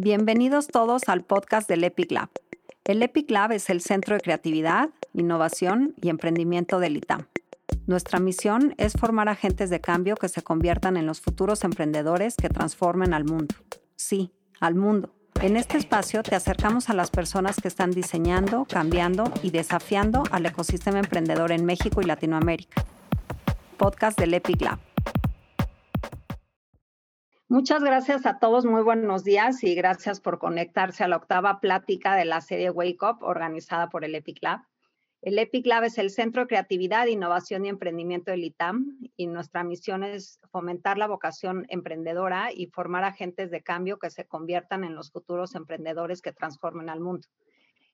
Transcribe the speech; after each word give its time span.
Bienvenidos 0.00 0.68
todos 0.68 1.08
al 1.08 1.24
podcast 1.24 1.68
del 1.68 1.82
Epic 1.82 2.12
Lab. 2.12 2.28
El 2.84 3.02
Epic 3.02 3.28
Lab 3.32 3.50
es 3.50 3.68
el 3.68 3.80
centro 3.80 4.14
de 4.14 4.20
creatividad, 4.20 4.90
innovación 5.12 5.96
y 6.00 6.08
emprendimiento 6.08 6.78
del 6.78 6.98
ITAM. 6.98 7.26
Nuestra 7.88 8.20
misión 8.20 8.76
es 8.78 8.92
formar 8.92 9.28
agentes 9.28 9.70
de 9.70 9.80
cambio 9.80 10.14
que 10.14 10.28
se 10.28 10.40
conviertan 10.40 10.96
en 10.96 11.04
los 11.04 11.20
futuros 11.20 11.64
emprendedores 11.64 12.36
que 12.36 12.48
transformen 12.48 13.12
al 13.12 13.24
mundo. 13.24 13.56
Sí, 13.96 14.30
al 14.60 14.76
mundo. 14.76 15.12
En 15.42 15.56
este 15.56 15.78
espacio 15.78 16.22
te 16.22 16.36
acercamos 16.36 16.88
a 16.90 16.94
las 16.94 17.10
personas 17.10 17.56
que 17.56 17.66
están 17.66 17.90
diseñando, 17.90 18.66
cambiando 18.70 19.24
y 19.42 19.50
desafiando 19.50 20.22
al 20.30 20.46
ecosistema 20.46 21.00
emprendedor 21.00 21.50
en 21.50 21.64
México 21.64 22.00
y 22.02 22.04
Latinoamérica. 22.04 22.84
Podcast 23.76 24.16
del 24.16 24.34
Epic 24.34 24.60
Lab. 24.60 24.78
Muchas 27.50 27.82
gracias 27.82 28.26
a 28.26 28.38
todos, 28.38 28.66
muy 28.66 28.82
buenos 28.82 29.24
días 29.24 29.64
y 29.64 29.74
gracias 29.74 30.20
por 30.20 30.38
conectarse 30.38 31.02
a 31.02 31.08
la 31.08 31.16
octava 31.16 31.60
plática 31.60 32.14
de 32.14 32.26
la 32.26 32.42
serie 32.42 32.68
Wake 32.68 32.98
Up 33.00 33.22
organizada 33.22 33.88
por 33.88 34.04
el 34.04 34.14
Epic 34.14 34.42
Lab. 34.42 34.60
El 35.22 35.38
Epic 35.38 35.64
Lab 35.64 35.84
es 35.84 35.96
el 35.96 36.10
Centro 36.10 36.42
de 36.42 36.48
Creatividad, 36.48 37.06
Innovación 37.06 37.64
y 37.64 37.70
Emprendimiento 37.70 38.32
del 38.32 38.44
ITAM 38.44 38.98
y 39.16 39.28
nuestra 39.28 39.64
misión 39.64 40.04
es 40.04 40.40
fomentar 40.50 40.98
la 40.98 41.06
vocación 41.06 41.64
emprendedora 41.70 42.52
y 42.52 42.66
formar 42.66 43.04
agentes 43.04 43.50
de 43.50 43.62
cambio 43.62 43.98
que 43.98 44.10
se 44.10 44.26
conviertan 44.26 44.84
en 44.84 44.94
los 44.94 45.10
futuros 45.10 45.54
emprendedores 45.54 46.20
que 46.20 46.34
transformen 46.34 46.90
al 46.90 47.00
mundo. 47.00 47.28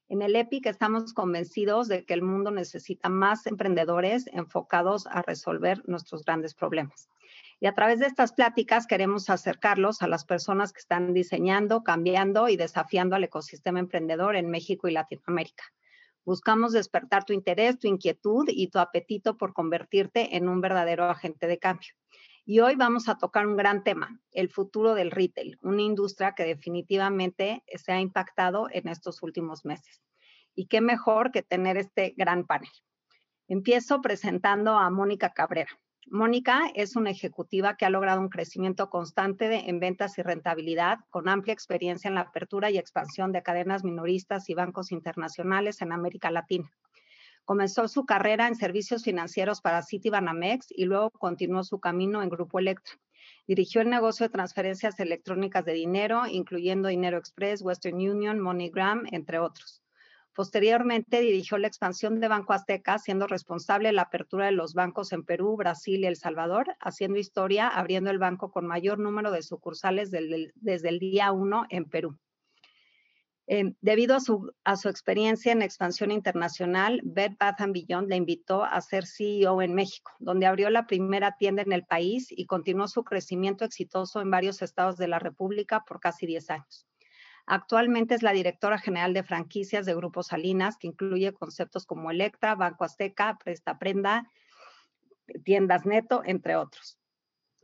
En 0.09 0.21
el 0.23 0.34
EPIC 0.34 0.66
estamos 0.66 1.15
convencidos 1.15 1.87
de 1.87 2.05
que 2.05 2.15
el 2.15 2.23
mundo 2.23 2.51
necesita 2.51 3.09
más 3.09 3.46
emprendedores 3.46 4.27
enfocados 4.32 5.07
a 5.07 5.23
resolver 5.23 5.80
nuestros 5.88 6.24
grandes 6.24 6.55
problemas. 6.55 7.09
Y 7.64 7.66
a 7.66 7.73
través 7.73 7.98
de 7.98 8.04
estas 8.04 8.34
pláticas 8.34 8.86
queremos 8.86 9.30
acercarlos 9.30 10.02
a 10.02 10.06
las 10.06 10.27
personas 10.27 10.70
que 10.74 10.80
están 10.80 11.14
diseñando, 11.14 11.82
cambiando 11.82 12.50
y 12.50 12.59
desafiando 12.59 13.16
al 13.16 13.24
ecosistema 13.24 13.78
emprendedor 13.78 14.37
en 14.37 14.50
México 14.50 14.87
y 14.87 14.92
Latinoamérica. 14.92 15.65
Buscamos 16.26 16.74
despertar 16.74 17.24
tu 17.24 17.32
interés, 17.32 17.79
tu 17.79 17.88
inquietud 17.88 18.45
y 18.48 18.68
tu 18.68 18.80
apetito 18.80 19.38
por 19.38 19.54
convertirte 19.54 20.37
en 20.37 20.46
un 20.46 20.60
verdadero 20.60 21.04
agente 21.04 21.46
de 21.46 21.59
cambio. 21.59 21.88
Y 22.45 22.60
hoy 22.60 22.76
vamos 22.76 23.09
a 23.09 23.16
tocar 23.16 23.46
un 23.46 23.56
gran 23.56 23.82
tema, 23.82 24.21
el 24.32 24.51
futuro 24.51 24.95
del 24.95 25.10
retail, 25.10 25.56
una 25.62 25.80
industria 25.80 26.34
que 26.34 26.45
definitivamente 26.45 27.65
se 27.82 27.93
ha 27.93 27.99
impactado 27.99 28.68
en 28.73 28.88
estos 28.88 29.23
últimos 29.23 29.65
meses. 29.65 30.02
Y 30.54 30.66
qué 30.66 30.82
mejor 30.82 31.32
que 31.32 31.43
tener 31.43 31.78
este 31.78 32.12
gran 32.15 32.45
panel. 32.45 32.68
Empiezo 33.49 34.02
presentando 34.02 34.76
a 34.76 34.90
Mónica 34.90 35.32
Cabrera. 35.32 35.80
Mónica 36.10 36.71
es 36.74 36.97
una 36.97 37.10
ejecutiva 37.10 37.77
que 37.77 37.87
ha 37.87 37.91
logrado 37.91 38.21
un 38.21 38.29
crecimiento 38.29 38.91
constante 38.91 39.71
en 39.71 39.80
ventas 39.80 40.19
y 40.19 40.23
rentabilidad, 40.23 40.99
con 41.11 41.29
amplia 41.29 41.55
experiencia 41.55 42.09
en 42.09 42.15
la 42.15 42.23
apertura 42.23 42.71
y 42.71 42.79
expansión 42.79 43.33
de 43.33 43.43
cadenas 43.43 43.85
minoristas 43.85 44.51
y 44.51 44.55
bancos 44.55 44.93
internacionales 44.93 45.80
en 45.80 45.93
América 45.93 46.30
Latina. 46.30 46.71
Comenzó 47.45 47.88
su 47.88 48.05
carrera 48.07 48.49
en 48.49 48.55
servicios 48.55 49.05
financieros 49.05 49.61
para 49.61 49.83
Citibanamex 49.83 50.69
y 50.71 50.85
luego 50.85 51.11
continuó 51.11 51.65
su 51.65 51.80
camino 51.80 52.23
en 52.23 52.30
Grupo 52.30 52.59
Electra. 52.59 52.95
Dirigió 53.46 53.80
el 53.80 53.91
negocio 53.91 54.27
de 54.27 54.33
transferencias 54.33 54.99
electrónicas 55.01 55.65
de 55.65 55.73
dinero, 55.73 56.27
incluyendo 56.27 56.89
Dinero 56.89 57.18
Express, 57.18 57.63
Western 57.63 57.96
Union, 57.96 58.41
MoneyGram, 58.41 59.05
entre 59.11 59.39
otros. 59.39 59.84
Posteriormente 60.35 61.21
dirigió 61.21 61.59
la 61.59 61.68
expansión 61.68 62.18
de 62.18 62.27
Banco 62.27 62.52
Azteca, 62.52 62.99
siendo 62.99 63.29
responsable 63.29 63.88
de 63.88 63.93
la 63.93 64.03
apertura 64.03 64.47
de 64.47 64.53
los 64.53 64.75
bancos 64.75 65.12
en 65.12 65.25
Perú, 65.25 65.56
Brasil 65.56 66.00
y 66.00 66.06
El 66.06 66.16
Salvador, 66.16 66.77
haciendo 66.81 67.19
historia, 67.19 67.69
abriendo 67.69 68.10
el 68.10 68.19
banco 68.19 68.50
con 68.50 68.66
mayor 68.66 68.99
número 68.99 69.31
de 69.31 69.43
sucursales 69.43 70.10
desde 70.10 70.88
el 70.88 70.99
día 70.99 71.31
uno 71.31 71.66
en 71.71 71.84
Perú. 71.84 72.19
Eh, 73.47 73.75
debido 73.82 74.16
a 74.16 74.21
su, 74.21 74.53
a 74.65 74.77
su, 74.77 74.88
experiencia 74.88 75.53
en 75.53 75.60
expansión 75.60 76.10
internacional, 76.10 77.00
Bed 77.05 77.32
Bath 77.38 77.60
Beyond 77.69 78.09
le 78.09 78.16
invitó 78.16 78.65
a 78.65 78.81
ser 78.81 79.06
CEO 79.06 79.61
en 79.61 79.75
México, 79.75 80.12
donde 80.19 80.47
abrió 80.47 80.71
la 80.71 80.87
primera 80.87 81.37
tienda 81.37 81.62
en 81.62 81.72
el 81.72 81.84
país 81.84 82.28
y 82.31 82.47
continuó 82.47 82.89
su 82.89 83.05
crecimiento 83.05 83.65
exitoso 83.65 84.22
en 84.22 84.31
varios 84.31 84.62
estados 84.62 84.97
de 84.97 85.09
la 85.09 85.19
República 85.19 85.84
por 85.87 86.01
casi 86.01 86.27
10 86.27 86.51
años. 86.51 86.87
Actualmente 87.47 88.15
es 88.15 88.22
la 88.22 88.32
directora 88.32 88.78
general 88.78 89.12
de 89.12 89.22
franquicias 89.22 89.84
de 89.87 89.94
Grupo 89.94 90.22
Salinas, 90.22 90.77
que 90.78 90.87
incluye 90.87 91.32
conceptos 91.32 91.84
como 91.84 92.10
Electra, 92.10 92.55
Banco 92.55 92.84
Azteca, 92.84 93.38
Presta 93.43 93.78
Prenda, 93.78 94.31
Tiendas 95.44 95.84
Neto, 95.84 96.22
entre 96.25 96.56
otros. 96.56 96.99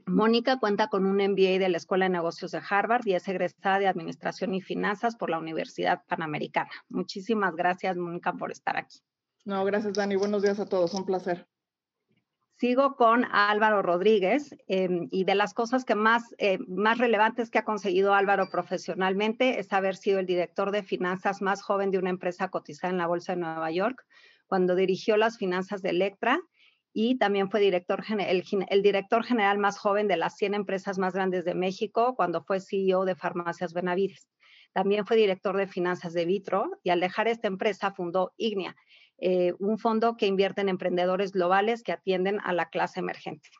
Mónica 0.06 0.58
cuenta 0.58 0.88
con 0.88 1.06
un 1.06 1.16
MBA 1.16 1.58
de 1.58 1.69
la 1.69 1.76
Escuela 1.76 2.06
de 2.06 2.10
Negocios 2.10 2.50
de 2.50 2.60
Harvard 2.69 3.06
y 3.06 3.14
es 3.14 3.26
egresada 3.28 3.78
de 3.78 3.88
Administración 3.88 4.54
y 4.54 4.60
Finanzas 4.60 5.16
por 5.16 5.30
la 5.30 5.38
Universidad 5.38 6.02
Panamericana. 6.06 6.70
Muchísimas 6.88 7.54
gracias, 7.54 7.96
Mónica, 7.96 8.32
por 8.32 8.50
estar 8.50 8.76
aquí. 8.76 8.98
No, 9.44 9.64
gracias, 9.64 9.94
Dani. 9.94 10.16
Buenos 10.16 10.42
días 10.42 10.60
a 10.60 10.66
todos. 10.66 10.92
Un 10.94 11.06
placer. 11.06 11.46
Sigo 12.60 12.94
con 12.94 13.25
Álvaro 13.32 13.81
Rodríguez 13.81 14.54
em, 14.69 15.09
y 15.10 15.25
de 15.25 15.34
las 15.34 15.54
cosas 15.54 15.87
que 15.87 15.94
más, 15.94 16.34
eh, 16.37 16.59
más 16.69 16.98
relevantes 16.98 17.48
que 17.48 17.59
ha 17.59 17.65
conseguido 17.65 18.12
Álvaro 18.12 18.50
profesionalmente 18.50 19.60
es 19.60 19.72
haber 19.72 19.97
sido 19.97 20.19
el 20.19 20.26
director 20.26 20.70
de 20.70 20.82
finanzas 20.82 21.41
más 21.41 21.62
joven 21.62 21.91
de 21.91 21.97
una 21.97 22.10
empresa 22.10 22.50
cotizada 22.50 22.91
en 22.91 22.99
la 22.99 23.06
Bolsa 23.06 23.32
de 23.32 23.41
Nueva 23.41 23.70
York, 23.70 24.04
cuando 24.47 24.75
dirigió 24.75 25.16
las 25.16 25.38
finanzas 25.38 25.81
de 25.81 25.88
Electra 25.88 26.38
y 26.93 27.16
también 27.16 27.50
fue 27.50 27.60
director, 27.60 28.04
el, 28.10 28.44
el, 28.69 28.82
director 28.82 29.25
general 29.25 29.56
más 29.56 29.78
joven 29.78 30.06
de 30.06 30.19
las 30.19 30.37
100 30.37 30.53
empresas 30.53 30.99
más 30.99 31.15
grandes 31.15 31.47
de 31.47 31.54
México 31.54 32.15
cuando 32.15 32.44
fue 32.44 32.60
CEO 32.60 33.06
de 33.06 33.15
Farmacias 33.15 33.72
Benavides. 33.72 34.28
También 34.75 35.06
fue 35.06 35.16
director 35.16 35.56
de 35.56 35.66
finanzas 35.66 36.12
de 36.12 36.26
Vitro 36.26 36.70
y 36.82 36.91
al 36.91 37.00
dejar 37.00 37.26
esta 37.26 37.49
empresa 37.49 37.93
fundó 37.93 38.32
Ignia, 38.37 38.76
eh, 39.20 39.54
un 39.58 39.78
fondo 39.78 40.16
que 40.16 40.26
invierte 40.26 40.62
en 40.62 40.69
emprendedores 40.69 41.32
globales 41.32 41.82
que 41.82 41.92
atienden 41.92 42.41
a 42.42 42.53
la 42.53 42.70
clase 42.70 43.00
emergente. 43.00 43.50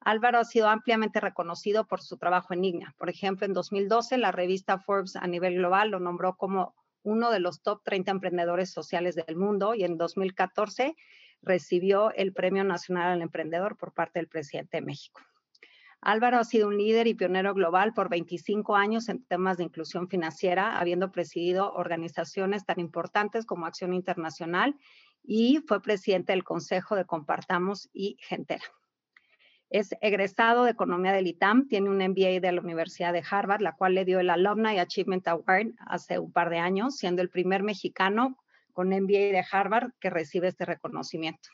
Álvaro 0.00 0.38
ha 0.38 0.44
sido 0.44 0.68
ampliamente 0.68 1.20
reconocido 1.20 1.86
por 1.86 2.00
su 2.00 2.16
trabajo 2.16 2.54
en 2.54 2.64
IGNA. 2.64 2.94
Por 2.98 3.10
ejemplo, 3.10 3.46
en 3.46 3.52
2012 3.52 4.18
la 4.18 4.32
revista 4.32 4.78
Forbes 4.78 5.16
a 5.16 5.26
nivel 5.26 5.56
global 5.56 5.90
lo 5.90 6.00
nombró 6.00 6.36
como 6.36 6.74
uno 7.02 7.30
de 7.30 7.40
los 7.40 7.62
top 7.62 7.82
30 7.84 8.10
emprendedores 8.10 8.70
sociales 8.70 9.14
del 9.14 9.36
mundo 9.36 9.74
y 9.74 9.84
en 9.84 9.96
2014 9.96 10.96
recibió 11.42 12.12
el 12.14 12.32
Premio 12.32 12.64
Nacional 12.64 13.12
al 13.12 13.22
Emprendedor 13.22 13.76
por 13.76 13.92
parte 13.92 14.18
del 14.18 14.28
presidente 14.28 14.78
de 14.78 14.82
México. 14.82 15.20
Álvaro 16.00 16.38
ha 16.38 16.44
sido 16.44 16.68
un 16.68 16.78
líder 16.78 17.06
y 17.08 17.14
pionero 17.14 17.54
global 17.54 17.92
por 17.92 18.08
25 18.08 18.76
años 18.76 19.08
en 19.08 19.24
temas 19.24 19.56
de 19.56 19.64
inclusión 19.64 20.08
financiera, 20.08 20.78
habiendo 20.78 21.10
presidido 21.10 21.72
organizaciones 21.72 22.64
tan 22.64 22.78
importantes 22.78 23.44
como 23.44 23.66
Acción 23.66 23.92
Internacional 23.92 24.76
y 25.24 25.58
fue 25.66 25.82
presidente 25.82 26.32
del 26.32 26.44
Consejo 26.44 26.94
de 26.94 27.04
Compartamos 27.04 27.90
y 27.92 28.16
Gentera. 28.20 28.64
Es 29.70 29.90
egresado 30.00 30.64
de 30.64 30.70
Economía 30.70 31.12
del 31.12 31.26
ITAM, 31.26 31.68
tiene 31.68 31.90
un 31.90 31.98
MBA 31.98 32.40
de 32.40 32.52
la 32.52 32.60
Universidad 32.60 33.12
de 33.12 33.22
Harvard, 33.28 33.60
la 33.60 33.72
cual 33.72 33.94
le 33.94 34.06
dio 34.06 34.20
el 34.20 34.30
Alumni 34.30 34.78
Achievement 34.78 35.26
Award 35.28 35.74
hace 35.86 36.18
un 36.18 36.32
par 36.32 36.48
de 36.48 36.58
años, 36.58 36.96
siendo 36.96 37.20
el 37.20 37.28
primer 37.28 37.62
mexicano 37.62 38.38
con 38.72 38.88
MBA 38.88 39.32
de 39.32 39.44
Harvard 39.50 39.90
que 40.00 40.08
recibe 40.08 40.48
este 40.48 40.64
reconocimiento. 40.64 41.50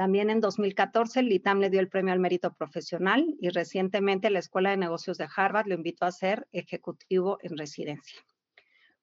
También 0.00 0.30
en 0.30 0.40
2014 0.40 1.20
el 1.20 1.30
ITAM 1.30 1.60
le 1.60 1.68
dio 1.68 1.78
el 1.78 1.90
premio 1.90 2.14
al 2.14 2.20
mérito 2.20 2.54
profesional 2.54 3.36
y 3.38 3.50
recientemente 3.50 4.30
la 4.30 4.38
Escuela 4.38 4.70
de 4.70 4.78
Negocios 4.78 5.18
de 5.18 5.28
Harvard 5.36 5.66
lo 5.66 5.74
invitó 5.74 6.06
a 6.06 6.10
ser 6.10 6.48
ejecutivo 6.52 7.36
en 7.42 7.58
residencia. 7.58 8.18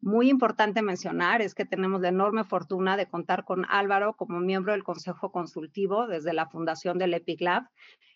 Muy 0.01 0.27
importante 0.27 0.81
mencionar 0.81 1.43
es 1.43 1.53
que 1.53 1.65
tenemos 1.65 2.01
la 2.01 2.07
enorme 2.07 2.43
fortuna 2.45 2.97
de 2.97 3.05
contar 3.05 3.45
con 3.45 3.67
Álvaro 3.69 4.15
como 4.15 4.39
miembro 4.39 4.71
del 4.71 4.83
Consejo 4.83 5.31
Consultivo 5.31 6.07
desde 6.07 6.33
la 6.33 6.47
fundación 6.47 6.97
del 6.97 7.13
EPIC 7.13 7.41
Lab 7.41 7.69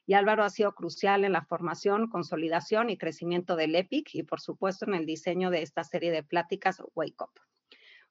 y 0.07 0.15
Álvaro 0.15 0.43
ha 0.43 0.49
sido 0.49 0.73
crucial 0.73 1.23
en 1.23 1.33
la 1.33 1.45
formación, 1.45 2.09
consolidación 2.09 2.89
y 2.89 2.97
crecimiento 2.97 3.55
del 3.55 3.75
EPIC 3.75 4.15
y 4.15 4.23
por 4.23 4.41
supuesto 4.41 4.85
en 4.85 4.95
el 4.95 5.05
diseño 5.05 5.51
de 5.51 5.61
esta 5.61 5.83
serie 5.83 6.09
de 6.09 6.23
pláticas 6.23 6.81
Wake 6.95 7.21
Up. 7.21 7.39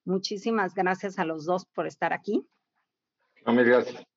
Muchísimas 0.05 0.75
gracias 0.75 1.19
a 1.19 1.25
los 1.25 1.45
dos 1.45 1.67
por 1.67 1.89
estar 1.89 2.13
aquí. 2.13 2.47
Muchas 3.45 3.67
gracias. 3.67 4.10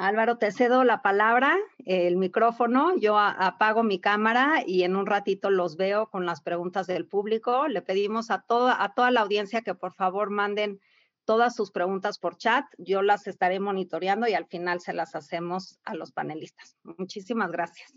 Álvaro, 0.00 0.38
te 0.38 0.50
cedo 0.50 0.82
la 0.82 1.02
palabra, 1.02 1.58
el 1.84 2.16
micrófono. 2.16 2.96
Yo 2.96 3.18
apago 3.18 3.82
mi 3.82 4.00
cámara 4.00 4.62
y 4.66 4.84
en 4.84 4.96
un 4.96 5.04
ratito 5.04 5.50
los 5.50 5.76
veo 5.76 6.08
con 6.08 6.24
las 6.24 6.40
preguntas 6.40 6.86
del 6.86 7.06
público. 7.06 7.68
Le 7.68 7.82
pedimos 7.82 8.30
a 8.30 8.40
toda, 8.40 8.82
a 8.82 8.94
toda 8.94 9.10
la 9.10 9.20
audiencia 9.20 9.60
que 9.60 9.74
por 9.74 9.92
favor 9.92 10.30
manden 10.30 10.80
todas 11.26 11.54
sus 11.54 11.70
preguntas 11.70 12.18
por 12.18 12.38
chat. 12.38 12.64
Yo 12.78 13.02
las 13.02 13.26
estaré 13.26 13.60
monitoreando 13.60 14.26
y 14.26 14.32
al 14.32 14.46
final 14.46 14.80
se 14.80 14.94
las 14.94 15.14
hacemos 15.14 15.78
a 15.84 15.94
los 15.94 16.12
panelistas. 16.12 16.78
Muchísimas 16.82 17.52
gracias. 17.52 17.92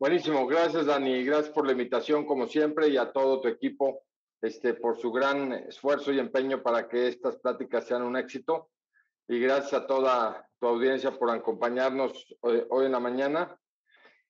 Buenísimo, 0.00 0.48
gracias 0.48 0.86
Dani, 0.86 1.22
gracias 1.22 1.54
por 1.54 1.64
la 1.64 1.72
invitación 1.72 2.26
como 2.26 2.48
siempre 2.48 2.88
y 2.88 2.96
a 2.96 3.12
todo 3.12 3.40
tu 3.40 3.46
equipo 3.46 4.02
este, 4.40 4.74
por 4.74 4.98
su 4.98 5.12
gran 5.12 5.52
esfuerzo 5.52 6.10
y 6.10 6.18
empeño 6.18 6.60
para 6.60 6.88
que 6.88 7.06
estas 7.06 7.36
pláticas 7.36 7.86
sean 7.86 8.02
un 8.02 8.16
éxito 8.16 8.71
y 9.32 9.40
gracias 9.40 9.72
a 9.72 9.86
toda 9.86 10.46
tu 10.60 10.66
audiencia 10.66 11.10
por 11.18 11.30
acompañarnos 11.30 12.36
hoy, 12.40 12.84
en 12.84 12.92
la 12.92 13.00
mañana. 13.00 13.58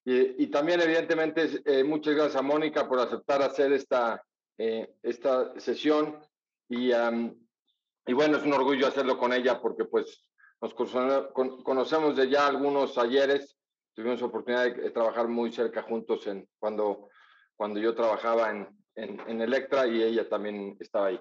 Y, 0.04 0.46
también, 0.46 0.80
evidentemente, 0.80 1.60
eh, 1.64 1.82
muchas 1.82 2.14
gracias 2.14 2.36
a 2.36 2.42
Mónica 2.42 2.88
por 2.88 3.00
aceptar 3.00 3.42
hacer 3.42 3.72
esta, 3.72 4.24
eh, 4.58 4.94
esta 5.02 5.58
sesión. 5.58 6.20
Y, 6.68 6.92
y 6.92 8.12
bueno, 8.12 8.36
es 8.36 8.44
un 8.44 8.52
orgullo 8.52 8.86
hacerlo 8.86 9.18
con 9.18 9.32
ella 9.32 9.60
porque 9.60 9.86
pues 9.86 10.24
nos 10.60 10.72
conocemos 10.72 12.16
de 12.16 12.28
ya 12.28 12.46
algunos 12.46 12.96
ayeres. 12.96 13.56
Tuvimos 13.94 14.22
oportunidad 14.22 14.72
de 14.72 14.90
trabajar 14.92 15.26
muy 15.26 15.50
cerca 15.50 15.82
juntos 15.82 16.28
en, 16.28 16.48
cuando, 16.60 17.08
cuando 17.56 17.80
yo 17.80 17.92
trabajaba 17.92 18.52
en, 18.52 18.68
en, 18.94 19.40
Electra 19.40 19.84
y 19.88 20.00
ella 20.00 20.28
también 20.28 20.76
estaba 20.78 21.08
ahí. 21.08 21.20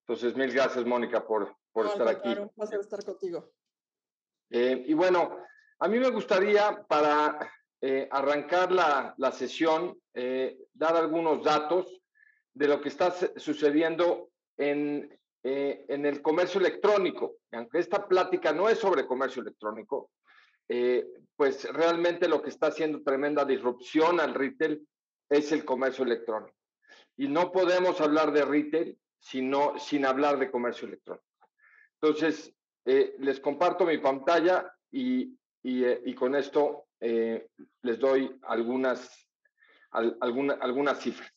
Entonces, 0.00 0.34
mil 0.34 0.52
gracias, 0.52 0.84
Mónica, 0.84 1.24
por, 1.24 1.56
por 1.72 1.86
estar 1.86 2.08
aquí. 2.08 2.28
Un 2.28 2.50
placer 2.50 2.80
estar 2.80 3.04
contigo. 3.04 3.52
Eh, 4.50 4.84
y 4.86 4.94
bueno, 4.94 5.38
a 5.78 5.88
mí 5.88 5.98
me 5.98 6.10
gustaría, 6.10 6.84
para 6.84 7.50
eh, 7.80 8.08
arrancar 8.10 8.70
la, 8.70 9.14
la 9.16 9.32
sesión, 9.32 9.98
eh, 10.14 10.58
dar 10.72 10.96
algunos 10.96 11.42
datos 11.42 12.02
de 12.54 12.68
lo 12.68 12.80
que 12.80 12.90
está 12.90 13.14
sucediendo 13.36 14.30
en, 14.58 15.18
en 15.42 16.06
el 16.06 16.20
comercio 16.20 16.60
electrónico. 16.60 17.36
Aunque 17.52 17.78
esta 17.78 18.06
plática 18.06 18.52
no 18.52 18.68
es 18.68 18.78
sobre 18.78 19.06
comercio 19.06 19.40
electrónico, 19.40 20.10
pues 21.34 21.64
realmente 21.72 22.28
lo 22.28 22.42
que 22.42 22.50
está 22.50 22.66
haciendo 22.66 23.02
tremenda 23.02 23.44
disrupción 23.46 24.20
al 24.20 24.34
retail 24.34 24.86
es 25.30 25.50
el 25.50 25.64
comercio 25.64 26.04
electrónico. 26.04 26.54
Y 27.16 27.26
no 27.28 27.50
podemos 27.50 28.00
hablar 28.02 28.32
de 28.32 28.44
retail 28.44 28.98
sino, 29.18 29.78
sin 29.78 30.04
hablar 30.04 30.38
de 30.38 30.50
comercio 30.50 30.86
electrónico. 30.86 31.24
Entonces, 32.02 32.52
les 32.84 33.38
comparto 33.38 33.84
mi 33.84 33.98
pantalla 33.98 34.74
y, 34.90 35.38
eh, 35.62 36.02
y, 36.04 36.14
con 36.14 36.34
esto 36.34 36.86
eh, 36.98 37.46
les 37.82 37.98
doy 38.00 38.40
algunas, 38.42 39.28
algunas 39.92 40.98
cifras. 41.00 41.32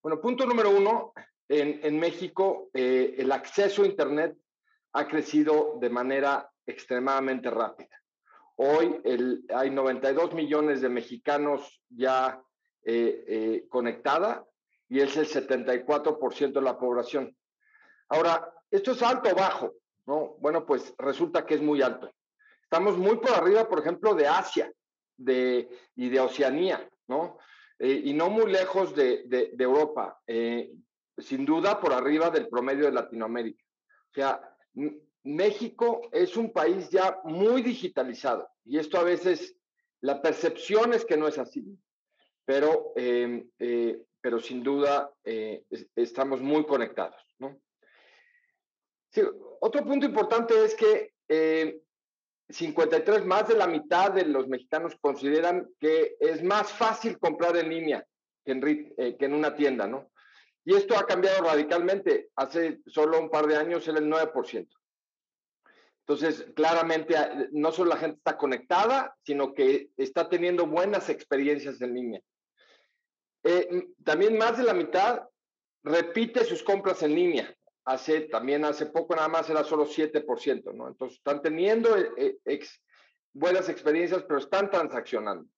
Bueno, 0.00 0.20
punto 0.20 0.46
número 0.46 0.70
uno, 0.70 1.12
en, 1.48 1.80
en 1.82 1.98
México 1.98 2.70
eh, 2.72 3.16
el 3.18 3.32
acceso 3.32 3.82
a 3.82 3.86
Internet 3.86 4.38
ha 4.92 5.08
crecido 5.08 5.78
de 5.80 5.90
manera 5.90 6.48
extremadamente 6.64 7.50
rápida. 7.50 8.00
Hoy 8.54 9.00
el, 9.02 9.44
hay 9.52 9.70
92 9.70 10.32
millones 10.34 10.80
de 10.80 10.88
mexicanos 10.88 11.82
ya 11.88 12.40
conectada 13.68 14.46
y 14.88 15.00
es 15.00 15.14
el 15.18 15.26
74% 15.26 16.52
de 16.52 16.62
la 16.62 16.78
población. 16.78 17.36
Ahora, 18.08 18.50
¿esto 18.70 18.92
es 18.92 19.02
alto 19.02 19.30
o 19.30 19.34
bajo? 19.34 19.74
¿no? 20.06 20.36
Bueno, 20.40 20.64
pues 20.64 20.94
resulta 20.98 21.44
que 21.44 21.54
es 21.54 21.60
muy 21.60 21.82
alto. 21.82 22.10
Estamos 22.62 22.96
muy 22.96 23.16
por 23.16 23.30
arriba, 23.30 23.68
por 23.68 23.80
ejemplo, 23.80 24.14
de 24.14 24.26
Asia 24.26 24.72
de, 25.16 25.68
y 25.96 26.08
de 26.08 26.20
Oceanía, 26.20 26.88
¿no? 27.06 27.38
Eh, 27.78 28.02
y 28.04 28.12
no 28.12 28.28
muy 28.28 28.50
lejos 28.50 28.94
de, 28.94 29.24
de, 29.26 29.64
Europa, 29.64 30.20
eh, 30.26 30.72
sin 31.16 31.44
duda 31.44 31.80
por 31.80 31.92
arriba 31.92 32.28
del 32.30 32.48
promedio 32.48 32.86
de 32.86 32.92
Latinoamérica. 32.92 33.64
O 34.10 34.14
sea, 34.14 34.56
México 35.22 36.08
es 36.12 36.36
un 36.36 36.52
país 36.52 36.90
ya 36.90 37.20
muy 37.24 37.62
digitalizado 37.62 38.48
y 38.64 38.78
esto 38.78 38.98
a 38.98 39.04
veces 39.04 39.56
la 40.00 40.20
percepción 40.20 40.92
es 40.92 41.04
que 41.04 41.16
no 41.16 41.28
es 41.28 41.38
así, 41.38 41.78
pero, 42.44 42.92
eh, 42.96 43.46
pero 44.20 44.40
sin 44.40 44.62
duda 44.62 45.12
estamos 45.94 46.40
muy 46.40 46.64
conectados. 46.66 47.22
¿no? 47.38 47.60
Sí, 49.10 49.22
otro 49.60 49.84
punto 49.84 50.06
importante 50.06 50.64
es 50.64 50.74
que 50.74 51.12
53, 52.48 53.22
eh, 53.22 53.24
más 53.24 53.48
de 53.48 53.56
la 53.56 53.66
mitad 53.66 54.12
de 54.12 54.24
los 54.24 54.48
mexicanos 54.48 54.96
consideran 55.00 55.68
que 55.80 56.16
es 56.20 56.42
más 56.42 56.72
fácil 56.72 57.18
comprar 57.18 57.56
en 57.56 57.70
línea 57.70 58.06
que 58.44 58.52
en, 58.52 58.94
eh, 58.96 59.16
que 59.18 59.24
en 59.24 59.34
una 59.34 59.54
tienda, 59.54 59.86
¿no? 59.86 60.10
Y 60.64 60.74
esto 60.74 60.98
ha 60.98 61.06
cambiado 61.06 61.44
radicalmente. 61.44 62.28
Hace 62.36 62.80
solo 62.86 63.18
un 63.18 63.30
par 63.30 63.46
de 63.46 63.56
años 63.56 63.88
era 63.88 63.98
el 63.98 64.08
9%. 64.08 64.68
Entonces, 66.00 66.46
claramente, 66.54 67.16
ah, 67.16 67.48
no 67.52 67.72
solo 67.72 67.90
la 67.90 67.98
gente 67.98 68.18
está 68.18 68.36
conectada, 68.36 69.14
sino 69.24 69.54
que 69.54 69.90
está 69.96 70.28
teniendo 70.28 70.66
buenas 70.66 71.08
experiencias 71.08 71.80
en 71.80 71.94
línea. 71.94 72.20
Eh, 73.44 73.88
también 74.04 74.36
más 74.36 74.58
de 74.58 74.64
la 74.64 74.74
mitad 74.74 75.22
repite 75.82 76.44
sus 76.44 76.62
compras 76.62 77.02
en 77.02 77.14
línea 77.14 77.57
hace, 77.88 78.20
también 78.20 78.66
hace 78.66 78.84
poco 78.84 79.16
nada 79.16 79.28
más 79.28 79.48
era 79.48 79.64
solo 79.64 79.86
7%, 79.86 80.74
¿no? 80.74 80.88
Entonces 80.88 81.16
están 81.16 81.40
teniendo 81.40 81.96
eh, 81.96 82.38
eh, 82.44 82.60
buenas 83.32 83.70
experiencias, 83.70 84.24
pero 84.24 84.38
están 84.38 84.70
transaccionando. 84.70 85.48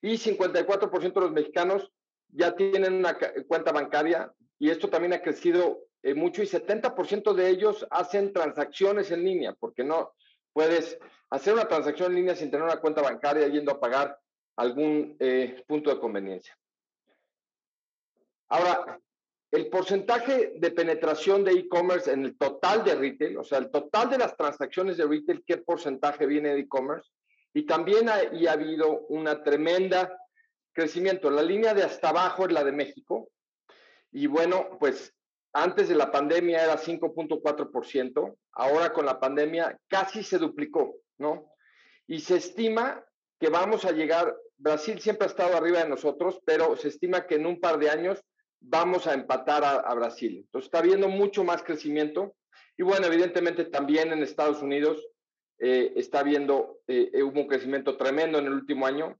Y 0.00 0.12
54% 0.16 1.12
de 1.12 1.20
los 1.20 1.32
mexicanos 1.32 1.90
ya 2.28 2.54
tienen 2.54 2.94
una 2.94 3.18
cuenta 3.48 3.72
bancaria 3.72 4.32
y 4.60 4.70
esto 4.70 4.88
también 4.88 5.14
ha 5.14 5.22
crecido 5.22 5.80
eh, 6.04 6.14
mucho 6.14 6.40
y 6.40 6.46
70% 6.46 7.34
de 7.34 7.48
ellos 7.48 7.84
hacen 7.90 8.32
transacciones 8.32 9.10
en 9.10 9.24
línea, 9.24 9.52
porque 9.58 9.82
no 9.82 10.14
puedes 10.52 11.00
hacer 11.30 11.52
una 11.52 11.66
transacción 11.66 12.12
en 12.12 12.18
línea 12.18 12.36
sin 12.36 12.48
tener 12.48 12.64
una 12.64 12.80
cuenta 12.80 13.02
bancaria 13.02 13.48
yendo 13.48 13.72
a 13.72 13.80
pagar 13.80 14.16
algún 14.54 15.18
punto 15.66 15.90
de 15.90 15.98
conveniencia. 15.98 16.56
Ahora, 18.48 19.00
el 19.56 19.68
porcentaje 19.68 20.52
de 20.56 20.70
penetración 20.70 21.42
de 21.42 21.52
e-commerce 21.52 22.12
en 22.12 22.26
el 22.26 22.36
total 22.36 22.84
de 22.84 22.94
retail, 22.94 23.38
o 23.38 23.44
sea, 23.44 23.56
el 23.56 23.70
total 23.70 24.10
de 24.10 24.18
las 24.18 24.36
transacciones 24.36 24.98
de 24.98 25.06
retail, 25.06 25.42
qué 25.46 25.56
porcentaje 25.56 26.26
viene 26.26 26.50
de 26.50 26.60
e-commerce. 26.60 27.10
Y 27.54 27.64
también 27.64 28.10
ha, 28.10 28.16
ha 28.16 28.52
habido 28.52 29.06
una 29.08 29.42
tremenda 29.42 30.14
crecimiento. 30.74 31.30
La 31.30 31.42
línea 31.42 31.72
de 31.72 31.84
hasta 31.84 32.10
abajo 32.10 32.44
es 32.44 32.52
la 32.52 32.64
de 32.64 32.72
México. 32.72 33.30
Y 34.12 34.26
bueno, 34.26 34.76
pues 34.78 35.14
antes 35.54 35.88
de 35.88 35.94
la 35.94 36.12
pandemia 36.12 36.62
era 36.62 36.76
5.4%, 36.76 38.36
ahora 38.52 38.92
con 38.92 39.06
la 39.06 39.18
pandemia 39.18 39.80
casi 39.88 40.22
se 40.22 40.36
duplicó, 40.36 40.96
¿no? 41.16 41.50
Y 42.06 42.20
se 42.20 42.36
estima 42.36 43.02
que 43.40 43.48
vamos 43.48 43.86
a 43.86 43.92
llegar, 43.92 44.36
Brasil 44.58 45.00
siempre 45.00 45.26
ha 45.26 45.30
estado 45.30 45.56
arriba 45.56 45.82
de 45.82 45.88
nosotros, 45.88 46.40
pero 46.44 46.76
se 46.76 46.88
estima 46.88 47.26
que 47.26 47.36
en 47.36 47.46
un 47.46 47.58
par 47.58 47.78
de 47.78 47.88
años 47.88 48.22
vamos 48.60 49.06
a 49.06 49.14
empatar 49.14 49.64
a, 49.64 49.94
Brasil. 49.94 50.42
Entonces 50.44 50.66
está 50.66 50.78
habiendo 50.78 51.08
mucho 51.08 51.44
más 51.44 51.62
crecimiento. 51.62 52.34
Y 52.76 52.82
bueno, 52.82 53.06
evidentemente 53.06 53.64
también 53.64 54.12
en 54.12 54.22
Estados 54.22 54.62
Unidos 54.62 55.06
eh, 55.58 55.92
está 55.96 56.20
habiendo, 56.20 56.80
eh, 56.86 57.10
eh, 57.12 57.22
hubo 57.22 57.40
un 57.40 57.46
crecimiento 57.46 57.96
tremendo 57.96 58.38
en 58.38 58.46
el 58.46 58.52
último 58.52 58.86
año 58.86 59.18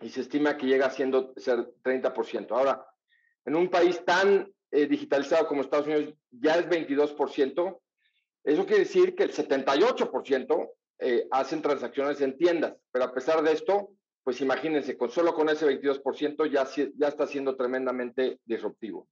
y 0.00 0.10
se 0.10 0.20
estima 0.20 0.56
que 0.56 0.66
llega 0.66 0.90
siendo 0.90 1.32
ser 1.36 1.72
30%. 1.82 2.52
Ahora, 2.52 2.86
en 3.44 3.56
un 3.56 3.68
país 3.68 4.04
tan 4.04 4.52
digitalizado 4.70 5.46
como 5.46 5.62
Estados 5.62 5.86
Unidos 5.86 6.14
ya 6.30 6.56
es 6.56 6.68
22%, 6.68 7.80
eso 8.44 8.66
quiere 8.66 8.84
decir 8.84 9.14
que 9.14 9.22
el 9.22 9.32
78% 9.32 10.70
hacen 11.30 11.62
transacciones 11.62 12.20
en 12.20 12.36
tiendas, 12.36 12.76
pero 12.92 13.06
a 13.06 13.14
pesar 13.14 13.42
de 13.42 13.52
esto, 13.52 13.92
pues 14.28 14.42
imagínense, 14.42 14.94
solo 15.08 15.32
con 15.32 15.48
ese 15.48 15.66
22% 15.66 16.50
ya, 16.50 16.68
ya 16.98 17.08
está 17.08 17.26
siendo 17.26 17.56
tremendamente 17.56 18.38
disruptivo. 18.44 19.08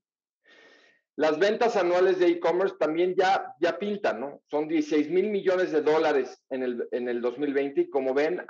Las 1.17 1.39
ventas 1.39 1.75
anuales 1.77 2.19
de 2.19 2.27
e-commerce 2.27 2.77
también 2.79 3.15
ya, 3.17 3.55
ya 3.59 3.79
pintan, 3.79 4.21
¿no? 4.21 4.43
Son 4.45 4.69
16 4.69 5.09
mil 5.09 5.31
millones 5.31 5.73
de 5.73 5.81
dólares 5.81 6.45
en 6.51 6.65
el, 6.65 6.87
en 6.91 7.09
el 7.09 7.23
2020 7.23 7.81
y 7.81 7.89
como 7.89 8.13
ven, 8.13 8.45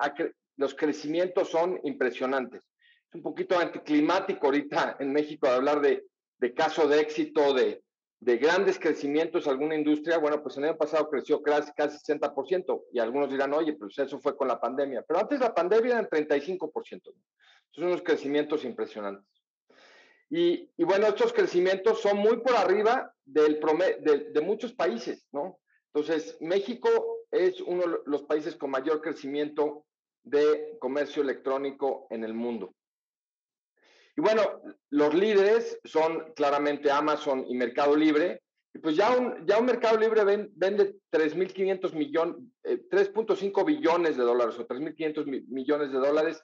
los 0.57 0.75
crecimientos 0.75 1.51
son 1.51 1.79
impresionantes. 1.85 2.65
Es 3.11 3.15
un 3.15 3.23
poquito 3.23 3.57
anticlimático 3.57 4.47
ahorita 4.47 4.97
en 4.99 5.13
México 5.13 5.47
hablar 5.47 5.81
de, 5.81 6.05
de 6.39 6.53
caso 6.53 6.89
de 6.89 6.99
éxito, 6.99 7.55
de, 7.55 7.81
de 8.21 8.39
grandes 8.39 8.79
crecimientos 8.79 9.47
alguna 9.47 9.75
industria, 9.75 10.19
bueno, 10.19 10.43
pues 10.43 10.57
el 10.57 10.65
año 10.65 10.77
pasado 10.77 11.09
creció 11.09 11.43
casi, 11.43 11.73
casi 11.73 11.99
60%, 11.99 12.85
y 12.93 12.99
algunos 12.99 13.31
dirán, 13.31 13.53
oye, 13.53 13.75
pues 13.75 13.99
eso 13.99 14.19
fue 14.19 14.37
con 14.37 14.49
la 14.49 14.61
pandemia, 14.61 15.05
pero 15.07 15.21
antes 15.21 15.39
la 15.41 15.55
pandemia 15.55 15.93
eran 15.93 16.09
35%. 16.09 17.15
Son 17.71 17.85
unos 17.85 18.03
crecimientos 18.03 18.65
impresionantes. 18.65 19.27
Y, 20.31 20.71
y, 20.77 20.85
bueno, 20.85 21.07
estos 21.07 21.33
crecimientos 21.33 22.01
son 22.01 22.19
muy 22.19 22.39
por 22.39 22.57
arriba 22.57 23.13
del 23.25 23.61
de, 24.01 24.31
de 24.33 24.41
muchos 24.41 24.73
países, 24.73 25.29
¿no? 25.31 25.61
Entonces, 25.95 26.37
México 26.41 26.89
es 27.31 27.61
uno 27.61 27.83
de 27.83 27.99
los 28.07 28.23
países 28.25 28.57
con 28.57 28.71
mayor 28.71 29.01
crecimiento 29.01 29.85
de 30.25 30.77
comercio 30.81 31.23
electrónico 31.23 32.07
en 32.11 32.25
el 32.25 32.35
mundo. 32.35 32.75
Y 34.17 34.23
bueno, 34.23 34.43
los 34.91 35.15
líderes 35.15 35.79
son 35.85 36.33
claramente 36.35 36.91
Amazon 36.91 37.45
y 37.47 37.55
Mercado 37.55 37.95
Libre. 37.95 38.43
Y 38.73 38.79
pues 38.79 38.97
ya 38.97 39.15
un, 39.17 39.47
ya 39.47 39.59
un 39.59 39.67
Mercado 39.67 39.99
Libre 39.99 40.25
vende 40.25 40.97
3.500 41.11 41.95
millones, 41.95 42.37
3.5 42.63 43.65
billones 43.65 44.17
de 44.17 44.23
dólares 44.23 44.59
o 44.59 44.67
3.500 44.67 45.47
millones 45.49 45.93
de 45.93 45.99
dólares 45.99 46.43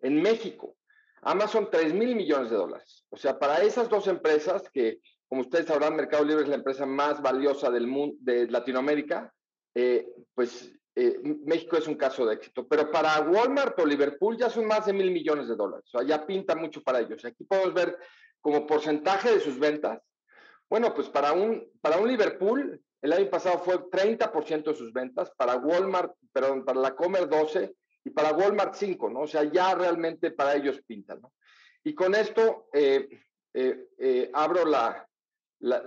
en 0.00 0.22
México. 0.22 0.76
Amazon 1.22 1.68
3.000 1.70 2.14
millones 2.14 2.50
de 2.50 2.56
dólares. 2.56 3.04
O 3.10 3.16
sea, 3.16 3.38
para 3.38 3.62
esas 3.62 3.88
dos 3.88 4.06
empresas 4.06 4.70
que, 4.72 5.00
como 5.28 5.42
ustedes 5.42 5.66
sabrán, 5.66 5.96
Mercado 5.96 6.24
Libre 6.24 6.44
es 6.44 6.48
la 6.48 6.56
empresa 6.56 6.86
más 6.86 7.20
valiosa 7.20 7.70
del 7.70 7.88
mundo, 7.88 8.16
de 8.20 8.46
Latinoamérica, 8.46 9.32
eh, 9.74 10.06
pues 10.34 10.72
eh, 11.00 11.20
México 11.44 11.76
es 11.76 11.86
un 11.86 11.94
caso 11.94 12.26
de 12.26 12.34
éxito, 12.34 12.66
pero 12.66 12.90
para 12.90 13.20
Walmart 13.20 13.78
o 13.78 13.86
Liverpool 13.86 14.36
ya 14.36 14.50
son 14.50 14.66
más 14.66 14.84
de 14.86 14.92
mil 14.92 15.12
millones 15.12 15.46
de 15.46 15.54
dólares, 15.54 15.84
o 15.94 15.98
sea, 15.98 16.02
ya 16.02 16.26
pinta 16.26 16.56
mucho 16.56 16.82
para 16.82 16.98
ellos. 16.98 17.24
Aquí 17.24 17.44
podemos 17.44 17.72
ver 17.72 17.96
como 18.40 18.66
porcentaje 18.66 19.30
de 19.30 19.38
sus 19.38 19.60
ventas. 19.60 20.02
Bueno, 20.68 20.92
pues 20.92 21.08
para 21.08 21.32
un, 21.32 21.70
para 21.80 21.98
un 21.98 22.08
Liverpool, 22.08 22.82
el 23.00 23.12
año 23.12 23.30
pasado 23.30 23.60
fue 23.60 23.78
30% 23.78 24.64
de 24.64 24.74
sus 24.74 24.92
ventas, 24.92 25.30
para 25.36 25.54
Walmart, 25.54 26.16
perdón, 26.32 26.64
para 26.64 26.80
la 26.80 26.96
Comer 26.96 27.28
12 27.28 27.76
y 28.02 28.10
para 28.10 28.32
Walmart 28.32 28.74
5, 28.74 29.08
¿no? 29.08 29.20
O 29.20 29.28
sea, 29.28 29.44
ya 29.44 29.76
realmente 29.76 30.32
para 30.32 30.56
ellos 30.56 30.82
pinta, 30.84 31.14
¿no? 31.14 31.32
Y 31.84 31.94
con 31.94 32.16
esto 32.16 32.70
eh, 32.72 33.08
eh, 33.54 34.30
abro 34.34 34.64
la, 34.64 35.08
la, 35.60 35.80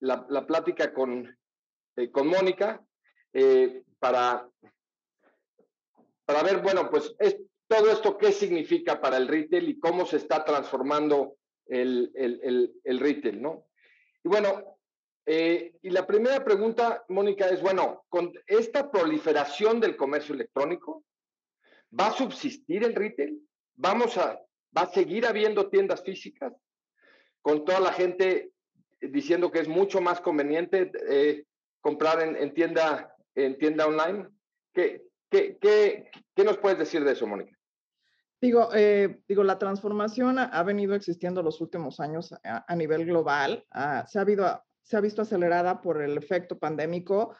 la, 0.00 0.26
la, 0.28 0.46
plática 0.48 0.92
con, 0.92 1.38
con 2.10 2.26
Mónica 2.26 2.84
para, 3.98 4.48
para 6.24 6.42
ver, 6.42 6.62
bueno, 6.62 6.90
pues 6.90 7.14
es, 7.18 7.36
todo 7.72 7.90
esto 7.90 8.18
qué 8.18 8.32
significa 8.32 9.00
para 9.00 9.16
el 9.16 9.28
retail 9.28 9.68
y 9.68 9.78
cómo 9.78 10.04
se 10.04 10.18
está 10.18 10.44
transformando 10.44 11.36
el, 11.66 12.10
el, 12.14 12.72
el, 12.84 13.00
retail, 13.00 13.40
¿no? 13.40 13.66
Y 14.22 14.28
bueno, 14.28 14.78
eh, 15.24 15.72
y 15.80 15.88
la 15.88 16.06
primera 16.06 16.44
pregunta, 16.44 17.04
Mónica, 17.08 17.48
es, 17.48 17.62
bueno, 17.62 18.04
con 18.10 18.32
esta 18.46 18.90
proliferación 18.90 19.80
del 19.80 19.96
comercio 19.96 20.34
electrónico, 20.34 21.04
¿va 21.98 22.08
a 22.08 22.12
subsistir 22.12 22.84
el 22.84 22.94
retail? 22.94 23.40
¿Vamos 23.74 24.18
a, 24.18 24.38
va 24.76 24.82
a 24.82 24.92
seguir 24.92 25.24
habiendo 25.26 25.70
tiendas 25.70 26.02
físicas? 26.02 26.52
Con 27.40 27.64
toda 27.64 27.80
la 27.80 27.92
gente 27.92 28.52
diciendo 29.00 29.50
que 29.50 29.60
es 29.60 29.68
mucho 29.68 30.00
más 30.02 30.20
conveniente 30.20 30.92
eh, 31.08 31.44
comprar 31.80 32.22
en, 32.22 32.36
en, 32.36 32.52
tienda 32.52 33.16
en 33.34 33.58
tienda 33.58 33.86
online. 33.86 34.28
¿Qué, 34.72 35.02
qué, 35.30 35.58
qué, 35.60 36.10
qué 36.34 36.44
nos 36.44 36.58
puedes 36.58 36.78
decir 36.78 37.04
de 37.04 37.12
eso, 37.12 37.26
Mónica? 37.26 37.56
Digo, 38.42 38.70
eh, 38.74 39.20
digo, 39.28 39.44
la 39.44 39.58
transformación 39.58 40.36
ha, 40.40 40.62
venido 40.64 40.96
existiendo 40.96 41.44
los 41.44 41.60
últimos 41.60 42.00
años 42.00 42.34
a, 42.42 42.74
nivel 42.74 43.06
global. 43.06 43.64
Ah, 43.70 44.04
se, 44.08 44.18
ha 44.18 44.22
habido, 44.22 44.64
se 44.82 44.96
ha 44.96 45.00
visto 45.00 45.22
acelerada 45.22 45.80
por 45.80 46.02
el 46.02 46.18
efecto 46.18 46.58
pandémico, 46.58 47.36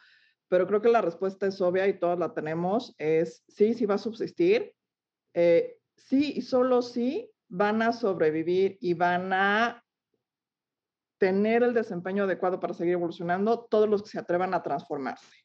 pero 0.47 0.65
creo 0.65 0.81
que 0.81 0.87
la 0.87 1.01
respuesta 1.01 1.45
es 1.45 1.59
obvia 1.59 1.87
y 1.87 1.99
todos 1.99 2.17
la 2.17 2.33
tenemos. 2.33 2.95
Es 2.97 3.43
sí, 3.49 3.73
sí 3.73 3.85
va 3.85 3.95
a 3.95 3.97
subsistir. 3.97 4.73
Eh, 5.33 5.77
sí 5.97 6.35
y 6.37 6.41
solo 6.41 6.81
sí 6.81 7.29
van 7.49 7.81
a 7.81 7.91
sobrevivir 7.91 8.77
y 8.79 8.93
van 8.93 9.33
a 9.33 9.83
tener 11.17 11.63
el 11.63 11.73
desempeño 11.73 12.23
adecuado 12.23 12.61
para 12.61 12.73
seguir 12.73 12.93
evolucionando 12.93 13.65
todos 13.65 13.89
los 13.89 14.03
que 14.03 14.09
se 14.09 14.19
atrevan 14.19 14.53
a 14.53 14.63
transformarse 14.63 15.42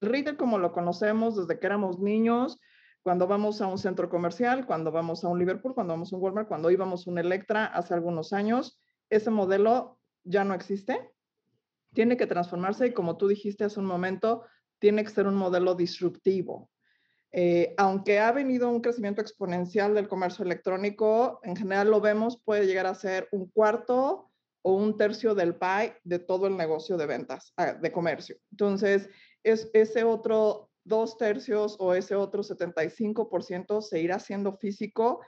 retail 0.00 0.36
como 0.36 0.58
lo 0.58 0.72
conocemos 0.72 1.36
desde 1.36 1.58
que 1.58 1.66
éramos 1.66 1.98
niños, 1.98 2.58
cuando 3.02 3.26
vamos 3.26 3.60
a 3.60 3.66
un 3.66 3.78
centro 3.78 4.10
comercial, 4.10 4.66
cuando 4.66 4.92
vamos 4.92 5.24
a 5.24 5.28
un 5.28 5.38
Liverpool, 5.38 5.74
cuando 5.74 5.94
vamos 5.94 6.12
a 6.12 6.16
un 6.16 6.22
Walmart, 6.22 6.48
cuando 6.48 6.70
íbamos 6.70 7.06
a 7.06 7.10
un 7.10 7.18
Electra 7.18 7.66
hace 7.66 7.94
algunos 7.94 8.32
años, 8.32 8.80
ese 9.08 9.30
modelo 9.30 9.98
ya 10.24 10.44
no 10.44 10.54
existe. 10.54 11.10
Tiene 11.94 12.16
que 12.16 12.26
transformarse 12.26 12.88
y 12.88 12.92
como 12.92 13.16
tú 13.16 13.28
dijiste 13.28 13.64
hace 13.64 13.80
un 13.80 13.86
momento, 13.86 14.44
tiene 14.78 15.02
que 15.02 15.10
ser 15.10 15.26
un 15.26 15.34
modelo 15.34 15.74
disruptivo. 15.74 16.70
Eh, 17.32 17.74
aunque 17.78 18.18
ha 18.18 18.32
venido 18.32 18.68
un 18.68 18.80
crecimiento 18.80 19.20
exponencial 19.20 19.94
del 19.94 20.08
comercio 20.08 20.44
electrónico, 20.44 21.40
en 21.42 21.56
general 21.56 21.90
lo 21.90 22.00
vemos, 22.00 22.42
puede 22.44 22.66
llegar 22.66 22.86
a 22.86 22.94
ser 22.94 23.28
un 23.30 23.48
cuarto 23.50 24.30
o 24.62 24.74
un 24.74 24.96
tercio 24.96 25.34
del 25.34 25.54
pie 25.54 25.96
de 26.04 26.18
todo 26.18 26.46
el 26.46 26.56
negocio 26.56 26.96
de 26.96 27.06
ventas, 27.06 27.52
ah, 27.56 27.72
de 27.72 27.92
comercio. 27.92 28.36
Entonces, 28.50 29.08
es, 29.42 29.70
ese 29.72 30.04
otro 30.04 30.70
dos 30.84 31.16
tercios 31.16 31.76
o 31.78 31.94
ese 31.94 32.14
otro 32.14 32.42
75% 32.42 33.82
se 33.82 34.00
irá 34.00 34.16
haciendo 34.16 34.56
físico 34.56 35.20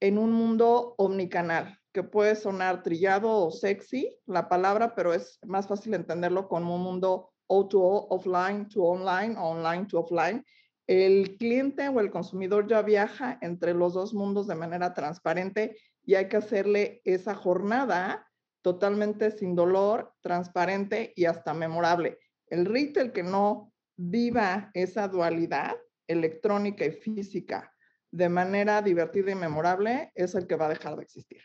en 0.00 0.18
un 0.18 0.32
mundo 0.32 0.94
omnicanal, 0.98 1.78
que 1.92 2.02
puede 2.02 2.36
sonar 2.36 2.82
trillado 2.82 3.30
o 3.30 3.50
sexy 3.50 4.18
la 4.26 4.48
palabra, 4.48 4.94
pero 4.94 5.14
es 5.14 5.38
más 5.42 5.66
fácil 5.66 5.94
entenderlo 5.94 6.48
como 6.48 6.76
un 6.76 6.82
mundo 6.82 7.30
O2O, 7.48 8.08
offline 8.10 8.68
to 8.68 8.82
online, 8.82 9.36
online 9.38 9.86
to 9.86 10.00
offline. 10.00 10.44
El 10.86 11.36
cliente 11.38 11.88
o 11.88 12.00
el 12.00 12.10
consumidor 12.10 12.68
ya 12.68 12.82
viaja 12.82 13.38
entre 13.40 13.74
los 13.74 13.94
dos 13.94 14.14
mundos 14.14 14.46
de 14.46 14.54
manera 14.54 14.94
transparente 14.94 15.76
y 16.04 16.14
hay 16.14 16.28
que 16.28 16.36
hacerle 16.36 17.00
esa 17.04 17.34
jornada 17.34 18.28
totalmente 18.62 19.30
sin 19.30 19.54
dolor, 19.54 20.12
transparente 20.20 21.12
y 21.16 21.24
hasta 21.24 21.54
memorable. 21.54 22.18
El 22.48 22.64
retail 22.64 23.12
que 23.12 23.22
no 23.22 23.72
viva 23.96 24.70
esa 24.74 25.08
dualidad 25.08 25.76
electrónica 26.06 26.84
y 26.84 26.92
física 26.92 27.72
de 28.10 28.28
manera 28.28 28.80
divertida 28.82 29.32
y 29.32 29.34
memorable 29.34 30.12
es 30.14 30.34
el 30.34 30.46
que 30.46 30.56
va 30.56 30.66
a 30.66 30.70
dejar 30.70 30.96
de 30.96 31.02
existir. 31.02 31.42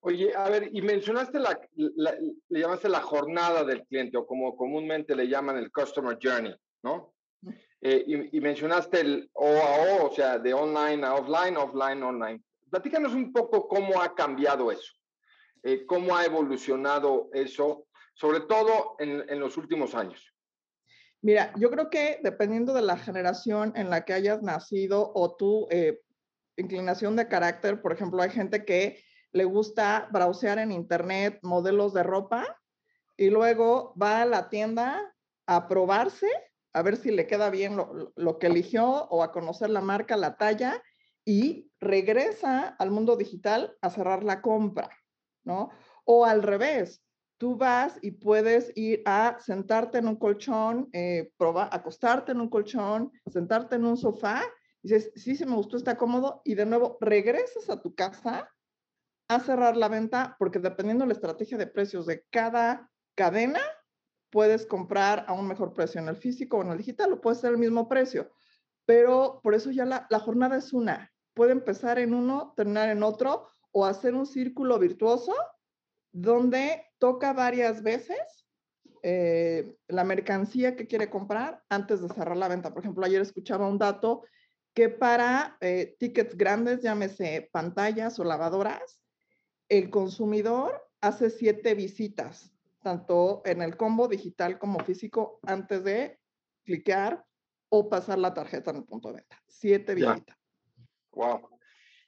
Oye, 0.00 0.34
a 0.34 0.48
ver, 0.50 0.68
y 0.72 0.82
mencionaste 0.82 1.38
la, 1.38 1.60
le 1.76 2.60
llamaste 2.60 2.88
la 2.88 3.00
jornada 3.00 3.62
del 3.62 3.86
cliente 3.86 4.16
o 4.16 4.26
como 4.26 4.56
comúnmente 4.56 5.14
le 5.14 5.28
llaman 5.28 5.56
el 5.58 5.70
customer 5.70 6.18
journey, 6.20 6.54
¿no? 6.82 7.14
Eh, 7.80 8.04
y, 8.32 8.40
mencionaste 8.40 9.00
el 9.00 9.30
O 9.32 9.46
a 9.46 10.02
O, 10.02 10.06
o 10.06 10.14
sea, 10.14 10.38
de 10.38 10.54
online 10.54 11.04
a 11.04 11.14
offline, 11.14 11.56
offline, 11.56 12.02
online. 12.02 12.42
Platícanos 12.70 13.14
un 13.14 13.32
poco 13.32 13.66
cómo 13.66 14.00
ha 14.00 14.14
cambiado 14.14 14.70
eso, 14.70 14.92
eh, 15.62 15.84
cómo 15.86 16.16
ha 16.16 16.24
evolucionado 16.24 17.28
eso 17.32 17.86
sobre 18.14 18.40
todo 18.40 18.96
en, 18.98 19.40
los 19.40 19.56
últimos 19.56 19.94
años? 19.94 20.34
Mira, 21.20 21.52
yo 21.56 21.70
creo 21.70 21.88
que 21.88 22.20
dependiendo 22.22 22.74
de 22.74 22.82
la 22.82 22.96
generación 22.96 23.72
en 23.76 23.90
la 23.90 24.04
que 24.04 24.12
hayas 24.12 24.42
nacido 24.42 25.12
o 25.14 25.36
tu 25.36 25.68
eh, 25.70 26.00
inclinación 26.56 27.16
de 27.16 27.28
carácter, 27.28 27.80
por 27.80 27.92
ejemplo, 27.92 28.22
hay 28.22 28.30
gente 28.30 28.64
que 28.64 29.02
le 29.32 29.44
gusta 29.44 30.08
browsear 30.10 30.58
en 30.58 30.72
internet 30.72 31.38
modelos 31.42 31.94
de 31.94 32.02
ropa 32.02 32.44
y 33.16 33.30
luego 33.30 33.94
va 34.00 34.22
a 34.22 34.26
la 34.26 34.50
tienda 34.50 35.14
a 35.46 35.68
probarse, 35.68 36.28
a 36.72 36.82
ver 36.82 36.96
si 36.96 37.10
le 37.10 37.26
queda 37.26 37.50
bien 37.50 37.76
lo, 37.76 38.12
lo 38.16 38.38
que 38.38 38.48
eligió 38.48 38.84
o 38.84 39.22
a 39.22 39.32
conocer 39.32 39.70
la 39.70 39.80
marca, 39.80 40.16
la 40.16 40.36
talla 40.36 40.82
y 41.24 41.70
regresa 41.80 42.68
al 42.78 42.90
mundo 42.90 43.16
digital 43.16 43.76
a 43.80 43.90
cerrar 43.90 44.24
la 44.24 44.42
compra, 44.42 44.90
¿no? 45.44 45.70
O 46.04 46.26
al 46.26 46.42
revés, 46.42 47.02
tú 47.42 47.56
vas 47.56 47.98
y 48.02 48.12
puedes 48.12 48.70
ir 48.76 49.02
a 49.04 49.36
sentarte 49.40 49.98
en 49.98 50.06
un 50.06 50.14
colchón, 50.14 50.88
eh, 50.92 51.32
acostarte 51.72 52.30
en 52.30 52.40
un 52.40 52.48
colchón, 52.48 53.10
sentarte 53.26 53.74
en 53.74 53.84
un 53.84 53.96
sofá, 53.96 54.44
y 54.80 54.92
dices, 54.92 55.10
sí, 55.16 55.34
sí 55.34 55.44
me 55.44 55.56
gustó, 55.56 55.76
está 55.76 55.96
cómodo, 55.96 56.42
y 56.44 56.54
de 56.54 56.66
nuevo 56.66 56.98
regresas 57.00 57.68
a 57.68 57.82
tu 57.82 57.96
casa 57.96 58.48
a 59.26 59.40
cerrar 59.40 59.76
la 59.76 59.88
venta, 59.88 60.36
porque 60.38 60.60
dependiendo 60.60 61.02
de 61.02 61.08
la 61.08 61.14
estrategia 61.14 61.58
de 61.58 61.66
precios 61.66 62.06
de 62.06 62.24
cada 62.30 62.88
cadena, 63.16 63.60
puedes 64.30 64.64
comprar 64.64 65.24
a 65.26 65.32
un 65.32 65.48
mejor 65.48 65.72
precio 65.72 66.00
en 66.00 66.06
el 66.06 66.16
físico 66.16 66.58
o 66.58 66.62
en 66.62 66.70
el 66.70 66.78
digital, 66.78 67.12
o 67.12 67.20
puede 67.20 67.34
ser 67.34 67.50
el 67.50 67.58
mismo 67.58 67.88
precio. 67.88 68.30
Pero 68.86 69.40
por 69.42 69.56
eso 69.56 69.72
ya 69.72 69.84
la, 69.84 70.06
la 70.10 70.20
jornada 70.20 70.58
es 70.58 70.72
una. 70.72 71.12
Puede 71.34 71.50
empezar 71.50 71.98
en 71.98 72.14
uno, 72.14 72.54
terminar 72.56 72.88
en 72.90 73.02
otro, 73.02 73.48
o 73.72 73.84
hacer 73.84 74.14
un 74.14 74.26
círculo 74.26 74.78
virtuoso 74.78 75.34
donde 76.12 76.86
toca 76.98 77.32
varias 77.32 77.82
veces 77.82 78.46
eh, 79.02 79.76
la 79.88 80.04
mercancía 80.04 80.76
que 80.76 80.86
quiere 80.86 81.10
comprar 81.10 81.64
antes 81.68 82.00
de 82.00 82.08
cerrar 82.08 82.36
la 82.36 82.48
venta. 82.48 82.72
Por 82.72 82.82
ejemplo, 82.82 83.04
ayer 83.04 83.20
escuchaba 83.20 83.66
un 83.66 83.78
dato 83.78 84.22
que 84.74 84.88
para 84.88 85.56
eh, 85.60 85.96
tickets 85.98 86.36
grandes, 86.36 86.80
llámese 86.80 87.48
pantallas 87.52 88.18
o 88.18 88.24
lavadoras, 88.24 89.00
el 89.68 89.90
consumidor 89.90 90.88
hace 91.00 91.30
siete 91.30 91.74
visitas, 91.74 92.52
tanto 92.82 93.42
en 93.44 93.60
el 93.62 93.76
combo 93.76 94.06
digital 94.06 94.58
como 94.58 94.78
físico, 94.80 95.40
antes 95.42 95.82
de 95.82 96.20
cliquear 96.64 97.24
o 97.70 97.88
pasar 97.88 98.18
la 98.18 98.34
tarjeta 98.34 98.70
en 98.70 98.78
el 98.78 98.84
punto 98.84 99.08
de 99.08 99.14
venta. 99.14 99.42
Siete 99.46 99.94
visitas. 99.94 100.36
Wow. 101.12 101.48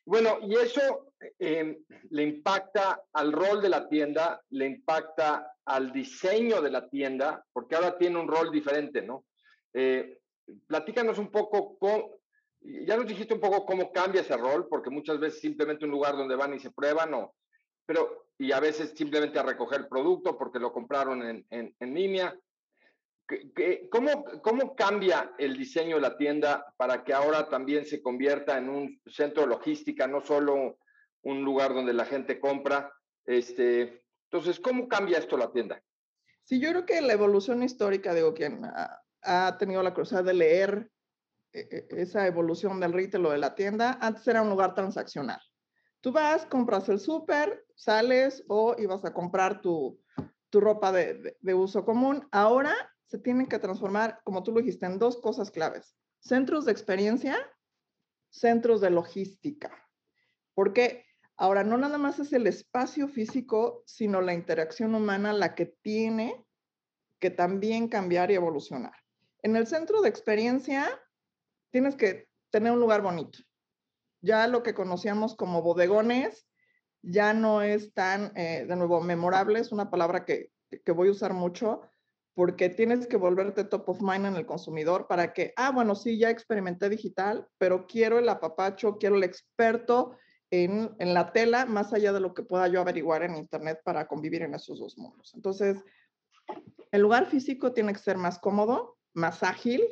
Bueno, 0.05 0.39
y 0.43 0.55
eso 0.55 1.14
eh, 1.39 1.79
le 2.11 2.23
impacta 2.23 3.03
al 3.13 3.33
rol 3.33 3.63
de 3.63 3.69
la 3.69 3.89
tienda, 3.89 4.43
le 4.51 4.67
impacta 4.67 5.53
al 5.65 5.93
diseño 5.93 6.61
de 6.61 6.71
la 6.71 6.89
tienda, 6.89 7.45
porque 7.53 7.75
ahora 7.75 7.97
tiene 7.97 8.19
un 8.19 8.29
rol 8.29 8.51
diferente, 8.51 9.03
¿no? 9.03 9.25
Eh, 9.73 10.21
platícanos 10.67 11.19
un 11.19 11.31
poco 11.31 11.79
cómo, 11.79 12.19
ya 12.61 12.97
nos 12.97 13.07
dijiste 13.07 13.35
un 13.35 13.41
poco 13.41 13.65
cómo 13.65 13.93
cambia 13.93 14.21
ese 14.21 14.37
rol, 14.37 14.69
porque 14.69 14.91
muchas 14.91 15.19
veces 15.19 15.41
simplemente 15.41 15.85
un 15.85 15.91
lugar 15.91 16.17
donde 16.17 16.37
van 16.37 16.55
y 16.55 16.61
se 16.61 16.71
prueban, 16.71 17.15
o, 17.15 17.35
pero, 17.87 18.27
y 18.39 18.53
a 18.53 18.61
veces 18.61 18.93
simplemente 18.97 19.39
a 19.39 19.43
recoger 19.43 19.81
el 19.81 19.89
producto 19.89 20.37
porque 20.37 20.59
lo 20.59 20.73
compraron 20.73 21.23
en, 21.23 21.47
en, 21.51 21.75
en 21.79 21.95
línea. 21.95 22.37
¿Cómo, 23.91 24.25
¿Cómo 24.43 24.77
cambia 24.77 25.33
el 25.39 25.57
diseño 25.57 25.97
de 25.97 26.03
la 26.03 26.19
tienda 26.19 26.75
para 26.77 27.05
que 27.05 27.15
ahora 27.15 27.49
también 27.49 27.87
se 27.87 28.03
convierta 28.03 28.59
en 28.59 28.69
un 28.69 29.01
centro 29.07 29.45
de 29.45 29.49
logística, 29.49 30.07
no 30.07 30.21
solo 30.21 30.77
un 31.25 31.43
lugar 31.43 31.75
donde 31.75 31.93
la 31.93 32.05
gente 32.05 32.39
compra? 32.39 32.93
Este, 33.25 34.05
entonces, 34.31 34.61
¿cómo 34.61 34.89
cambia 34.89 35.19
esto 35.19 35.37
la 35.37 35.53
tienda? 35.53 35.83
Sí, 36.45 36.61
yo 36.61 36.71
creo 36.71 36.87
que 36.87 37.01
la 37.01 37.15
evolución 37.15 37.63
histórica, 37.63 38.15
digo, 38.15 38.35
quien 38.35 38.63
ha, 39.23 39.59
tenido 39.59 39.83
la 39.83 39.95
curiosidad 39.95 40.25
de 40.25 40.35
leer 40.35 40.91
eh, 41.53 41.67
eh, 41.71 41.87
esa 41.91 42.27
evolución 42.27 42.79
del 42.79 42.93
retail 42.93 43.25
o 43.27 43.31
de 43.31 43.39
la 43.39 43.55
tienda, 43.55 43.99
antes 44.01 44.27
era 44.29 44.43
un 44.43 44.51
lugar 44.51 44.75
transaccional. 44.75 45.41
Tú 46.03 46.13
vas, 46.13 46.45
compras 46.45 46.89
el 46.91 47.01
súper, 47.01 47.65
sales 47.75 48.45
o 48.49 48.77
ibas 48.77 49.05
a 49.07 49.15
comprar 49.15 49.63
tu, 49.63 49.99
tu 50.51 50.61
ropa 50.61 50.93
de, 50.93 51.39
de, 51.41 51.55
uso 51.55 51.87
común. 51.87 52.29
Ahora 52.31 52.75
se 53.07 53.19
tienen 53.19 53.47
que 53.47 53.59
transformar, 53.59 54.21
como 54.23 54.43
tú 54.43 54.53
lo 54.53 54.61
dijiste, 54.61 54.85
en 54.85 54.99
dos 54.99 55.17
cosas 55.17 55.51
claves. 55.51 55.97
Centros 56.21 56.67
de 56.67 56.73
experiencia, 56.73 57.39
centros 58.29 58.83
de 58.83 58.91
logística. 58.91 59.71
Porque 60.53 61.07
ahora 61.37 61.65
no 61.65 61.77
nada 61.77 61.99
más 61.99 62.19
es 62.19 62.33
el 62.33 62.47
espacio 62.47 63.09
físico, 63.09 63.83
sino 63.87 64.21
la 64.21 64.35
interacción 64.35 64.95
humana 64.95 65.33
la 65.33 65.55
que 65.55 65.67
tiene 65.67 66.45
que 67.21 67.31
también 67.31 67.89
cambiar 67.89 68.31
y 68.31 68.35
evolucionar. 68.35 68.95
En 69.43 69.57
el 69.57 69.67
centro 69.67 70.03
de 70.03 70.09
experiencia 70.09 70.89
tienes 71.71 71.97
que 71.97 72.29
tener 72.51 72.73
un 72.73 72.81
lugar 72.81 73.03
bonito, 73.03 73.39
ya 74.21 74.47
lo 74.47 74.63
que 74.63 74.75
conocíamos 74.75 75.35
como 75.35 75.63
bodegones 75.63 76.47
ya 77.03 77.35
no 77.35 77.61
es 77.61 77.93
tan, 77.93 78.33
eh, 78.37 78.65
de 78.67 78.77
nuevo, 78.77 79.01
memorable, 79.01 79.59
es 79.59 79.73
una 79.73 79.91
palabra 79.91 80.25
que, 80.25 80.51
que 80.85 80.93
voy 80.93 81.09
a 81.09 81.13
usar 81.13 81.35
mucho 81.35 81.83
porque 82.35 82.69
tienes 82.69 83.07
que 83.07 83.17
volverte 83.17 83.65
top 83.65 83.89
of 83.89 84.01
mind 84.01 84.27
en 84.27 84.37
el 84.37 84.47
consumidor 84.47 85.07
para 85.07 85.33
que, 85.33 85.53
ah, 85.57 85.71
bueno, 85.71 85.95
sí, 85.95 86.19
ya 86.19 86.31
experimenté 86.31 86.89
digital, 86.89 87.47
pero 87.59 87.87
quiero 87.87 88.19
el 88.19 88.29
apapacho, 88.29 88.99
quiero 88.99 89.17
el 89.17 89.25
experto 89.25 90.17
en, 90.51 90.95
la 90.99 91.33
tela, 91.33 91.67
más 91.67 91.93
allá 91.93 92.13
de 92.13 92.21
lo 92.21 92.35
que 92.35 92.43
pueda 92.43 92.69
yo 92.69 92.81
averiguar 92.81 93.23
en 93.23 93.37
Internet 93.37 93.81
para 93.85 94.07
convivir 94.07 94.43
en 94.43 94.55
esos 94.55 94.79
dos 94.79 94.97
mundos. 94.97 95.33
Entonces, 95.35 95.83
el 96.93 97.01
lugar 97.01 97.27
físico 97.27 97.73
tiene 97.73 97.93
que 97.93 97.99
ser 97.99 98.17
más 98.17 98.39
cómodo, 98.39 98.99
más 99.15 99.43
ágil, 99.43 99.83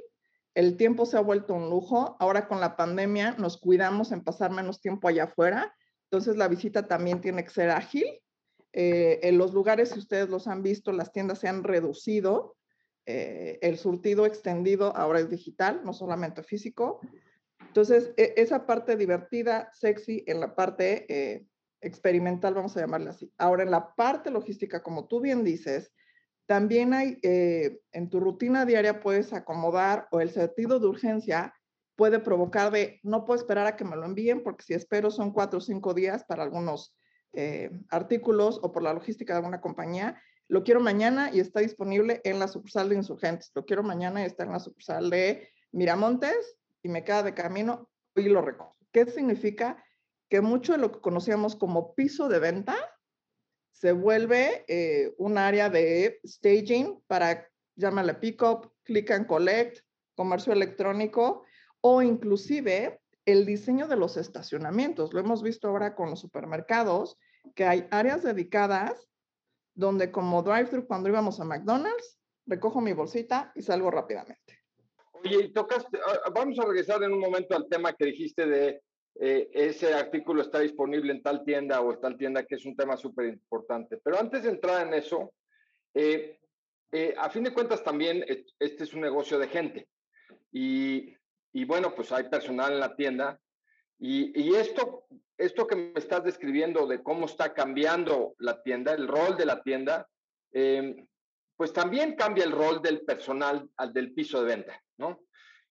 el 0.55 0.77
tiempo 0.77 1.07
se 1.07 1.17
ha 1.17 1.21
vuelto 1.21 1.55
un 1.55 1.71
lujo. 1.71 2.17
Ahora 2.21 2.47
con 2.47 2.61
la 2.61 2.77
pandemia 2.77 3.33
nos 3.39 3.59
cuidamos 3.59 4.13
en 4.13 4.23
pasar 4.23 4.51
menos 4.51 4.81
tiempo 4.81 5.09
allá 5.09 5.25
afuera. 5.25 5.75
Entonces 6.11 6.37
la 6.37 6.49
visita 6.49 6.87
también 6.87 7.21
tiene 7.21 7.45
que 7.45 7.51
ser 7.51 7.71
ágil. 7.71 8.07
Eh, 8.75 9.21
en 9.23 9.39
los 9.39 9.55
lugares, 9.55 9.91
si 9.91 9.99
ustedes 9.99 10.29
los 10.29 10.47
han 10.49 10.63
visto, 10.63 10.93
las 10.93 11.13
tiendas 11.13 11.39
se 11.39 11.49
han 11.49 11.65
reducido. 11.65 12.57
Eh, 13.07 13.59
el 13.63 13.79
surtido 13.79 14.27
extendido 14.27 14.95
ahora 14.95 15.21
es 15.21 15.31
digital, 15.31 15.81
no 15.85 15.93
solamente 15.93 16.43
físico. 16.43 17.01
Entonces, 17.69 18.13
e, 18.17 18.35
esa 18.37 18.67
parte 18.67 18.97
divertida, 18.97 19.71
sexy, 19.73 20.25
en 20.27 20.41
la 20.41 20.55
parte 20.55 21.07
eh, 21.09 21.47
experimental, 21.81 22.55
vamos 22.55 22.77
a 22.77 22.81
llamarla 22.81 23.11
así. 23.11 23.33
Ahora, 23.39 23.63
en 23.63 23.71
la 23.71 23.95
parte 23.95 24.31
logística, 24.31 24.83
como 24.83 25.07
tú 25.09 25.21
bien 25.21 25.45
dices, 25.45 25.93
también 26.47 26.93
hay, 26.93 27.19
eh, 27.23 27.81
en 27.93 28.11
tu 28.11 28.21
rutina 28.21 28.65
diaria 28.65 29.01
puedes 29.01 29.33
acomodar 29.33 30.09
o 30.11 30.21
el 30.21 30.31
sentido 30.31 30.79
de 30.79 30.87
urgencia 30.87 31.55
puede 31.97 32.19
provocar 32.19 32.73
de, 32.73 33.01
no 33.03 33.25
puedo 33.25 33.39
esperar 33.39 33.67
a 33.67 33.77
que 33.77 33.85
me 33.85 33.97
lo 33.97 34.05
envíen 34.05 34.43
porque 34.43 34.65
si 34.65 34.75
espero 34.75 35.11
son 35.11 35.33
cuatro 35.33 35.59
o 35.59 35.63
cinco 35.63 35.95
días 35.95 36.25
para 36.25 36.43
algunos 36.43 36.97
eh, 37.33 37.71
artículos 37.91 38.59
o 38.63 38.73
por 38.73 38.83
la 38.83 38.93
logística 38.93 39.33
de 39.33 39.39
alguna 39.39 39.61
compañía, 39.61 40.21
lo 40.49 40.65
quiero 40.65 40.81
mañana 40.81 41.31
y 41.33 41.41
está 41.41 41.61
disponible 41.61 42.21
en 42.25 42.39
la 42.39 42.49
sucursal 42.49 42.89
de 42.89 42.97
insurgentes, 42.97 43.51
lo 43.55 43.65
quiero 43.65 43.83
mañana 43.83 44.23
y 44.23 44.27
está 44.27 44.45
en 44.45 44.53
la 44.53 44.59
sucursal 44.59 45.11
de 45.11 45.49
Miramontes 45.71 46.57
y 46.83 46.89
me 46.89 47.05
queda 47.05 47.23
de 47.23 47.35
camino 47.35 47.91
y 48.15 48.23
lo 48.23 48.43
recojo. 48.43 48.77
¿Qué 48.93 49.07
significa? 49.07 49.83
Que 50.29 50.41
mucho 50.41 50.73
de 50.73 50.79
lo 50.79 50.93
que 50.93 51.01
conocíamos 51.01 51.57
como 51.57 51.95
piso 51.95 52.29
de 52.29 52.39
venta 52.39 52.77
se 53.73 53.93
vuelve 53.93 54.65
eh, 54.69 55.15
un 55.19 55.39
área 55.39 55.69
de 55.69 56.21
staging 56.27 57.03
para, 57.07 57.49
llámale 57.75 58.15
pick-up, 58.15 58.73
click 58.85 59.11
and 59.11 59.27
collect, 59.27 59.79
comercio 60.15 60.53
electrónico 60.53 61.45
o 61.81 62.03
inclusive 62.03 63.01
el 63.25 63.47
diseño 63.47 63.89
de 63.89 63.97
los 63.97 64.17
estacionamientos. 64.17 65.13
Lo 65.13 65.21
hemos 65.21 65.43
visto 65.43 65.69
ahora 65.69 65.95
con 65.95 66.11
los 66.11 66.21
supermercados, 66.21 67.19
que 67.55 67.65
hay 67.65 67.87
áreas 67.91 68.23
dedicadas 68.23 69.09
donde 69.75 70.11
como 70.11 70.43
drive-thru 70.43 70.87
cuando 70.87 71.09
íbamos 71.09 71.41
a 71.41 71.45
McDonald's, 71.45 72.19
recojo 72.47 72.81
mi 72.81 72.93
bolsita 72.93 73.53
y 73.55 73.63
salgo 73.63 73.91
rápidamente. 73.91 74.62
Oye, 75.25 75.49
tocaste, 75.51 75.99
ah, 76.05 76.31
vamos 76.35 76.59
a 76.59 76.65
regresar 76.65 77.03
en 77.03 77.13
un 77.13 77.21
momento 77.21 77.55
al 77.55 77.69
tema 77.69 77.93
que 77.93 78.07
dijiste 78.07 78.47
de 78.47 78.83
eh, 79.21 79.51
ese 79.53 79.95
artículo 79.95 80.43
está 80.43 80.61
disponible 80.61 81.13
en 81.13 81.23
tal 81.23 81.45
tienda 81.45 81.81
o 81.81 81.93
en 81.93 82.01
tal 82.01 82.17
tienda, 82.17 82.45
que 82.45 82.57
es 82.57 82.65
un 82.65 82.77
tema 82.77 82.97
súper 82.97 83.27
importante. 83.27 83.99
Pero 84.03 84.19
antes 84.19 84.43
de 84.43 84.51
entrar 84.51 84.87
en 84.87 84.95
eso, 84.95 85.33
eh, 85.95 86.39
eh, 86.91 87.15
a 87.17 87.31
fin 87.31 87.45
de 87.45 87.53
cuentas 87.53 87.85
también 87.85 88.25
este 88.59 88.85
es 88.85 88.95
un 88.95 89.01
negocio 89.01 89.39
de 89.39 89.49
gente. 89.49 89.89
Y, 90.51 91.15
y 91.53 91.65
bueno, 91.65 91.95
pues 91.95 92.11
hay 92.11 92.25
personal 92.25 92.73
en 92.73 92.81
la 92.81 92.97
tienda. 92.97 93.39
Y, 93.99 94.33
y, 94.41 94.57
esto, 94.57 95.05
esto 95.39 95.67
que 95.67 95.77
me 95.77 95.93
estás 95.95 96.25
describiendo 96.25 96.87
de 96.87 97.03
cómo 97.03 97.27
está 97.27 97.55
cambiando 97.55 98.35
la 98.39 98.63
tienda, 98.63 98.93
el 98.93 99.07
rol 99.07 99.37
de 99.37 99.47
la 99.47 99.63
tienda, 99.63 100.09
pues 101.63 101.73
también 101.73 102.17
cambia 102.17 102.43
el 102.43 102.51
rol 102.51 102.83
del 102.83 103.03
personal 103.03 103.71
al 103.77 103.93
del 103.93 104.13
piso 104.13 104.43
de 104.43 104.57
venta, 104.57 104.83
¿no? 104.99 105.21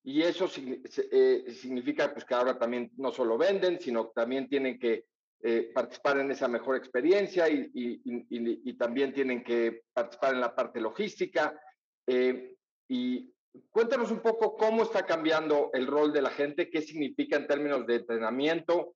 Y 0.06 0.22
eso 0.22 0.50
eh, 0.56 1.44
significa 1.52 2.14
pues, 2.14 2.24
que 2.24 2.34
ahora 2.34 2.58
también 2.58 2.94
no 2.96 3.12
solo 3.12 3.38
venden, 3.38 3.78
sino 3.78 4.08
también 4.08 4.48
tienen 4.48 4.80
que 4.80 5.08
eh, 5.44 5.70
participar 5.76 6.20
en 6.20 6.32
esa 6.32 6.48
mejor 6.48 6.78
experiencia 6.78 7.50
y, 7.50 7.70
y, 7.74 8.74
también 8.76 9.14
tienen 9.14 9.44
que 9.44 9.82
participar 9.92 10.34
en 10.34 10.40
la 10.40 10.56
parte 10.56 10.80
logística. 10.80 11.62
Eh, 12.08 12.56
y 12.88 13.30
cuéntanos 13.70 14.12
un 14.12 14.22
poco 14.22 14.56
cómo 14.56 14.84
está 14.84 15.06
cambiando 15.06 15.72
el 15.74 15.88
rol 15.88 16.14
de 16.14 16.22
la 16.22 16.30
gente, 16.30 16.70
qué 16.70 16.82
significa 16.82 17.36
en 17.36 17.48
términos 17.48 17.86
de 17.86 17.96
entrenamiento, 17.96 18.96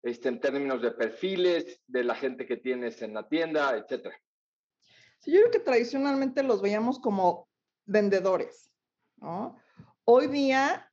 este, 0.00 0.28
en 0.28 0.38
términos 0.38 0.80
de 0.80 0.92
perfiles, 0.92 1.80
de 1.88 2.04
la 2.04 2.14
gente 2.14 2.46
que 2.46 2.58
tienes 2.58 3.02
en 3.02 3.14
la 3.14 3.28
tienda, 3.28 3.76
etcétera. 3.76 4.16
Yo 5.26 5.40
creo 5.40 5.50
que 5.50 5.58
tradicionalmente 5.58 6.42
los 6.42 6.62
veíamos 6.62 6.98
como 6.98 7.48
vendedores, 7.84 8.70
¿no? 9.16 9.56
hoy 10.06 10.28
día 10.28 10.90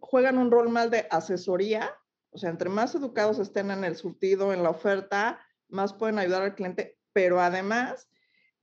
juegan 0.00 0.38
un 0.38 0.50
rol 0.50 0.68
más 0.70 0.90
de 0.90 1.06
asesoría, 1.10 1.94
o 2.30 2.38
sea, 2.38 2.50
entre 2.50 2.70
más 2.70 2.94
educados 2.94 3.38
estén 3.38 3.70
en 3.70 3.84
el 3.84 3.96
surtido, 3.96 4.52
en 4.52 4.62
la 4.62 4.70
oferta, 4.70 5.40
más 5.68 5.92
pueden 5.92 6.18
ayudar 6.18 6.42
al 6.42 6.54
cliente, 6.54 6.98
pero 7.12 7.40
además, 7.40 8.08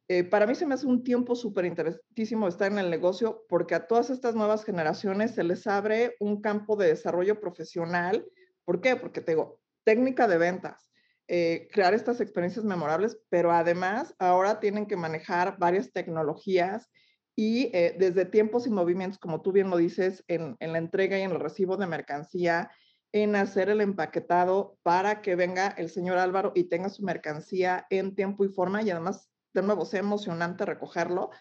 eh, 0.07 0.23
para 0.23 0.47
mí 0.47 0.55
se 0.55 0.65
me 0.65 0.75
hace 0.75 0.87
un 0.87 1.03
tiempo 1.03 1.35
súper 1.35 1.65
interesantísimo 1.65 2.47
estar 2.47 2.71
en 2.71 2.79
el 2.79 2.89
negocio 2.89 3.43
porque 3.49 3.75
a 3.75 3.87
todas 3.87 4.09
estas 4.09 4.35
nuevas 4.35 4.63
generaciones 4.63 5.35
se 5.35 5.43
les 5.43 5.67
abre 5.67 6.15
un 6.19 6.41
campo 6.41 6.75
de 6.75 6.87
desarrollo 6.87 7.39
profesional. 7.39 8.25
¿Por 8.63 8.81
qué? 8.81 8.95
Porque 8.95 9.21
tengo 9.21 9.59
técnica 9.83 10.27
de 10.27 10.37
ventas, 10.37 10.89
eh, 11.27 11.67
crear 11.71 11.93
estas 11.93 12.21
experiencias 12.21 12.65
memorables, 12.65 13.17
pero 13.29 13.51
además 13.51 14.13
ahora 14.19 14.59
tienen 14.59 14.85
que 14.85 14.95
manejar 14.95 15.57
varias 15.57 15.91
tecnologías 15.91 16.89
y 17.35 17.69
eh, 17.73 17.95
desde 17.97 18.25
tiempos 18.25 18.65
y 18.65 18.69
movimientos, 18.69 19.19
como 19.19 19.41
tú 19.41 19.51
bien 19.51 19.69
lo 19.69 19.77
dices, 19.77 20.23
en, 20.27 20.55
la 20.59 20.77
entrega 20.77 21.17
y 21.17 21.23
en 21.23 21.31
el 21.31 21.39
recibo 21.39 21.77
de 21.77 21.87
mercancía, 21.87 22.71
en 23.11 23.35
hacer 23.35 23.69
el 23.69 23.81
empaquetado 23.81 24.77
para 24.83 25.21
que 25.21 25.35
venga 25.35 25.67
el 25.69 25.89
señor 25.89 26.17
Álvaro 26.17 26.51
y 26.55 26.65
tenga 26.65 26.89
su 26.89 27.03
mercancía 27.03 27.87
en 27.89 28.15
tiempo 28.15 28.45
y 28.45 28.49
forma 28.49 28.81
y 28.83 28.89
además, 28.89 29.29
de 29.53 29.63
nuevo, 29.63 29.85
sea 29.85 29.99
emocionante 30.01 30.65
recogerlo. 30.65 31.31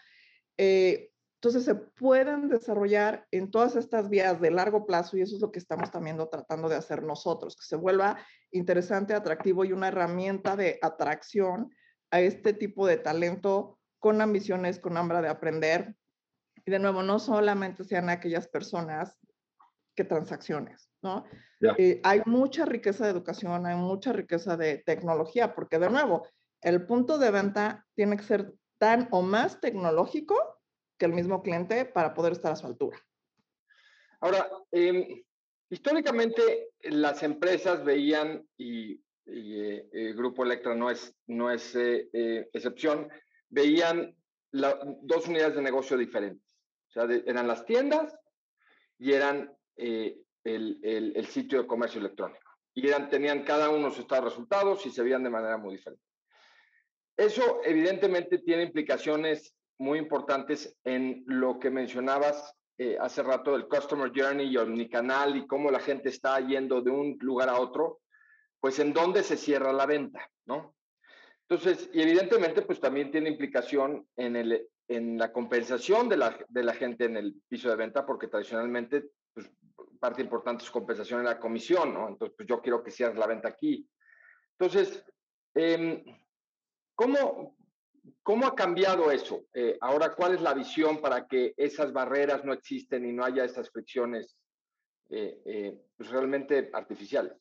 Eh, 0.57 1.11
entonces 1.45 1.65
se 1.65 1.75
pueden 1.75 2.49
desarrollar 2.49 3.27
en 3.29 3.51
todas 3.51 3.75
estas 3.75 4.09
vías 4.09 4.41
de 4.41 4.49
largo 4.49 4.87
plazo 4.87 5.15
y 5.15 5.21
eso 5.21 5.35
es 5.35 5.41
lo 5.43 5.51
que 5.51 5.59
estamos 5.59 5.91
también 5.91 6.17
tratando 6.31 6.67
de 6.67 6.75
hacer 6.75 7.03
nosotros, 7.03 7.55
que 7.55 7.67
se 7.67 7.75
vuelva 7.75 8.17
interesante, 8.49 9.13
atractivo 9.13 9.63
y 9.63 9.71
una 9.71 9.89
herramienta 9.89 10.55
de 10.55 10.79
atracción 10.81 11.69
a 12.09 12.19
este 12.19 12.53
tipo 12.53 12.87
de 12.87 12.97
talento 12.97 13.77
con 13.99 14.21
ambiciones, 14.21 14.79
con 14.79 14.97
hambre 14.97 15.21
de 15.21 15.27
aprender. 15.27 15.95
Y 16.65 16.71
de 16.71 16.79
nuevo, 16.79 17.03
no 17.03 17.19
solamente 17.19 17.83
sean 17.83 18.09
aquellas 18.09 18.47
personas 18.47 19.19
que 19.95 20.03
transacciones, 20.03 20.89
¿no? 21.03 21.25
Eh, 21.77 22.01
hay 22.03 22.23
mucha 22.25 22.65
riqueza 22.65 23.05
de 23.05 23.11
educación, 23.11 23.67
hay 23.67 23.75
mucha 23.75 24.13
riqueza 24.13 24.57
de 24.57 24.79
tecnología, 24.79 25.53
porque 25.53 25.77
de 25.77 25.91
nuevo, 25.91 26.27
el 26.61 26.87
punto 26.87 27.19
de 27.19 27.29
venta 27.29 27.85
tiene 27.93 28.17
que 28.17 28.23
ser 28.23 28.51
tan 28.79 29.07
o 29.11 29.21
más 29.21 29.61
tecnológico 29.61 30.54
que 30.97 31.05
el 31.05 31.13
mismo 31.13 31.41
cliente 31.41 31.85
para 31.85 32.13
poder 32.13 32.33
estar 32.33 32.51
a 32.51 32.55
su 32.55 32.67
altura. 32.67 32.97
Ahora, 34.21 34.49
em, 34.71 35.23
históricamente 35.69 36.69
las 36.83 37.23
empresas 37.23 37.83
veían, 37.83 38.47
y, 38.57 39.01
eh, 39.25 39.89
el 39.91 40.15
Grupo 40.15 40.43
Electra 40.43 40.75
no 40.75 40.89
es, 40.89 41.13
no 41.27 41.51
es 41.51 41.75
eh, 41.75 42.49
excepción, 42.53 43.09
veían 43.49 44.15
dos 44.51 45.27
unidades 45.27 45.55
de 45.55 45.61
negocio 45.61 45.97
diferentes. 45.97 46.43
O 46.89 46.91
sea, 46.91 47.03
eran 47.25 47.47
las 47.47 47.65
tiendas 47.65 48.17
y 48.97 49.11
eran 49.11 49.53
eh, 49.75 50.17
el, 50.43 50.79
el, 50.83 51.27
sitio 51.27 51.61
de 51.61 51.67
comercio 51.67 51.99
electrónico. 51.99 52.51
Y 52.73 52.87
eran, 52.87 53.09
tenían 53.09 53.43
cada 53.43 53.69
uno 53.69 53.91
sus 53.91 54.07
resultados 54.07 54.85
y 54.85 54.91
se 54.91 55.03
veían 55.03 55.23
de 55.23 55.29
manera 55.29 55.57
muy 55.57 55.75
diferente. 55.75 56.03
Eso 57.17 57.61
evidentemente 57.63 58.39
tiene 58.39 58.63
implicaciones 58.63 59.54
muy 59.77 59.99
importantes 59.99 60.77
en 60.83 61.23
lo 61.27 61.59
que 61.59 61.69
mencionabas 61.69 62.55
eh, 62.77 62.97
hace 62.99 63.23
rato 63.23 63.53
del 63.53 63.67
Customer 63.67 64.11
Journey 64.13 64.47
y 64.47 64.57
Omnicanal 64.57 65.37
y 65.37 65.47
cómo 65.47 65.71
la 65.71 65.79
gente 65.79 66.09
está 66.09 66.39
yendo 66.39 66.81
de 66.81 66.91
un 66.91 67.17
lugar 67.21 67.49
a 67.49 67.59
otro, 67.59 68.01
pues 68.59 68.79
en 68.79 68.93
dónde 68.93 69.23
se 69.23 69.37
cierra 69.37 69.71
la 69.71 69.85
venta, 69.85 70.29
¿no? 70.45 70.75
Entonces, 71.47 71.89
y 71.93 72.01
evidentemente, 72.01 72.63
pues 72.63 72.79
también 72.79 73.11
tiene 73.11 73.29
implicación 73.29 74.07
en, 74.15 74.35
el, 74.35 74.67
en 74.87 75.17
la 75.17 75.31
compensación 75.31 76.09
de 76.09 76.17
la, 76.17 76.37
de 76.49 76.63
la 76.63 76.73
gente 76.73 77.05
en 77.05 77.17
el 77.17 77.35
piso 77.47 77.69
de 77.69 77.75
venta, 77.75 78.05
porque 78.05 78.27
tradicionalmente, 78.27 79.05
pues 79.33 79.51
parte 79.99 80.21
importante 80.21 80.63
es 80.63 80.71
compensación 80.71 81.19
en 81.19 81.27
la 81.27 81.39
comisión, 81.39 81.93
¿no? 81.93 82.09
Entonces, 82.09 82.35
pues 82.35 82.49
yo 82.49 82.61
quiero 82.61 82.83
que 82.83 82.91
cierres 82.91 83.17
la 83.17 83.27
venta 83.27 83.47
aquí. 83.47 83.87
Entonces, 84.57 85.05
eh, 85.53 86.03
¿cómo, 86.95 87.55
¿Cómo 88.23 88.45
ha 88.45 88.55
cambiado 88.55 89.11
eso? 89.11 89.45
Eh, 89.53 89.77
ahora, 89.81 90.15
¿cuál 90.15 90.35
es 90.35 90.41
la 90.41 90.53
visión 90.53 90.99
para 90.99 91.27
que 91.27 91.53
esas 91.57 91.93
barreras 91.93 92.43
no 92.43 92.53
existen 92.53 93.05
y 93.05 93.13
no 93.13 93.23
haya 93.23 93.45
esas 93.45 93.69
fricciones 93.69 94.35
eh, 95.09 95.41
eh, 95.45 95.81
pues, 95.97 96.09
realmente 96.09 96.69
artificiales? 96.73 97.33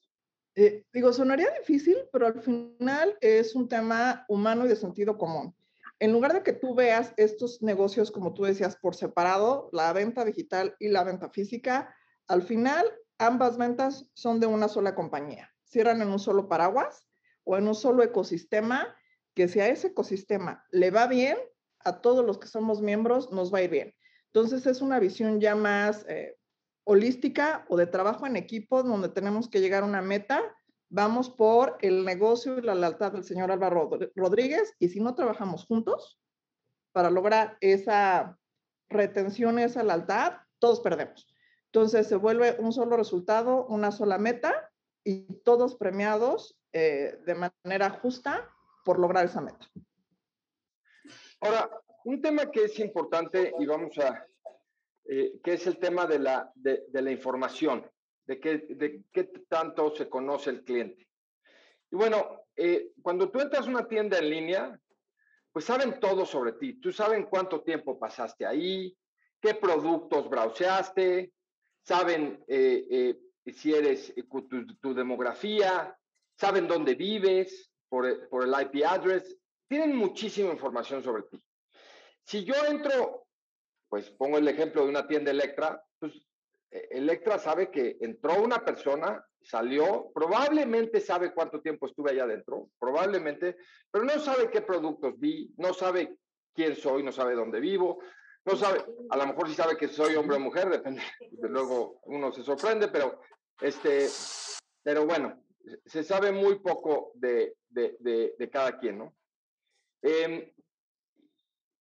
digo, 0.93 1.13
sonaría 1.13 1.51
difícil, 1.59 1.97
pero 2.13 2.29
al 2.29 2.41
final 2.41 3.19
es 3.21 3.57
un 3.57 3.69
tema 3.69 4.25
humano 4.29 4.65
y 4.65 4.69
de 4.69 4.77
sentido 4.77 5.19
común. 5.19 5.53
En 5.99 6.13
lugar 6.13 6.33
de 6.33 6.45
que 6.45 6.53
tú 6.53 6.77
veas 6.77 7.13
estos 7.17 7.61
negocios, 7.61 8.13
como 8.13 8.35
tú 8.35 8.45
decías, 8.45 8.77
por 8.77 8.95
separado, 8.95 9.69
la 9.73 9.93
venta 9.93 10.25
digital 10.25 10.77
y 10.79 10.91
la 10.91 11.03
venta 11.03 11.29
física, 11.31 11.93
al 12.29 12.43
final 12.43 12.87
ambas 13.19 13.57
ventas 13.57 14.09
son 14.15 14.39
de 14.39 14.47
una 14.47 14.69
sola 14.69 14.95
compañía. 14.95 15.53
Cierran 15.65 16.03
en 16.03 16.09
un 16.09 16.21
solo 16.21 16.49
paraguas 16.49 17.09
o 17.43 17.57
en 17.57 17.67
un 17.67 17.75
solo 17.75 18.05
ecosistema 18.05 18.95
que 19.35 19.49
si 19.49 19.61
a 19.61 19.69
ese 19.69 19.89
ecosistema 19.89 20.65
le 20.71 20.91
va 20.91 21.07
bien, 21.07 21.37
a 21.85 22.01
todos 22.01 22.25
los 22.25 22.39
que 22.39 22.49
somos 22.49 22.81
miembros 22.81 23.31
nos 23.31 23.53
va 23.53 23.59
a 23.59 23.63
ir 23.63 23.71
bien. 23.71 23.95
Entonces 24.33 24.67
es 24.67 24.81
una 24.81 24.99
visión 24.99 25.41
ya 25.41 25.55
más 25.55 26.05
eh, 26.09 26.37
holística 26.85 27.65
o 27.69 27.77
de 27.77 27.87
trabajo 27.87 28.27
en 28.27 28.37
equipo 28.37 28.83
donde 28.83 29.09
tenemos 29.09 29.49
que 29.49 29.61
llegar 29.61 29.83
a 29.83 29.87
una 29.87 30.03
meta. 30.03 30.41
Vamos 30.89 31.31
por 31.31 31.79
el 31.81 32.05
negocio 32.05 32.59
y 32.59 32.63
la 32.63 32.75
lealtad 32.75 33.13
del 33.13 33.25
señor 33.25 33.51
Álvaro 33.51 33.91
Rodríguez 34.15 34.75
y 34.79 34.89
si 34.89 35.01
no 35.01 35.15
trabajamos 35.15 35.67
juntos 35.67 36.21
para 36.93 37.11
lograr 37.11 37.57
esa 37.61 38.39
retención, 38.89 39.59
esa 39.59 39.83
lealtad, 39.83 40.35
todos 40.59 40.81
perdemos. 40.81 41.27
Entonces 41.67 42.07
se 42.07 42.17
vuelve 42.17 42.57
un 42.61 42.73
solo 42.73 42.97
resultado, 42.97 43.67
una 43.67 43.91
sola 43.91 44.19
meta 44.19 44.71
y 45.03 45.41
todos 45.43 45.75
premiados 45.75 46.57
eh, 46.73 47.19
de 47.27 47.35
manera 47.35 47.91
justa 47.91 48.54
por 48.85 49.01
lograr 49.01 49.25
esa 49.25 49.41
meta. 49.41 49.67
Ahora, 51.41 51.71
un 52.05 52.21
tema 52.21 52.51
que 52.51 52.65
es 52.65 52.79
importante 52.79 53.53
y 53.59 53.67
vamos 53.67 53.99
a, 53.99 54.27
eh, 55.07 55.41
que 55.43 55.55
es 55.55 55.67
el 55.67 55.79
tema 55.79 56.07
de 56.07 56.19
la, 56.19 56.53
de, 56.55 56.85
la 56.93 57.11
información, 57.11 57.91
de 58.27 58.39
qué, 58.39 58.59
de 58.69 59.03
qué 59.13 59.25
tanto 59.49 59.95
se 59.95 60.09
conoce 60.09 60.51
el 60.51 60.65
cliente. 60.65 61.09
Y 61.91 61.97
bueno, 61.97 62.47
eh, 62.57 62.93
cuando 63.03 63.31
tú 63.31 63.41
entras 63.41 63.67
a 63.67 63.71
una 63.71 63.89
tienda 63.89 64.19
en 64.19 64.31
línea, 64.31 64.81
pues 65.53 65.65
saben 65.65 65.99
todo 66.01 66.27
sobre 66.27 66.53
ti. 66.53 66.81
Tú 66.81 66.93
saben 66.93 67.25
cuánto 67.25 67.63
tiempo 67.63 67.99
pasaste 67.99 68.45
ahí, 68.45 68.97
qué 69.41 69.55
productos 69.55 70.29
browseaste, 70.29 71.33
saben 71.83 72.43
eh, 72.49 73.19
si 73.53 73.73
eres 73.75 74.15
tu, 74.49 74.67
tu, 74.67 74.95
demografía, 74.95 75.97
saben 76.37 76.67
dónde 76.67 76.95
vives, 76.95 77.71
por, 78.29 78.45
el 78.45 78.55
IP 78.61 78.85
address, 78.85 79.37
tienen 79.69 79.95
muchísima 79.95 80.51
información 80.51 81.03
sobre 81.03 81.23
ti. 81.25 81.41
Si 82.25 82.45
yo 82.45 82.55
entro, 82.69 83.27
pues 83.89 84.11
pongo 84.11 84.39
el 84.39 84.49
ejemplo 84.49 84.83
de 84.83 84.89
una 84.89 85.07
tienda 85.07 85.31
Electra, 85.31 85.81
pues 86.01 86.13
e, 86.71 86.89
Electra 86.91 87.39
sabe 87.39 87.71
que 87.71 87.97
entró 88.01 88.43
una 88.43 88.65
persona, 88.65 89.25
salió, 89.43 90.11
probablemente 90.13 91.01
sabe 91.01 91.33
cuánto 91.33 91.61
tiempo 91.61 91.87
estuve 91.87 92.11
allá 92.11 92.25
adentro, 92.25 92.71
probablemente, 92.79 93.57
pero 93.91 94.05
no 94.05 94.19
sabe 94.19 94.51
qué 94.51 94.63
productos 94.63 95.19
vi, 95.19 95.53
no 95.59 95.73
sabe 95.73 96.17
quién 96.53 96.75
soy, 96.75 97.03
no 97.03 97.13
sabe 97.13 97.35
dónde 97.35 97.61
vivo, 97.61 98.01
no 98.45 98.57
sabe, 98.57 98.85
a 99.11 99.17
lo 99.17 99.27
mejor 99.27 99.49
sí 99.49 99.55
sabe 99.55 99.77
que 99.77 99.89
soy 99.89 100.17
hombre 100.17 100.37
o 100.37 100.41
mujer, 100.41 100.69
depende, 100.69 101.03
luego 101.43 102.01
uno 102.07 102.33
se 102.33 102.43
sorprende, 102.43 102.89
pero 102.89 103.21
este, 103.61 104.09
pero 104.83 105.07
bueno, 105.07 105.44
se 105.87 106.05
sabe 106.05 106.33
muy 106.33 106.59
poco 106.59 107.13
de, 107.15 107.57
de, 107.69 108.51
cada 108.53 108.79
quien, 108.79 108.99
¿no? 108.99 109.17
Em, 110.03 110.53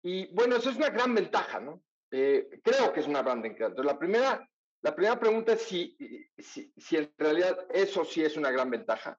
y 0.03 0.27
bueno, 0.35 0.57
eso 0.57 0.71
es 0.71 0.77
una 0.77 0.91
gran 0.91 1.15
ventaja, 1.15 1.61
¿no? 1.61 1.83
Eh, 2.11 2.61
creo 2.63 2.93
que 2.93 3.01
es 3.01 3.07
una 3.07 3.23
gran 3.23 3.41
ventaja. 3.41 3.67
Entonces, 3.67 3.93
la 3.93 3.99
primera, 3.99 4.49
la 4.83 4.95
primera 4.95 5.19
pregunta 5.19 5.53
es 5.53 5.63
si, 5.63 5.97
si, 6.39 6.97
en 6.97 7.13
realidad 7.17 7.67
eso 7.71 8.05
sí 8.05 8.23
es 8.23 8.37
una 8.37 8.51
gran 8.51 8.71
ventaja. 8.71 9.19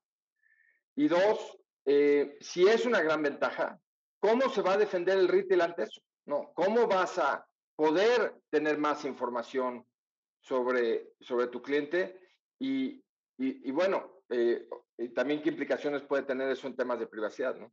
Y 0.95 1.07
dos, 1.07 1.57
eh, 1.85 2.37
si 2.39 2.67
es 2.67 2.85
una 2.85 3.01
gran 3.01 3.23
ventaja, 3.23 3.79
¿cómo 4.19 4.49
se 4.49 4.61
va 4.61 4.73
a 4.73 4.77
defender 4.77 5.17
el 5.17 5.27
retail 5.27 5.61
ante 5.61 5.83
eso? 5.83 6.01
No, 6.25 6.53
¿cómo 6.53 6.87
vas 6.87 7.17
a 7.17 7.45
poder 7.75 8.35
tener 8.49 8.77
más 8.77 9.05
información 9.05 9.85
sobre, 10.41 11.13
sobre 11.19 11.47
tu 11.47 11.61
cliente? 11.61 12.19
Y, 12.59 13.03
y 13.37 13.71
bueno, 13.71 14.12
eh, 14.33 14.67
y 14.97 15.09
también 15.09 15.41
qué 15.41 15.49
implicaciones 15.49 16.01
puede 16.01 16.23
tener 16.23 16.49
eso 16.49 16.67
en 16.67 16.75
temas 16.75 16.99
de 16.99 17.07
privacidad, 17.07 17.55
¿no? 17.55 17.71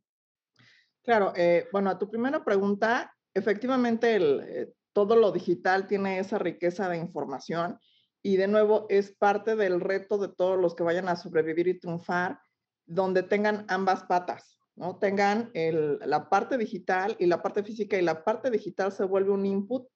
Claro, 1.03 1.33
eh, 1.35 1.67
bueno, 1.71 1.89
a 1.89 1.97
tu 1.97 2.09
primera 2.09 2.43
pregunta, 2.43 3.11
efectivamente 3.33 4.17
eh, 4.17 4.71
todo 4.93 5.15
lo 5.15 5.31
digital 5.31 5.87
tiene 5.87 6.19
esa 6.19 6.37
riqueza 6.37 6.87
de 6.89 6.97
información 6.97 7.79
y 8.21 8.37
de 8.37 8.47
nuevo 8.47 8.85
es 8.89 9.11
parte 9.11 9.55
del 9.55 9.81
reto 9.81 10.19
de 10.19 10.29
todos 10.29 10.59
los 10.59 10.75
que 10.75 10.83
vayan 10.83 11.09
a 11.09 11.15
sobrevivir 11.15 11.67
y 11.67 11.79
triunfar, 11.79 12.39
donde 12.85 13.23
tengan 13.23 13.65
ambas 13.67 14.03
patas, 14.03 14.59
¿no? 14.75 14.99
Tengan 14.99 15.49
la 15.53 16.29
parte 16.29 16.57
digital 16.57 17.15
y 17.17 17.25
la 17.25 17.41
parte 17.41 17.63
física 17.63 17.97
y 17.97 18.03
la 18.03 18.23
parte 18.23 18.51
digital 18.51 18.91
se 18.91 19.05
vuelve 19.05 19.31
un 19.31 19.45
input 19.45 19.87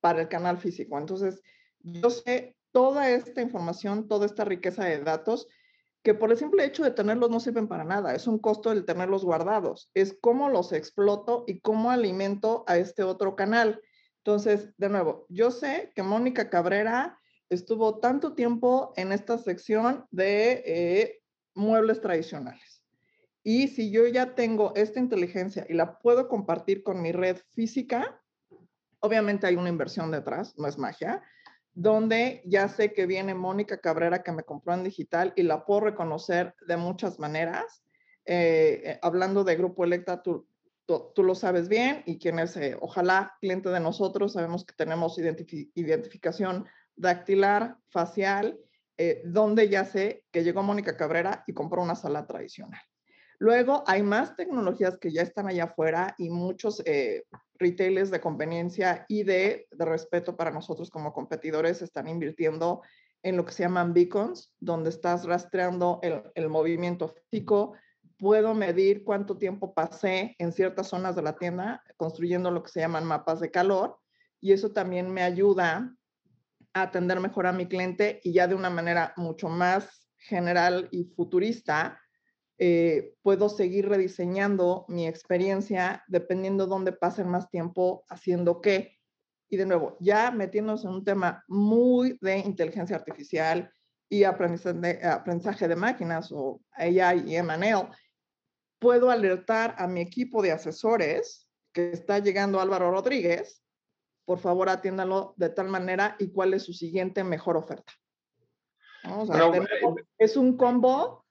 para 0.00 0.20
el 0.20 0.28
canal 0.28 0.58
físico. 0.58 0.96
Entonces, 0.96 1.42
yo 1.80 2.10
sé 2.10 2.56
toda 2.70 3.10
esta 3.10 3.42
información, 3.42 4.06
toda 4.06 4.26
esta 4.26 4.44
riqueza 4.44 4.84
de 4.84 5.00
datos 5.00 5.48
que 6.02 6.14
por 6.14 6.30
el 6.30 6.36
simple 6.36 6.64
hecho 6.64 6.82
de 6.82 6.90
tenerlos 6.90 7.30
no 7.30 7.40
sirven 7.40 7.68
para 7.68 7.84
nada, 7.84 8.14
es 8.14 8.26
un 8.26 8.38
costo 8.38 8.72
el 8.72 8.84
tenerlos 8.84 9.24
guardados, 9.24 9.90
es 9.94 10.16
cómo 10.20 10.48
los 10.48 10.72
exploto 10.72 11.44
y 11.46 11.60
cómo 11.60 11.90
alimento 11.90 12.64
a 12.66 12.76
este 12.76 13.04
otro 13.04 13.36
canal. 13.36 13.80
Entonces, 14.18 14.72
de 14.78 14.88
nuevo, 14.88 15.26
yo 15.28 15.50
sé 15.50 15.92
que 15.94 16.02
Mónica 16.02 16.50
Cabrera 16.50 17.18
estuvo 17.50 17.98
tanto 17.98 18.34
tiempo 18.34 18.92
en 18.96 19.12
esta 19.12 19.38
sección 19.38 20.06
de 20.10 20.62
eh, 20.66 21.22
muebles 21.54 22.00
tradicionales. 22.00 22.82
Y 23.44 23.68
si 23.68 23.90
yo 23.90 24.06
ya 24.06 24.34
tengo 24.34 24.72
esta 24.74 25.00
inteligencia 25.00 25.66
y 25.68 25.74
la 25.74 25.98
puedo 25.98 26.28
compartir 26.28 26.82
con 26.82 27.02
mi 27.02 27.12
red 27.12 27.38
física, 27.50 28.20
obviamente 29.00 29.46
hay 29.46 29.56
una 29.56 29.68
inversión 29.68 30.10
detrás, 30.10 30.56
no 30.56 30.68
es 30.68 30.78
magia, 30.78 31.22
donde 31.74 32.42
ya 32.44 32.68
sé 32.68 32.92
que 32.92 33.06
viene 33.06 33.34
Mónica 33.34 33.78
Cabrera 33.78 34.22
que 34.22 34.32
me 34.32 34.42
compró 34.42 34.74
en 34.74 34.84
digital 34.84 35.32
y 35.36 35.42
la 35.42 35.64
puedo 35.64 35.80
reconocer 35.80 36.54
de 36.66 36.76
muchas 36.76 37.18
maneras. 37.18 37.82
Eh, 38.24 38.82
eh, 38.84 38.98
hablando 39.02 39.42
de 39.44 39.56
Grupo 39.56 39.84
Electa, 39.84 40.22
tú, 40.22 40.46
lo 41.16 41.34
sabes 41.34 41.68
bien 41.68 42.02
y 42.04 42.18
quienes, 42.18 42.56
eh, 42.56 42.76
ojalá, 42.80 43.36
cliente 43.40 43.70
de 43.70 43.80
nosotros, 43.80 44.34
sabemos 44.34 44.64
que 44.64 44.74
tenemos 44.74 45.18
identificación 45.18 46.66
dactilar, 46.96 47.78
facial, 47.88 48.58
donde 49.24 49.68
ya 49.68 49.84
sé 49.84 50.24
que 50.30 50.44
llegó 50.44 50.62
Mónica 50.62 50.96
Cabrera 50.96 51.42
y 51.48 51.54
compró 51.54 51.82
una 51.82 51.96
sala 51.96 52.24
tradicional. 52.24 52.80
Luego 53.42 53.82
hay 53.88 54.04
más 54.04 54.36
tecnologías 54.36 54.98
que 54.98 55.10
ya 55.10 55.22
están 55.22 55.48
allá 55.48 55.64
afuera 55.64 56.14
y 56.16 56.30
muchos 56.30 56.80
eh, 56.86 57.24
retailers 57.58 58.12
de 58.12 58.20
conveniencia 58.20 59.04
y 59.08 59.24
de, 59.24 59.66
respeto 59.72 60.36
para 60.36 60.52
nosotros 60.52 60.90
como 60.90 61.12
competidores 61.12 61.82
están 61.82 62.06
invirtiendo 62.06 62.82
en 63.24 63.36
lo 63.36 63.44
que 63.44 63.50
se 63.50 63.64
llaman 63.64 63.94
beacons, 63.94 64.54
donde 64.60 64.90
estás 64.90 65.24
rastreando 65.24 65.98
el, 66.04 66.22
el 66.36 66.48
movimiento 66.50 67.08
físico. 67.08 67.72
Puedo 68.16 68.54
medir 68.54 69.02
cuánto 69.02 69.36
tiempo 69.36 69.74
pasé 69.74 70.36
en 70.38 70.52
ciertas 70.52 70.86
zonas 70.86 71.16
de 71.16 71.22
la 71.22 71.34
tienda 71.34 71.82
construyendo 71.96 72.52
lo 72.52 72.62
que 72.62 72.70
se 72.70 72.78
llaman 72.78 73.04
mapas 73.04 73.40
de 73.40 73.50
calor 73.50 73.98
y 74.40 74.52
eso 74.52 74.70
también 74.70 75.10
me 75.10 75.24
ayuda 75.24 75.92
a 76.74 76.82
atender 76.82 77.18
mejor 77.18 77.48
a 77.48 77.52
mi 77.52 77.66
cliente 77.66 78.20
y 78.22 78.34
ya 78.34 78.46
de 78.46 78.54
una 78.54 78.70
manera 78.70 79.12
mucho 79.16 79.48
más 79.48 80.08
general 80.16 80.86
y 80.92 81.06
futurista 81.16 81.98
eh, 82.64 83.16
puedo 83.22 83.48
seguir 83.48 83.88
rediseñando 83.88 84.84
mi 84.86 85.08
experiencia 85.08 86.04
dependiendo 86.06 86.68
dónde 86.68 86.92
pasen 86.92 87.26
más 87.28 87.50
tiempo 87.50 88.04
haciendo 88.08 88.60
qué. 88.60 89.00
Y 89.48 89.56
de 89.56 89.66
nuevo, 89.66 89.96
ya 89.98 90.30
metiéndonos 90.30 90.84
en 90.84 90.90
un 90.90 91.04
tema 91.04 91.44
muy 91.48 92.16
de 92.20 92.38
inteligencia 92.38 92.94
artificial 92.94 93.68
y 94.08 94.22
aprendizaje 94.22 94.78
de, 94.78 95.04
aprendizaje 95.04 95.66
de 95.66 95.74
máquinas 95.74 96.30
o 96.30 96.60
AI 96.74 97.24
y 97.26 97.42
ML, 97.42 97.90
puedo 98.78 99.10
alertar 99.10 99.74
a 99.76 99.88
mi 99.88 100.00
equipo 100.00 100.40
de 100.40 100.52
asesores 100.52 101.48
que 101.72 101.90
está 101.90 102.20
llegando 102.20 102.60
Álvaro 102.60 102.92
Rodríguez, 102.92 103.60
por 104.24 104.38
favor 104.38 104.68
atiéndalo 104.68 105.34
de 105.36 105.48
tal 105.48 105.66
manera 105.66 106.14
y 106.20 106.30
cuál 106.30 106.54
es 106.54 106.62
su 106.62 106.72
siguiente 106.72 107.24
mejor 107.24 107.56
oferta. 107.56 107.92
Eh, 109.04 110.04
es 110.18 110.36
un 110.36 110.56
combo 110.56 111.21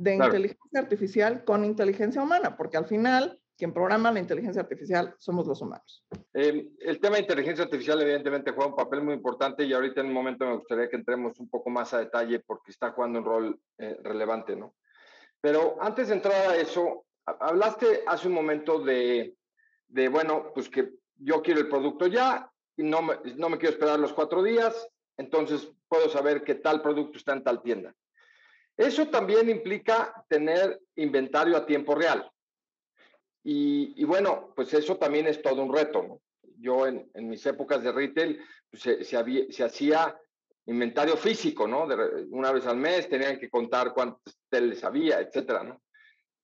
de 0.00 0.14
inteligencia 0.14 0.80
artificial 0.80 1.44
con 1.44 1.62
inteligencia 1.62 2.22
humana, 2.22 2.56
porque 2.56 2.78
al 2.78 2.86
final 2.86 3.38
quien 3.58 3.74
programa 3.74 4.10
la 4.10 4.20
inteligencia 4.20 4.62
artificial 4.62 5.14
somos 5.18 5.46
los 5.46 5.60
humanos. 5.60 6.06
Em, 6.32 6.70
el 6.78 6.98
tema 6.98 7.16
de 7.16 7.22
inteligencia 7.22 7.64
artificial 7.64 8.00
evidentemente 8.00 8.52
juega 8.52 8.70
un 8.70 8.76
papel 8.76 9.02
muy 9.02 9.12
importante 9.12 9.64
y 9.64 9.74
ahorita 9.74 10.00
en 10.00 10.06
un 10.06 10.14
momento 10.14 10.46
me 10.46 10.56
gustaría 10.56 10.88
que 10.88 10.96
entremos 10.96 11.38
un 11.38 11.50
poco 11.50 11.68
más 11.68 11.92
a 11.92 11.98
detalle 11.98 12.40
porque 12.40 12.70
está 12.70 12.92
jugando 12.92 13.18
un 13.18 13.24
rol 13.26 13.60
eh, 13.76 13.98
relevante, 14.02 14.56
¿no? 14.56 14.74
Pero 15.38 15.76
antes 15.78 16.08
de 16.08 16.14
entrar 16.14 16.48
a 16.48 16.56
eso, 16.56 17.04
hablaste 17.26 18.02
hace 18.06 18.28
un 18.28 18.34
momento 18.34 18.78
de, 18.78 19.36
de, 19.88 20.08
bueno, 20.08 20.52
pues 20.54 20.70
que 20.70 20.94
yo 21.16 21.42
quiero 21.42 21.60
el 21.60 21.68
producto 21.68 22.06
ya 22.06 22.50
y 22.74 22.84
no 22.84 23.02
me, 23.02 23.18
no 23.36 23.50
me 23.50 23.58
quiero 23.58 23.74
esperar 23.74 24.00
los 24.00 24.14
cuatro 24.14 24.42
días, 24.42 24.88
entonces 25.18 25.70
puedo 25.88 26.08
saber 26.08 26.42
que 26.42 26.54
tal 26.54 26.80
producto 26.80 27.18
está 27.18 27.34
en 27.34 27.44
tal 27.44 27.60
tienda. 27.60 27.94
Eso 28.80 29.08
también 29.08 29.50
implica 29.50 30.24
tener 30.26 30.80
inventario 30.96 31.54
a 31.54 31.66
tiempo 31.66 31.94
real. 31.94 32.30
Y, 33.44 34.02
bueno, 34.04 34.54
pues 34.56 34.72
eso 34.72 34.96
también 34.96 35.26
es 35.26 35.42
todo 35.42 35.62
un 35.62 35.74
reto. 35.74 36.02
¿no? 36.02 36.22
Yo 36.56 36.86
en, 36.86 37.10
mis 37.14 37.44
épocas 37.44 37.82
de 37.82 37.92
retail 37.92 38.42
pues 38.70 38.82
se, 38.82 39.04
se, 39.04 39.64
hacía 39.64 40.18
inventario 40.64 41.18
físico, 41.18 41.68
¿no? 41.68 41.86
una 42.30 42.52
vez 42.52 42.66
al 42.66 42.78
mes 42.78 43.06
tenían 43.06 43.38
que 43.38 43.50
contar 43.50 43.92
cuántos 43.92 44.38
teles 44.48 44.82
había, 44.82 45.20
etcétera, 45.20 45.62
¿no? 45.62 45.82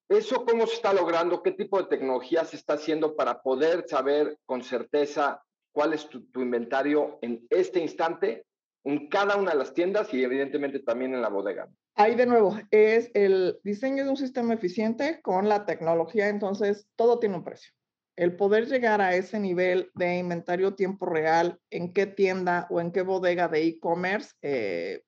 ¿Eso 0.07 0.45
cómo 0.45 0.67
se 0.67 0.75
está 0.75 0.93
logrando? 0.93 1.43
¿Qué 1.43 1.53
tipo 1.53 1.79
de 1.79 1.89
tecnología 1.89 2.45
se 2.45 2.57
está 2.57 2.75
haciendo 2.75 3.17
para 3.17 3.41
poder 3.41 3.89
saber 3.89 4.37
con 4.45 4.63
certeza 4.63 5.43
cuál 5.73 5.95
es 5.95 6.07
tu, 6.11 6.27
tu 6.27 6.43
inventario 6.43 7.19
en 7.23 7.47
este 7.49 7.81
instante 7.81 8.45
en 8.87 9.09
cada 9.09 9.37
una 9.37 9.51
de 9.51 9.59
las 9.59 9.75
tiendas 9.75 10.15
y 10.15 10.23
evidentemente 10.23 10.79
también 10.79 11.13
en 11.13 11.21
la 11.21 11.29
bodega? 11.29 11.69
Ahí 11.97 12.15
de 12.15 12.25
nuevo, 12.25 12.57
es 12.71 13.11
el 13.15 13.59
diseño 13.65 14.05
de 14.05 14.11
un 14.11 14.17
sistema 14.17 14.55
eficiente 14.55 15.21
con 15.23 15.49
la 15.49 15.67
tecnología, 15.67 16.29
entonces 16.29 16.89
todo 16.95 17.19
tiene 17.19 17.35
un 17.35 17.45
precio. 17.45 17.73
El 18.15 18.37
poder 18.37 18.67
llegar 18.67 19.01
a 19.01 19.17
ese 19.17 19.41
nivel 19.41 19.91
de 19.95 20.19
inventario 20.19 20.75
tiempo 20.75 21.05
real, 21.05 21.59
en 21.71 21.93
qué 21.93 22.07
tienda 22.07 22.69
o 22.71 22.81
en 22.81 22.93
qué 22.93 23.03
bodega 23.03 23.49
de 23.49 23.65
e-commerce, 23.65 24.35
eh, 24.41 25.03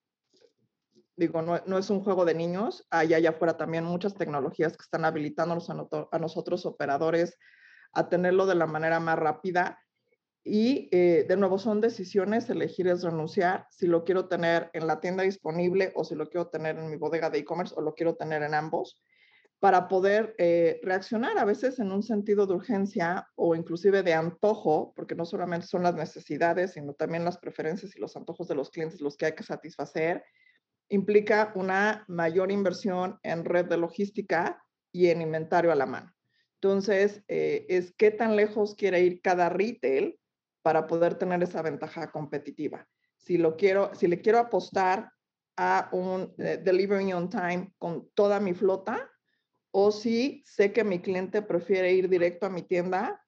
digo, 1.17 1.41
no, 1.43 1.62
no, 1.67 1.79
es 1.79 1.88
un 1.88 2.03
juego 2.03 2.25
de 2.25 2.35
niños, 2.35 2.85
hay 2.91 3.14
allá 3.14 3.31
afuera 3.31 3.57
también 3.57 3.85
muchas 3.85 4.14
tecnologías 4.14 4.77
que 4.77 4.83
están 4.83 5.05
habilitándonos 5.05 5.71
a, 5.71 5.87
a 6.11 6.19
nosotros 6.19 6.67
operadores 6.67 7.38
a 7.93 8.09
tenerlo 8.09 8.47
de 8.47 8.57
la 8.57 8.67
manera 8.67 8.99
más 8.99 9.19
rápida 9.19 9.79
y 10.49 10.89
eh, 10.93 11.27
de 11.29 11.37
nuevo 11.37 11.59
son 11.59 11.81
decisiones, 11.81 12.49
elegir 12.49 12.89
es 12.89 13.03
renunciar, 13.03 13.67
si 13.71 13.87
lo 13.87 14.05
quiero 14.05 14.27
tener 14.29 14.71
en 14.73 14.87
la 14.87 15.01
tienda 15.01 15.23
disponible 15.23 15.93
o 15.95 16.05
si 16.05 16.15
lo 16.15 16.29
quiero 16.29 16.49
tener 16.49 16.79
en 16.79 16.89
mi 16.91 16.97
bodega 16.97 17.31
de 17.31 17.39
e-commerce 17.39 17.75
o 17.77 17.83
lo 17.83 17.95
quiero 17.95 18.17
tener 18.17 18.43
en 18.43 18.55
ambos, 18.55 19.01
para 19.61 19.89
poder 19.89 20.35
eh, 20.39 20.81
reaccionar 20.83 21.37
a 21.39 21.45
veces 21.45 21.79
en 21.81 21.91
un 21.91 22.03
sentido 22.03 22.47
de 22.47 22.55
urgencia 22.55 23.29
o 23.35 23.55
inclusive 23.55 24.03
de 24.03 24.15
antojo, 24.15 24.93
porque 24.95 25.15
no 25.15 25.25
solamente 25.25 25.67
son 25.67 25.83
las 25.83 25.95
necesidades, 25.95 26.73
sino 26.73 26.95
también 26.95 27.25
las 27.25 27.39
preferencias 27.39 27.95
y 27.97 28.01
los 28.01 28.17
antojos 28.17 28.49
de 28.49 28.55
los 28.55 28.71
clientes 28.71 29.01
los 29.01 29.17
que 29.17 29.27
hay 29.27 29.33
que 29.33 29.43
satisfacer, 29.43 30.25
implica 30.89 31.53
una 31.55 32.05
mayor 32.09 32.51
inversión 32.51 33.19
en 33.23 33.45
red 33.45 33.67
de 33.67 33.77
logística 33.77 34.65
y 34.93 35.09
en 35.09 35.21
inventario 35.21 35.73
a 35.73 35.75
la 35.75 35.87
mano. 35.87 36.15
Entonces, 36.61 37.23
eh, 37.29 37.67
es 37.69 37.93
qué 37.97 38.11
tan 38.11 38.37
lejos 38.37 38.75
quiere 38.75 39.01
ir 39.01 39.21
cada 39.21 39.49
retail 39.49 40.19
para 40.62 40.87
poder 40.87 41.14
tener 41.14 41.42
esa 41.42 41.62
ventaja 41.62 42.11
competitiva. 42.11 42.87
Si, 43.16 43.38
lo 43.38 43.57
quiero, 43.57 43.94
si 43.94 44.07
le 44.07 44.21
quiero 44.21 44.38
apostar 44.38 45.12
a 45.57 45.88
un 45.92 46.35
eh, 46.38 46.59
delivery 46.62 47.12
on 47.12 47.29
time 47.29 47.73
con 47.79 48.09
toda 48.14 48.40
mi 48.40 48.55
flota, 48.55 49.11
o 49.71 49.90
si 49.90 50.42
sé 50.47 50.73
que 50.73 50.85
mi 50.85 51.01
cliente 51.01 51.42
prefiere 51.42 51.92
ir 51.92 52.09
directo 52.09 52.47
a 52.47 52.51
mi 52.51 52.62
tienda 52.62 53.23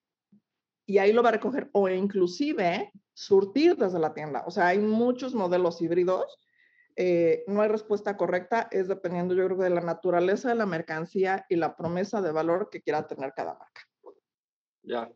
y 0.87 0.99
ahí 0.99 1.12
lo 1.12 1.23
va 1.23 1.29
a 1.29 1.33
recoger, 1.33 1.71
o 1.73 1.88
inclusive 1.88 2.93
surtir 3.12 3.77
desde 3.77 3.99
la 3.99 4.12
tienda. 4.14 4.43
O 4.47 4.51
sea, 4.51 4.69
hay 4.69 4.79
muchos 4.79 5.35
modelos 5.35 5.81
híbridos. 5.81 6.38
Eh, 6.97 7.45
no 7.47 7.62
hay 7.62 7.69
respuesta 7.69 8.16
correcta, 8.16 8.69
es 8.73 8.88
dependiendo, 8.88 9.35
yo 9.35 9.47
creo, 9.47 9.59
de 9.59 9.71
la 9.71 9.83
naturaleza 9.83 10.49
de 10.49 10.57
la 10.57 10.66
mercancía 10.66 11.47
y 11.49 11.57
la 11.57 11.77
promesa 11.77 12.21
de 12.21 12.33
valor 12.33 12.71
que 12.71 12.83
quiera 12.83 13.07
tener 13.07 13.33
cada 13.35 13.55
marca. 13.55 13.83
Ya. 14.83 15.09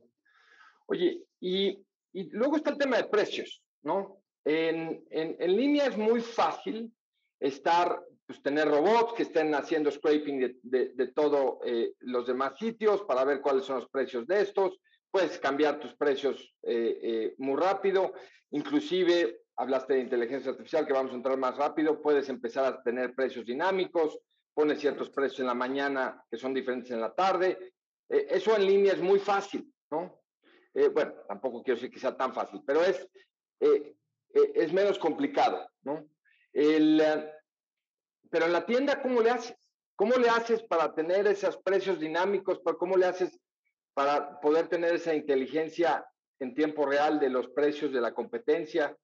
Oye, 0.86 1.24
y 1.40 1.84
y 2.14 2.30
luego 2.30 2.56
está 2.56 2.70
el 2.70 2.78
tema 2.78 2.96
de 2.96 3.04
precios, 3.04 3.62
¿no? 3.82 4.22
En, 4.44 5.04
en, 5.10 5.56
línea 5.56 5.86
es 5.86 5.96
muy 5.96 6.20
fácil 6.20 6.92
estar, 7.40 8.00
pues 8.26 8.40
tener 8.40 8.68
robots 8.68 9.14
que 9.14 9.24
estén 9.24 9.54
haciendo 9.54 9.90
scraping 9.90 10.38
de, 10.38 10.56
de, 10.62 10.88
de 10.94 11.08
todos 11.08 11.58
eh, 11.64 11.94
los 12.00 12.26
demás 12.26 12.56
sitios 12.58 13.02
para 13.02 13.24
ver 13.24 13.40
cuáles 13.40 13.64
son 13.64 13.76
los 13.76 13.88
precios 13.88 14.26
de 14.26 14.42
estos. 14.42 14.78
Puedes 15.10 15.38
cambiar 15.38 15.80
tus 15.80 15.94
precios 15.96 16.54
eh, 16.62 17.00
eh, 17.02 17.34
muy 17.38 17.60
rápido. 17.60 18.12
Inclusive, 18.50 19.40
hablaste 19.56 19.94
de 19.94 20.00
inteligencia 20.00 20.52
artificial, 20.52 20.86
que 20.86 20.92
vamos 20.92 21.12
a 21.12 21.16
entrar 21.16 21.36
más 21.36 21.56
rápido. 21.56 22.00
Puedes 22.00 22.28
empezar 22.28 22.64
a 22.66 22.82
tener 22.82 23.14
precios 23.14 23.44
dinámicos. 23.44 24.18
Pones 24.52 24.78
ciertos 24.80 25.10
precios 25.10 25.40
en 25.40 25.46
la 25.46 25.54
mañana 25.54 26.22
que 26.30 26.36
son 26.36 26.54
diferentes 26.54 26.92
en 26.92 27.00
la 27.00 27.12
tarde. 27.12 27.72
eso 28.08 28.54
en 28.54 28.66
línea 28.66 28.92
es 28.92 29.00
muy 29.00 29.18
fácil, 29.18 29.72
¿no? 29.90 30.23
Eh, 30.74 30.88
bueno, 30.88 31.14
tampoco 31.28 31.62
quiero 31.62 31.76
decir 31.76 31.92
que 31.92 32.00
sea 32.00 32.16
tan 32.16 32.34
fácil, 32.34 32.60
pero 32.66 32.82
es, 32.82 33.08
eh, 33.60 33.96
eh, 34.34 34.52
es 34.54 34.72
menos 34.72 34.98
complicado, 34.98 35.68
¿no? 35.82 36.06
pero 38.30 38.46
en 38.46 38.52
la 38.52 38.64
tienda, 38.64 39.02
¿cómo 39.02 39.20
le 39.20 39.30
haces? 39.30 39.56
¿Cómo 39.96 40.16
le 40.16 40.28
haces 40.28 40.62
para 40.62 40.94
tener 40.94 41.26
esos 41.26 41.56
precios 41.58 41.98
dinámicos? 41.98 42.60
¿Cómo 42.78 42.96
le 42.96 43.06
haces 43.06 43.40
para 43.92 44.40
poder 44.40 44.68
tener 44.68 44.94
esa 44.94 45.14
inteligencia 45.14 46.06
en 46.38 46.54
tiempo 46.54 46.86
real 46.86 47.18
de 47.18 47.28
los 47.28 47.48
precios 47.48 47.92
de 47.92 48.00
la 48.00 48.14
competencia? 48.14 48.96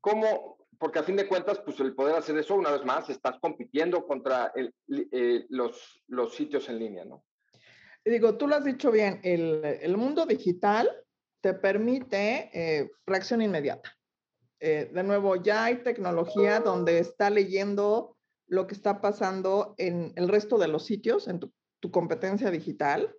¿Cómo? 0.00 0.66
Porque 0.78 0.98
a 0.98 1.02
fin 1.02 1.16
de 1.16 1.28
cuentas, 1.28 1.60
pues 1.60 1.78
el 1.80 1.94
poder 1.94 2.16
hacer 2.16 2.38
eso, 2.38 2.54
una 2.54 2.70
vez 2.70 2.84
más, 2.84 3.10
estás 3.10 3.38
compitiendo 3.38 4.06
contra 4.06 4.52
los, 4.86 6.02
los 6.06 6.34
sitios 6.34 6.68
en 6.70 6.78
línea, 6.78 7.04
¿no? 7.04 7.24
Digo, 8.04 8.36
tú 8.36 8.46
lo 8.46 8.56
has 8.56 8.64
dicho 8.64 8.90
bien, 8.90 9.20
el, 9.22 9.96
mundo 9.96 10.26
digital 10.26 10.90
te 11.40 11.54
permite 11.54 12.50
eh, 12.52 12.90
reacción 13.06 13.42
inmediata. 13.42 13.94
Eh, 14.60 14.90
de 14.92 15.02
nuevo, 15.04 15.36
ya 15.36 15.64
hay 15.64 15.82
tecnología 15.82 16.60
donde 16.60 16.98
está 16.98 17.30
leyendo 17.30 18.16
lo 18.46 18.66
que 18.66 18.74
está 18.74 19.00
pasando 19.00 19.74
en 19.78 20.12
el 20.16 20.28
resto 20.28 20.58
de 20.58 20.68
los 20.68 20.84
sitios, 20.84 21.28
en 21.28 21.38
tu, 21.38 21.52
competencia 21.92 22.50
digital. 22.50 23.14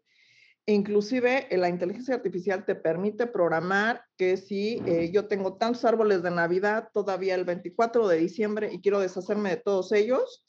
Inclusive 0.66 1.48
eh, 1.50 1.58
la 1.58 1.70
inteligencia 1.70 2.16
artificial 2.16 2.66
te 2.66 2.76
permite 2.76 3.26
programar 3.26 4.04
que 4.18 4.36
si 4.36 4.82
yo 5.12 5.28
tengo 5.28 5.56
tantos 5.56 5.86
árboles 5.86 6.22
de 6.24 6.32
Navidad 6.32 6.90
todavía 6.94 7.36
el 7.36 7.46
24 7.46 8.08
de 8.08 8.18
diciembre 8.18 8.70
y 8.72 8.82
quiero 8.82 9.00
deshacerme 9.00 9.52
de 9.52 9.58
todos 9.58 9.94
ellos, 9.94 10.46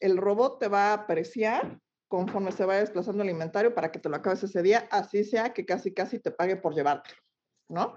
el 0.00 0.16
robot 0.16 0.60
te 0.60 0.68
va 0.68 0.90
a 0.90 0.94
apreciar 0.94 1.80
conforme 2.08 2.52
se 2.52 2.64
vaya 2.64 2.80
desplazando 2.80 3.22
el 3.22 3.30
inventario 3.30 3.74
para 3.74 3.92
que 3.92 3.98
te 3.98 4.08
lo 4.08 4.16
acabes 4.16 4.42
ese 4.42 4.62
día, 4.62 4.88
así 4.90 5.24
sea 5.24 5.52
que 5.52 5.64
casi 5.64 5.92
casi 5.92 6.18
te 6.18 6.30
pague 6.30 6.56
por 6.56 6.74
llevártelo, 6.74 7.20
¿no? 7.68 7.94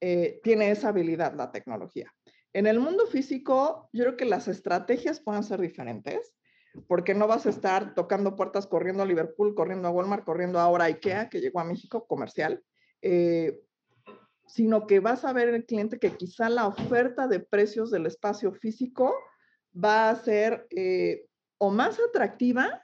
Eh, 0.00 0.40
tiene 0.42 0.70
esa 0.70 0.88
habilidad 0.88 1.34
la 1.34 1.52
tecnología. 1.52 2.12
En 2.54 2.66
el 2.66 2.80
mundo 2.80 3.06
físico, 3.06 3.88
yo 3.92 4.04
creo 4.04 4.16
que 4.16 4.24
las 4.24 4.48
estrategias 4.48 5.20
pueden 5.20 5.44
ser 5.44 5.60
diferentes, 5.60 6.34
porque 6.88 7.14
no 7.14 7.26
vas 7.26 7.46
a 7.46 7.50
estar 7.50 7.94
tocando 7.94 8.34
puertas 8.34 8.66
corriendo 8.66 9.02
a 9.02 9.06
Liverpool, 9.06 9.54
corriendo 9.54 9.88
a 9.88 9.90
Walmart, 9.90 10.24
corriendo 10.24 10.58
ahora 10.58 10.84
a 10.84 10.88
IKEA, 10.88 11.28
que 11.28 11.40
llegó 11.40 11.60
a 11.60 11.64
México 11.64 12.06
comercial, 12.06 12.62
eh, 13.02 13.60
sino 14.46 14.86
que 14.86 15.00
vas 15.00 15.24
a 15.24 15.32
ver 15.32 15.48
el 15.48 15.64
cliente 15.64 15.98
que 15.98 16.16
quizá 16.16 16.48
la 16.48 16.66
oferta 16.66 17.28
de 17.28 17.40
precios 17.40 17.90
del 17.90 18.06
espacio 18.06 18.52
físico 18.52 19.14
va 19.72 20.10
a 20.10 20.16
ser 20.16 20.66
eh, 20.70 21.26
o 21.58 21.70
más 21.70 21.98
atractiva 22.00 22.82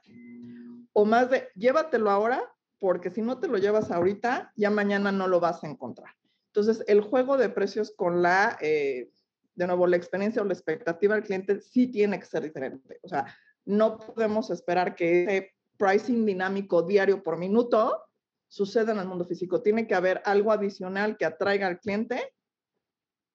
o 0.98 1.04
más 1.04 1.30
de 1.30 1.48
llévatelo 1.54 2.10
ahora, 2.10 2.42
porque 2.80 3.08
si 3.08 3.22
no 3.22 3.38
te 3.38 3.46
lo 3.46 3.56
llevas 3.58 3.92
ahorita, 3.92 4.52
ya 4.56 4.68
mañana 4.68 5.12
no 5.12 5.28
lo 5.28 5.38
vas 5.38 5.62
a 5.62 5.68
encontrar. 5.68 6.12
Entonces, 6.48 6.82
el 6.88 7.02
juego 7.02 7.36
de 7.36 7.48
precios 7.48 7.92
con 7.96 8.20
la, 8.20 8.58
eh, 8.60 9.08
de 9.54 9.66
nuevo, 9.68 9.86
la 9.86 9.96
experiencia 9.96 10.42
o 10.42 10.44
la 10.44 10.54
expectativa 10.54 11.14
del 11.14 11.22
cliente 11.22 11.60
sí 11.60 11.86
tiene 11.86 12.18
que 12.18 12.26
ser 12.26 12.42
diferente. 12.42 12.98
O 13.02 13.08
sea, 13.08 13.32
no 13.64 13.96
podemos 13.96 14.50
esperar 14.50 14.96
que 14.96 15.22
ese 15.22 15.54
pricing 15.76 16.26
dinámico 16.26 16.82
diario 16.82 17.22
por 17.22 17.38
minuto 17.38 18.02
suceda 18.48 18.90
en 18.90 18.98
el 18.98 19.06
mundo 19.06 19.24
físico. 19.24 19.62
Tiene 19.62 19.86
que 19.86 19.94
haber 19.94 20.20
algo 20.24 20.50
adicional 20.50 21.16
que 21.16 21.26
atraiga 21.26 21.68
al 21.68 21.78
cliente 21.78 22.34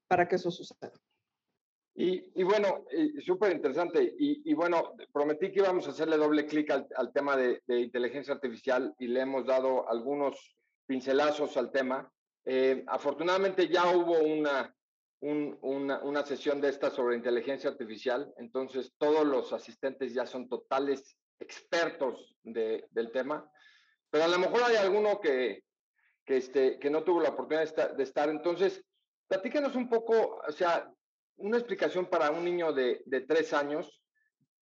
para 0.09 0.27
que 0.27 0.35
eso 0.35 0.51
suceda. 0.51 0.91
Y, 1.95 2.43
bueno, 2.43 2.85
súper 3.23 3.51
interesante. 3.51 4.15
Y, 4.17 4.53
bueno, 4.53 4.95
prometí 5.11 5.51
que 5.51 5.59
íbamos 5.59 5.87
a 5.87 5.91
hacerle 5.91 6.17
doble 6.17 6.45
clic 6.45 6.71
al, 6.71 7.13
tema 7.13 7.37
de, 7.37 7.61
inteligencia 7.67 8.33
artificial 8.33 8.93
y 8.97 9.07
le 9.07 9.21
hemos 9.21 9.45
dado 9.45 9.87
algunos 9.89 10.55
pincelazos 10.85 11.55
al 11.57 11.71
tema. 11.71 12.11
Eh, 12.45 12.83
afortunadamente 12.87 13.69
ya 13.69 13.95
hubo 13.95 14.19
una, 14.19 14.75
una, 15.21 16.25
sesión 16.25 16.59
de 16.59 16.69
esta 16.69 16.89
sobre 16.89 17.15
inteligencia 17.15 17.69
artificial, 17.69 18.33
entonces 18.37 18.93
todos 18.97 19.25
los 19.25 19.53
asistentes 19.53 20.13
ya 20.13 20.25
son 20.25 20.49
totales 20.49 21.17
expertos 21.39 22.35
del 22.43 23.11
tema, 23.13 23.49
pero 24.09 24.25
a 24.25 24.27
lo 24.27 24.37
mejor 24.39 24.63
hay 24.63 24.75
alguno 24.75 25.21
que, 25.21 25.63
que, 26.25 26.37
este, 26.37 26.79
que 26.79 26.89
no 26.89 27.03
tuvo 27.03 27.21
la 27.21 27.29
oportunidad 27.29 27.95
de 27.95 28.03
estar, 28.03 28.29
Entonces, 28.29 28.83
platícanos 29.27 29.75
un 29.75 29.89
poco, 29.89 30.41
o 30.45 30.51
sea, 30.51 30.91
una 31.37 31.57
explicación 31.57 32.05
para 32.05 32.31
un 32.31 32.43
niño 32.43 32.73
de, 32.73 33.01
de 33.05 33.21
tres 33.21 33.53
años. 33.53 34.01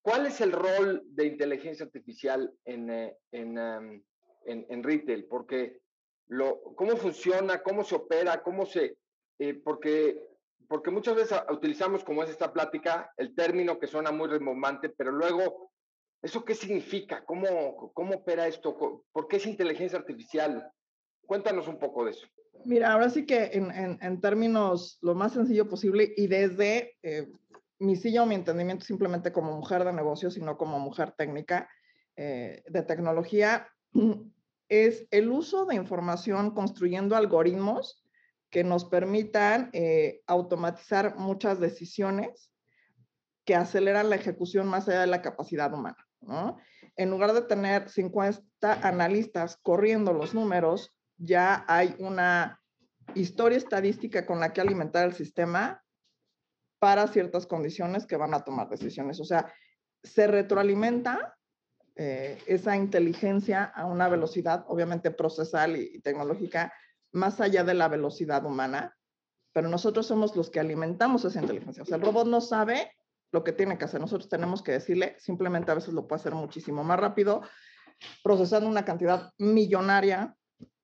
¿Cuál 0.03 0.27
es 0.27 0.41
el 0.41 0.53
rol 0.53 1.03
de 1.05 1.27
inteligencia 1.27 1.85
artificial 1.85 2.51
en, 2.65 2.91
eh, 2.91 3.17
en, 3.33 3.59
en, 3.59 4.03
en 4.69 4.83
retail? 4.83 5.27
Porque 5.27 5.81
lo, 6.29 6.63
cómo 6.75 6.97
funciona, 6.97 7.63
cómo 7.63 7.85
se 7.85 7.97
opera, 7.97 8.43
cómo 8.43 8.65
se... 8.65 8.97
Eh, 9.39 9.55
porque, 9.55 10.23
porque 10.69 10.91
muchas 10.91 11.17
veces 11.17 11.39
utilizamos, 11.51 12.05
como 12.05 12.23
es 12.23 12.31
esta 12.31 12.53
plática, 12.53 13.13
el 13.17 13.35
término 13.35 13.79
que 13.79 13.87
suena 13.87 14.11
muy 14.11 14.29
remontante, 14.29 14.89
pero 14.91 15.13
luego, 15.13 15.73
¿eso 16.23 16.45
qué 16.45 16.55
significa? 16.55 17.25
¿Cómo, 17.25 17.93
cómo 17.93 18.17
opera 18.17 18.47
esto? 18.47 19.05
¿Por 19.13 19.29
qué 19.29 19.37
es 19.37 19.47
inteligencia 19.47 19.99
artificial? 19.99 20.71
Cuéntanos 21.31 21.69
un 21.69 21.79
poco 21.79 22.05
de 22.05 22.11
eso. 22.11 22.27
Mira, 22.65 22.93
ahora 22.93 23.09
sí 23.09 23.25
que 23.25 23.51
en, 23.53 23.71
en, 24.03 24.21
términos 24.21 24.99
lo 25.01 25.15
más 25.15 25.33
sencillo 25.33 25.69
posible 25.69 26.13
y 26.17 26.27
desde 26.27 26.99
eh, 27.05 27.29
mi 27.79 27.95
silla 27.95 28.25
o 28.25 28.27
mi 28.27 28.35
entendimiento 28.35 28.85
simplemente 28.85 29.31
como 29.31 29.57
mujer 29.57 29.85
de 29.85 29.93
negocios, 29.93 30.35
sino 30.35 30.59
como 30.59 30.81
mujer 30.81 31.13
técnica 31.17 31.71
eh, 32.17 32.65
de 32.67 32.83
tecnología, 32.83 33.69
es 34.69 35.07
el 35.13 35.31
uso 35.31 35.67
de 35.67 35.77
información 35.77 36.51
construyendo 36.51 37.15
algoritmos 37.15 38.05
que 38.51 38.65
nos 38.65 38.87
permitan 38.87 39.71
eh, 39.73 40.23
automatizar 40.27 41.15
muchas 41.15 41.61
decisiones 41.61 42.53
que 43.45 43.55
aceleran 43.55 44.11
la 44.11 44.17
ejecución 44.17 44.67
más 44.67 44.89
allá 44.89 45.03
de 45.03 45.07
la 45.07 45.23
capacidad 45.23 45.73
humana. 45.73 46.09
En 46.97 47.09
lugar 47.09 47.35
de 47.35 47.43
tener 47.43 47.89
50 47.89 48.73
analistas 48.83 49.57
corriendo 49.63 50.13
los 50.13 50.35
números, 50.35 50.93
ya 51.21 51.65
hay 51.69 51.95
una 51.99 52.61
historia 53.15 53.59
estadística 53.59 54.25
con 54.25 54.41
la 54.41 54.53
que 54.53 54.61
alimentar 54.61 55.07
el 55.07 55.15
sistema 55.15 55.85
para 56.79 57.07
ciertas 57.09 57.47
condiciones 57.47 58.07
que 58.07 58.17
van 58.17 58.33
a 58.33 58.43
tomar 58.43 58.69
decisiones. 58.69 59.21
O 59.21 59.25
sea, 59.25 59.53
se 60.03 60.27
retroalimenta 60.27 61.37
eh, 61.95 62.39
esa 62.47 62.75
inteligencia 62.75 63.65
a 63.65 63.85
una 63.85 64.09
velocidad, 64.09 64.65
obviamente 64.69 65.11
procesal 65.11 65.77
y, 65.77 66.01
tecnológica, 66.01 66.73
más 67.13 67.41
allá 67.41 67.65
de 67.65 67.75
la 67.75 67.89
velocidad 67.89 68.47
humana, 68.47 68.97
pero 69.53 69.69
nosotros 69.69 70.07
somos 70.07 70.35
los 70.37 70.49
que 70.49 70.61
alimentamos 70.61 71.25
esa 71.25 71.41
inteligencia. 71.41 71.83
O 71.83 71.87
sea, 71.87 71.97
el 71.97 72.03
robot 72.03 72.29
no 72.29 72.41
sabe 72.41 72.93
lo 73.33 73.45
que 73.45 73.53
tiene 73.53 73.77
que 73.77 73.85
hacer, 73.85 74.01
nosotros 74.01 74.31
tenemos 74.31 74.63
que 74.63 74.73
decirle, 74.73 75.17
simplemente 75.19 75.71
a 75.71 75.75
veces 75.75 75.93
lo 75.93 76.07
puede 76.07 76.21
hacer 76.21 76.35
muchísimo 76.35 76.83
más 76.83 76.99
rápido, 76.99 77.43
procesando 78.23 78.69
una 78.69 78.85
cantidad 78.85 79.33
millonaria 79.39 80.37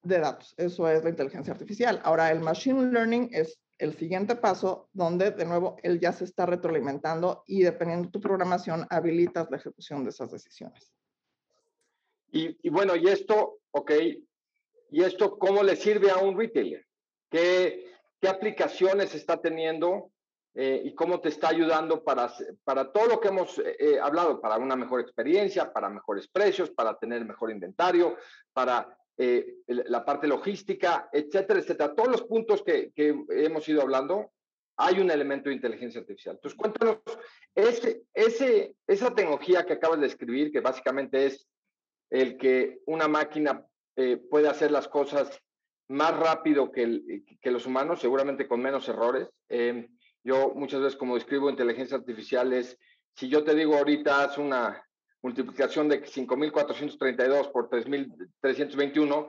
de 0.07 0.19
datos. 0.21 0.55
Eso 0.57 0.88
es 0.88 1.03
la 1.03 1.11
inteligencia 1.11 1.53
artificial. 1.53 2.01
Ahora, 2.05 2.31
el 2.31 2.40
machine 2.40 2.90
learning 2.92 3.31
es 3.33 3.59
el 3.79 3.95
siguiente 3.95 4.37
paso 4.37 4.88
donde, 4.92 5.31
de 5.31 5.45
nuevo, 5.45 5.77
él 5.83 6.01
ya 6.01 6.12
se 6.12 6.25
está 6.25 6.47
retroalimentando 6.47 7.42
y 7.47 7.62
dependiendo 7.62 8.07
de 8.07 8.12
tu 8.12 8.21
programación, 8.21 8.87
habilitas 8.90 9.51
la 9.51 9.59
ejecución 9.59 10.05
de 10.05 10.11
esas 10.11 10.31
decisiones. 10.31 10.92
Y, 12.33 12.69
bueno, 12.69 12.97
y 12.97 13.09
esto, 13.09 13.61
ok, 13.71 13.92
¿y 14.90 15.03
esto 15.03 15.38
cómo 15.38 15.62
le 15.62 15.77
sirve 15.77 16.11
a 16.11 16.19
un 16.19 16.37
retailer? 16.37 16.85
¿Qué, 17.31 17.87
qué 18.21 18.29
aplicaciones 18.29 19.14
está 19.14 19.40
teniendo 19.40 20.11
eh, 20.59 20.83
y 20.85 20.95
cómo 20.95 21.21
te 21.21 21.29
está 21.29 21.49
ayudando 21.49 22.03
para, 22.03 22.33
para 22.64 22.90
todo 22.90 23.07
lo 23.07 23.21
que 23.21 23.29
hemos 23.29 23.59
eh, 23.59 23.77
eh, 23.79 24.01
hablado, 24.01 24.40
para 24.40 24.57
una 24.57 24.75
mejor 24.75 25.01
experiencia, 25.01 25.71
para 25.71 25.90
mejores 25.90 26.29
precios, 26.29 26.71
para 26.71 26.99
tener 26.99 27.25
mejor 27.25 27.51
inventario, 27.51 28.16
para 28.55 28.88
la 29.16 30.05
parte 30.05 30.26
logística, 30.26 31.09
etcétera, 31.12 31.61
etcétera. 31.61 31.94
Todos 31.94 32.11
los 32.11 32.22
puntos 32.24 32.62
que, 32.62 32.92
hemos 32.96 33.68
ido 33.68 33.83
hablando, 33.83 34.33
hay 34.76 35.00
un 35.00 35.11
elemento 35.11 35.48
de 35.48 35.55
inteligencia 35.55 36.00
artificial. 36.00 36.37
Entonces, 36.37 36.59
cuéntanos, 36.59 36.98
ese, 37.55 38.05
esa 38.87 39.14
tecnología 39.14 39.64
que 39.64 39.74
acabas 39.74 40.00
de 40.00 40.07
escribir, 40.07 40.52
que 40.52 40.61
básicamente 40.61 41.26
es 41.26 41.48
el 42.11 42.37
que 42.37 42.81
una 42.87 43.09
máquina 43.09 43.64
eh, 43.96 44.18
puede 44.18 44.48
hacer 44.48 44.70
las 44.70 44.88
cosas 44.88 45.40
más 45.88 46.16
rápido 46.18 46.70
que, 46.70 47.22
que, 47.40 47.50
los 47.50 47.66
humanos, 47.66 48.00
seguramente 48.00 48.46
con 48.46 48.61
menos 48.61 48.88
errores. 48.88 49.29
Eh, 49.48 49.88
yo 50.24 50.52
muchas 50.55 50.81
veces 50.81 50.98
como 50.98 51.14
describo 51.14 51.48
inteligencia 51.48 51.96
artificial 51.96 52.52
es, 52.52 52.76
si 53.14 53.29
yo 53.29 53.44
te 53.44 53.55
digo 53.55 53.76
ahorita 53.76 54.24
haz 54.24 54.38
una 54.38 54.86
multiplicación 55.27 55.89
de 55.89 56.05
5.432 56.05 57.51
por 57.51 57.69
3.321, 57.69 59.29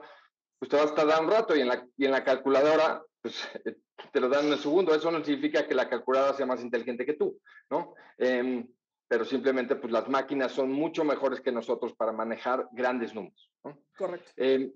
pues 0.58 0.70
te 0.70 0.76
va 0.76 0.84
a 0.84 0.94
tardar 0.94 1.24
un 1.24 1.30
rato 1.30 1.56
y 1.56 1.60
en 1.60 1.68
la, 1.68 1.84
y 1.96 2.04
en 2.04 2.12
la 2.12 2.22
calculadora 2.22 3.02
pues, 3.20 3.34
te 4.12 4.20
lo 4.20 4.28
dan 4.28 4.46
en 4.46 4.52
un 4.52 4.58
segundo. 4.58 4.94
Eso 4.94 5.10
no 5.10 5.24
significa 5.24 5.66
que 5.66 5.74
la 5.74 5.88
calculadora 5.88 6.34
sea 6.34 6.46
más 6.46 6.62
inteligente 6.62 7.04
que 7.04 7.14
tú, 7.14 7.40
¿no? 7.68 7.94
Em, 8.16 8.68
pero 9.08 9.24
simplemente 9.24 9.74
pues 9.74 9.92
las 9.92 10.08
máquinas 10.08 10.52
son 10.52 10.70
mucho 10.70 11.04
mejores 11.04 11.40
que 11.40 11.50
nosotros 11.50 11.94
para 11.94 12.12
manejar 12.12 12.68
grandes 12.70 13.12
números. 13.12 13.50
Correcto. 13.96 14.30
Eh, 14.36 14.72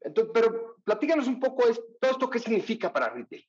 entonces, 0.00 0.32
pero 0.34 0.76
platícanos 0.82 1.28
un 1.28 1.38
poco 1.38 1.62
todo 2.00 2.10
esto 2.10 2.30
qué 2.30 2.40
significa 2.40 2.92
para 2.92 3.10
retail. 3.10 3.46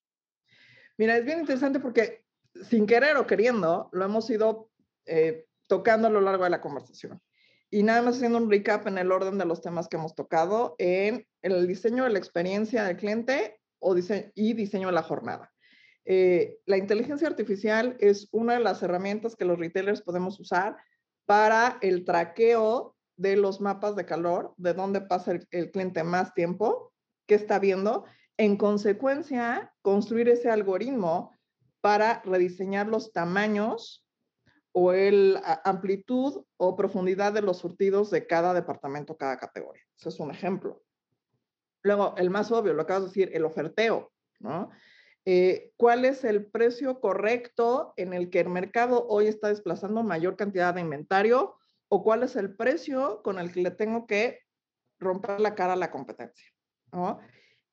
Mira, 0.97 1.17
es 1.17 1.25
bien 1.25 1.39
interesante 1.39 1.79
porque 1.79 2.23
sin 2.69 2.85
querer 2.85 3.17
o 3.17 3.25
queriendo 3.25 3.89
lo 3.93 4.05
hemos 4.05 4.29
ido 4.29 4.69
eh, 5.05 5.47
tocando 5.69 6.07
a 6.07 6.11
lo 6.11 6.19
largo 6.19 6.43
de 6.43 6.49
la 6.49 6.61
conversación. 6.61 7.21
Y 7.69 7.83
nada 7.83 8.01
más 8.01 8.15
haciendo 8.15 8.39
un 8.39 8.49
recap 8.49 8.87
en 8.87 8.97
el 8.97 9.11
orden 9.11 9.37
de 9.37 9.45
los 9.45 9.61
temas 9.61 9.87
que 9.87 9.97
hemos 9.97 10.15
tocado 10.15 10.75
en 10.79 11.27
el 11.43 11.67
diseño 11.67 12.03
de 12.03 12.09
la 12.09 12.17
experiencia 12.17 12.83
del 12.83 12.97
cliente 12.97 13.61
o 13.77 13.95
y 14.35 14.53
diseño 14.53 14.87
de 14.87 14.93
la 14.93 15.03
jornada. 15.03 15.53
Eh, 16.05 16.57
la 16.65 16.77
inteligencia 16.77 17.27
artificial 17.27 17.95
es 17.99 18.27
una 18.31 18.55
de 18.55 18.61
las 18.61 18.81
herramientas 18.81 19.35
que 19.35 19.45
los 19.45 19.59
retailers 19.59 20.01
podemos 20.01 20.39
usar 20.39 20.75
para 21.27 21.77
el 21.81 22.03
traqueo 22.03 22.95
de 23.15 23.35
los 23.35 23.61
mapas 23.61 23.95
de 23.95 24.05
calor, 24.05 24.55
de 24.57 24.73
dónde 24.73 25.01
pasa 25.01 25.33
el, 25.51 25.71
cliente 25.71 26.03
más 26.03 26.33
tiempo, 26.33 26.91
qué 27.27 27.35
está 27.35 27.59
viendo. 27.59 28.05
En 28.37 28.57
consecuencia, 28.57 29.71
construir 29.83 30.29
ese 30.29 30.49
algoritmo 30.49 31.31
para 31.81 32.23
rediseñar 32.25 32.87
los 32.87 33.13
tamaños 33.13 34.03
o 34.81 34.93
el 34.93 35.37
amplitud 35.65 36.45
o 36.55 36.75
profundidad 36.77 37.33
de 37.33 37.41
los 37.41 37.57
surtidos 37.57 38.09
de 38.11 38.25
cada 38.25 38.53
departamento, 38.53 39.17
cada 39.17 39.37
categoría. 39.37 39.83
Ese 39.97 40.07
es 40.07 40.19
un 40.21 40.31
ejemplo. 40.31 40.81
Luego, 41.83 42.15
el 42.15 42.29
más 42.29 42.49
obvio, 42.53 42.73
lo 42.73 42.83
acabas 42.83 43.03
de 43.03 43.07
decir, 43.09 43.31
el 43.33 43.43
oferteo, 43.43 44.09
¿no? 44.39 44.69
Eh, 45.25 45.73
cuál 45.75 46.05
es 46.05 46.23
el 46.23 46.45
precio 46.45 47.01
correcto 47.01 47.93
en 47.97 48.13
el 48.13 48.29
que 48.29 48.39
el 48.39 48.47
mercado 48.47 49.05
hoy 49.09 49.27
está 49.27 49.49
desplazando 49.49 50.01
mayor 50.01 50.37
cantidad 50.37 50.73
de 50.73 50.79
inventario 50.79 51.57
o 51.89 52.01
cuál 52.01 52.23
es 52.23 52.37
el 52.37 52.55
precio 52.55 53.21
con 53.21 53.37
el 53.37 53.51
que 53.51 53.61
le 53.61 53.71
tengo 53.71 54.07
que 54.07 54.39
romper 54.97 55.41
la 55.41 55.55
cara 55.55 55.73
a 55.73 55.75
la 55.75 55.91
competencia. 55.91 56.47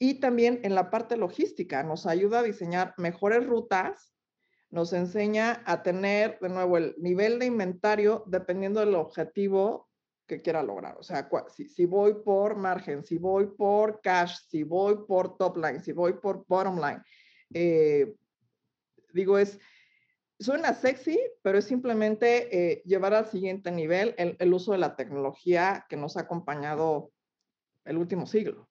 Y 0.01 0.15
también 0.19 0.59
en 0.65 0.75
la 0.75 0.91
parte 0.91 1.17
logística 1.17 1.85
nos 1.85 2.05
ayuda 2.05 2.41
a 2.41 2.43
diseñar 2.43 2.95
mejores 2.99 3.47
rutas, 3.47 4.13
nos 4.71 4.93
enseña 4.93 5.63
a 5.65 5.83
tener 5.83 6.39
de 6.41 6.49
nuevo 6.49 6.77
el 6.77 6.95
nivel 6.99 7.39
de 7.39 7.47
inventario 7.47 8.25
dependiendo 8.27 8.81
del 8.81 8.95
objetivo 8.95 9.89
que 10.27 10.43
quiera 10.43 10.63
lograr. 10.63 10.97
O 10.99 11.03
sea, 11.03 11.29
si, 11.55 11.69
si, 11.69 11.87
voy 11.87 12.15
por 12.25 12.57
margen, 12.57 13.05
si 13.05 13.19
voy 13.19 13.47
por 13.47 14.01
cash, 14.01 14.37
si 14.49 14.65
voy 14.65 15.07
por 15.07 15.37
top 15.37 15.57
line, 15.57 15.81
si 15.81 15.93
voy 15.93 16.15
por 16.15 16.45
bottom 16.47 16.77
line, 16.77 17.01
eh, 17.55 18.15
digo, 19.13 19.39
es, 19.39 19.59
suena 20.39 20.75
sexy, 20.75 21.19
pero 21.43 21.59
es 21.59 21.65
simplemente 21.65 22.49
eh, 22.51 22.83
llevar 22.85 23.15
al 23.15 23.27
siguiente 23.27 23.71
nivel 23.71 24.15
el, 24.19 24.53
uso 24.53 24.73
de 24.73 24.79
la 24.79 24.97
tecnología 24.97 25.87
que 25.89 25.97
nos 25.97 26.17
ha 26.17 26.23
acompañado 26.23 27.13
el 27.85 27.97
último 27.99 28.27
siglo. 28.27 28.69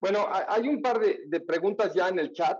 Bueno, 0.00 0.26
hay 0.30 0.68
un 0.68 0.82
par 0.82 1.00
de, 1.00 1.40
preguntas 1.40 1.94
ya 1.94 2.08
en 2.08 2.18
el 2.18 2.32
chat. 2.32 2.58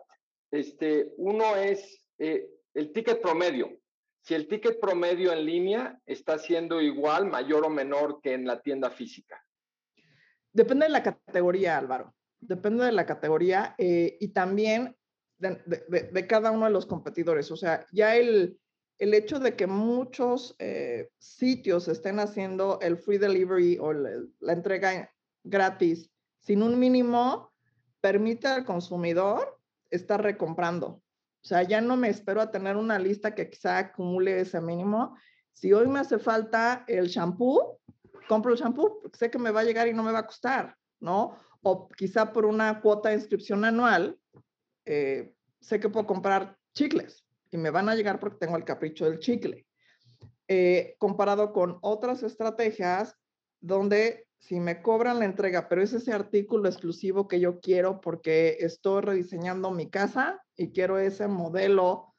Este, 0.51 1.13
uno 1.17 1.57
es 1.57 2.03
eh, 2.19 2.49
el 2.77 2.93
ticket 2.93 3.21
promedio. 3.21 3.71
Si 4.21 4.35
el 4.35 4.49
ticket 4.49 4.79
promedio 4.81 5.33
en 5.33 5.45
línea 5.45 6.01
está 6.05 6.39
siendo 6.39 6.81
igual, 6.81 7.27
mayor 7.27 7.65
o 7.65 7.71
menor 7.71 8.21
que 8.21 8.35
en 8.35 8.47
la 8.47 8.61
tienda 8.61 8.91
física. 8.91 9.43
Depende 10.53 10.87
de 10.87 10.93
la 10.93 11.03
categoría, 11.03 11.79
Álvaro. 11.79 12.15
Depende 12.41 12.85
de 12.85 12.93
la 12.93 13.07
categoría 13.07 13.75
y 13.79 14.29
también 14.29 14.97
de, 15.39 16.27
cada 16.29 16.51
uno 16.51 16.67
de 16.67 16.73
los 16.73 16.87
competidores. 16.87 17.51
O 17.51 17.57
sea, 17.57 17.87
ya 17.93 18.17
el, 18.17 18.59
el 18.99 19.15
hecho 19.15 19.39
de 19.39 19.55
que 19.57 19.67
muchos 19.67 20.57
eh, 20.59 21.11
sitios 21.19 21.89
estén 21.89 22.19
haciendo 22.19 22.79
el 22.81 22.97
free 22.97 23.19
delivery 23.19 23.79
o 23.79 23.93
la, 23.93 24.53
entrega 24.53 25.13
gratis 25.45 26.11
sin 26.41 26.63
un 26.63 26.79
mínimo, 26.79 27.53
permite 28.01 28.47
al 28.47 28.65
consumidor 28.65 29.61
estar 29.91 30.23
recomprando. 30.23 31.03
O 31.47 31.49
sea, 31.49 31.63
ya 31.63 31.81
no 31.81 31.97
me 31.97 32.09
espero 32.09 32.41
a 32.41 32.51
tener 32.51 32.77
una 32.77 32.99
lista 32.99 33.33
que 33.33 33.49
quizá 33.49 33.79
acumule 33.79 34.41
ese 34.41 34.61
mínimo. 34.61 35.17
Si 35.53 35.73
hoy 35.73 35.87
me 35.87 36.01
hace 36.01 36.19
falta 36.19 36.85
el 36.89 37.07
shampoo, 37.07 37.79
compro 38.29 38.53
el 38.53 38.59
shampoo 38.59 38.99
porque 39.01 39.17
sé 39.17 39.31
que 39.31 39.39
me 39.39 39.53
va 39.53 39.61
a 39.61 39.65
llegar 39.65 39.87
y 39.87 39.95
no 39.95 40.03
me 40.03 40.11
va 40.11 40.19
a 40.19 40.27
costar, 40.27 40.77
¿no? 40.99 41.39
O 41.63 41.89
quizá 41.89 42.33
por 42.33 42.47
una 42.47 42.81
cuota 42.81 43.11
de 43.11 43.15
inscripción 43.15 43.65
anual, 43.65 44.19
eh, 44.87 45.37
sé 45.61 45.79
que 45.79 45.89
puedo 45.89 46.05
comprar 46.05 46.59
chicles 46.75 47.25
y 47.53 47.59
me 47.59 47.71
van 47.71 47.89
a 47.89 47.95
llegar 47.95 48.19
porque 48.19 48.39
tengo 48.39 48.57
el 48.57 48.65
capricho 48.65 49.05
del 49.05 49.21
chicle. 49.21 49.69
Eh, 50.49 50.97
comparado 50.99 51.53
con 51.53 51.79
otras 51.81 52.25
estrategias 52.25 53.15
donde 53.61 54.26
si 54.39 54.61
me 54.61 54.83
cobran 54.83 55.19
la 55.19 55.25
entrega, 55.25 55.69
pero 55.69 55.83
es 55.83 55.93
ese 55.93 56.13
artículo 56.13 56.69
exclusivo 56.69 57.27
que 57.27 57.41
yo 57.41 57.61
quiero 57.61 58.01
porque 58.01 58.59
estoy 58.61 59.01
rediseñando 59.03 59.71
mi 59.71 59.91
casa 59.91 60.43
y 60.57 60.71
quiero 60.71 60.99
ese 60.99 61.27
modelo 61.27 62.15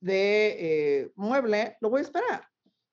de 0.00 0.56
eh, 0.58 1.12
mueble, 1.14 1.76
lo 1.80 1.90
voy 1.90 2.00
a 2.00 2.02
esperar. 2.02 2.48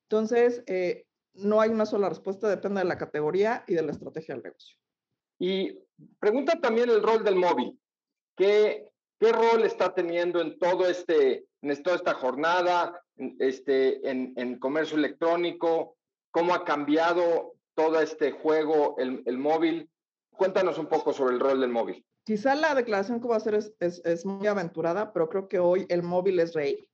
Entonces, 0.09 0.63
eh, 0.67 1.05
no 1.33 1.61
hay 1.61 1.69
una 1.69 1.85
sola 1.85 2.09
respuesta, 2.09 2.49
depende 2.49 2.81
de 2.81 2.87
la 2.87 2.97
categoría 2.97 3.63
y 3.67 3.73
de 3.73 3.81
la 3.81 3.91
estrategia 3.91 4.35
del 4.35 4.43
negocio. 4.43 4.77
Y 5.39 5.79
pregunta 6.19 6.59
también 6.59 6.89
el 6.89 7.01
rol 7.01 7.23
del 7.23 7.35
móvil. 7.35 7.79
¿Qué, 8.37 8.87
qué 9.19 9.31
rol 9.31 9.63
está 9.63 9.93
teniendo 9.93 10.41
en 10.41 10.59
todo 10.59 10.85
este, 10.85 11.45
en 11.61 11.83
toda 11.83 11.95
esta 11.95 12.13
jornada, 12.13 13.01
este, 13.39 14.09
en, 14.09 14.33
en 14.35 14.59
comercio 14.59 14.97
electrónico? 14.97 15.97
¿Cómo 16.31 16.53
ha 16.53 16.63
cambiado 16.63 17.55
todo 17.81 17.99
este 17.99 18.31
juego, 18.31 18.95
el, 18.99 19.23
el, 19.25 19.37
móvil. 19.37 19.89
Cuéntanos 20.29 20.77
un 20.77 20.87
poco 20.87 21.13
sobre 21.13 21.33
el 21.33 21.39
rol 21.39 21.61
del 21.61 21.71
móvil. 21.71 22.05
Quizá 22.23 22.55
la 22.55 22.75
declaración 22.75 23.19
que 23.19 23.27
voy 23.27 23.33
a 23.33 23.37
hacer 23.37 23.55
es, 23.55 23.73
es, 23.79 24.01
es 24.05 24.25
muy 24.25 24.45
aventurada, 24.47 25.11
pero 25.13 25.29
creo 25.29 25.47
que 25.47 25.59
hoy 25.59 25.85
el 25.89 26.03
móvil 26.03 26.39
es 26.39 26.53
rey. 26.53 26.87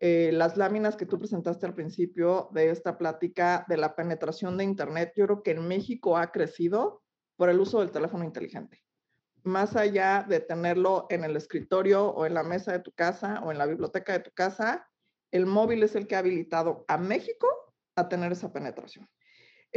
Eh, 0.00 0.30
las 0.32 0.56
láminas 0.56 0.96
que 0.96 1.06
tú 1.06 1.18
presentaste 1.18 1.66
al 1.66 1.74
principio 1.74 2.48
de 2.52 2.70
esta 2.70 2.96
plática 2.96 3.64
de 3.68 3.76
la 3.76 3.94
penetración 3.94 4.56
de 4.56 4.64
Internet, 4.64 5.12
yo 5.14 5.26
creo 5.26 5.42
que 5.42 5.52
en 5.52 5.68
México 5.68 6.16
ha 6.16 6.32
crecido 6.32 7.02
por 7.36 7.50
el 7.50 7.60
uso 7.60 7.80
del 7.80 7.90
teléfono 7.90 8.24
inteligente. 8.24 8.82
Más 9.42 9.76
allá 9.76 10.24
de 10.26 10.40
tenerlo 10.40 11.06
en 11.10 11.24
el 11.24 11.36
escritorio 11.36 12.08
o 12.08 12.24
en 12.24 12.34
la 12.34 12.42
mesa 12.42 12.72
de 12.72 12.80
tu 12.80 12.92
casa 12.92 13.40
o 13.44 13.52
en 13.52 13.58
la 13.58 13.66
biblioteca 13.66 14.14
de 14.14 14.20
tu 14.20 14.30
casa, 14.32 14.88
el 15.30 15.44
móvil 15.44 15.82
es 15.82 15.94
el 15.94 16.06
que 16.06 16.16
ha 16.16 16.20
habilitado 16.20 16.86
a 16.88 16.96
México 16.96 17.46
a 17.94 18.08
tener 18.08 18.32
esa 18.32 18.52
penetración. 18.52 19.06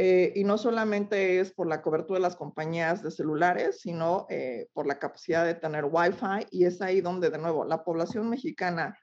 Eh, 0.00 0.32
y 0.36 0.44
no 0.44 0.58
solamente 0.58 1.40
es 1.40 1.52
por 1.52 1.66
la 1.66 1.82
cobertura 1.82 2.18
de 2.18 2.22
las 2.22 2.36
compañías 2.36 3.02
de 3.02 3.10
celulares, 3.10 3.80
sino 3.80 4.26
eh, 4.30 4.68
por 4.72 4.86
la 4.86 5.00
capacidad 5.00 5.44
de 5.44 5.56
tener 5.56 5.86
Wi-Fi. 5.86 6.46
Y 6.52 6.66
es 6.66 6.80
ahí 6.80 7.00
donde, 7.00 7.30
de 7.30 7.38
nuevo, 7.38 7.64
la 7.64 7.82
población 7.82 8.30
mexicana 8.30 8.96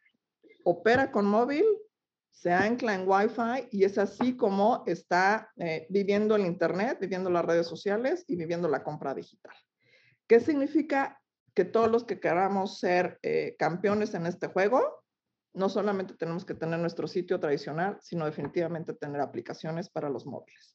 opera 0.64 1.12
con 1.12 1.26
móvil, 1.26 1.66
se 2.32 2.54
ancla 2.54 2.96
en 2.96 3.08
Wi-Fi 3.08 3.68
y 3.72 3.84
es 3.84 3.98
así 3.98 4.38
como 4.38 4.84
está 4.88 5.52
eh, 5.58 5.86
viviendo 5.90 6.38
el 6.38 6.46
Internet, 6.46 6.98
viviendo 7.00 7.30
las 7.30 7.44
redes 7.44 7.68
sociales 7.68 8.24
y 8.28 8.38
viviendo 8.38 8.70
la 8.70 8.82
compra 8.82 9.14
digital. 9.14 9.56
¿Qué 10.28 10.40
significa? 10.40 11.22
Que 11.54 11.66
todos 11.66 11.90
los 11.90 12.04
que 12.04 12.20
queramos 12.20 12.80
ser 12.80 13.20
campeones 13.58 14.14
en 14.14 14.26
este 14.26 14.48
juego, 14.48 15.06
no 15.54 15.70
solamente 15.70 16.14
tenemos 16.16 16.44
que 16.44 16.54
tener 16.54 16.80
nuestro 16.80 17.08
sitio 17.08 17.40
tradicional, 17.40 17.98
sino 18.02 18.26
definitivamente 18.26 18.94
tener 18.94 19.22
aplicaciones 19.22 19.90
para 19.90 20.10
los 20.10 20.26
móviles. 20.26 20.75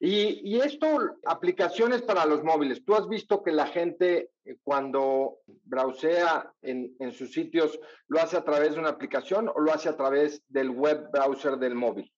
Y, 0.00 0.60
esto, 0.60 1.16
aplicaciones 1.26 2.02
para 2.02 2.24
los 2.24 2.44
móviles. 2.44 2.84
Tú 2.84 2.94
has 2.94 3.08
visto 3.08 3.42
que 3.42 3.50
la 3.50 3.66
gente 3.66 4.30
eh, 4.44 4.56
cuando 4.62 5.38
browsea 5.64 6.52
en, 6.62 6.94
en, 7.00 7.10
sus 7.12 7.32
sitios 7.32 7.80
lo 8.06 8.20
hace 8.20 8.36
a 8.36 8.44
través 8.44 8.74
de 8.74 8.80
una 8.80 8.90
aplicación 8.90 9.48
o 9.48 9.58
lo 9.58 9.72
hace 9.72 9.88
a 9.88 9.96
través 9.96 10.42
del 10.48 10.70
web 10.70 11.10
browser 11.10 11.56
del 11.56 11.74
móvil. 11.74 12.12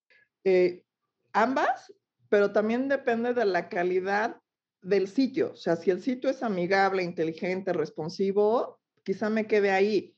Eh, 0.44 0.84
ambas, 1.32 1.92
pero 2.28 2.52
también 2.52 2.88
depende 2.88 3.32
de 3.32 3.46
la 3.46 3.70
calidad 3.70 4.36
del 4.82 5.08
sitio. 5.08 5.52
O 5.52 5.56
sea, 5.56 5.76
si 5.76 5.90
el 5.90 6.02
sitio 6.02 6.28
es 6.28 6.42
amigable, 6.42 7.02
inteligente, 7.02 7.72
responsivo, 7.72 8.78
quizá 9.04 9.30
me 9.30 9.46
quede 9.46 9.70
ahí 9.70 10.14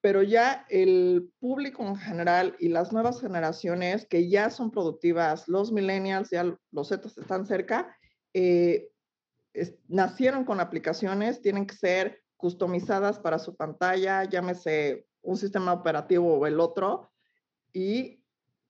pero 0.00 0.22
ya 0.22 0.64
el 0.70 1.30
público 1.40 1.82
en 1.84 1.96
general 1.96 2.56
y 2.58 2.68
las 2.68 2.92
nuevas 2.92 3.20
generaciones 3.20 4.06
que 4.06 4.28
ya 4.28 4.50
son 4.50 4.70
productivas, 4.70 5.46
los 5.48 5.72
millennials, 5.72 6.30
ya 6.30 6.56
los 6.70 6.88
Zetas 6.88 7.18
están 7.18 7.46
cerca, 7.46 7.96
eh, 8.32 8.88
nacieron 9.88 10.44
con 10.44 10.60
aplicaciones, 10.60 11.42
tienen 11.42 11.66
que 11.66 11.74
ser 11.74 12.22
customizadas 12.36 13.18
para 13.18 13.38
su 13.38 13.56
pantalla, 13.56 14.24
llámese 14.24 15.06
un 15.22 15.36
sistema 15.36 15.72
operativo 15.74 16.34
o 16.34 16.46
el 16.46 16.60
otro, 16.60 17.12
y 17.72 18.22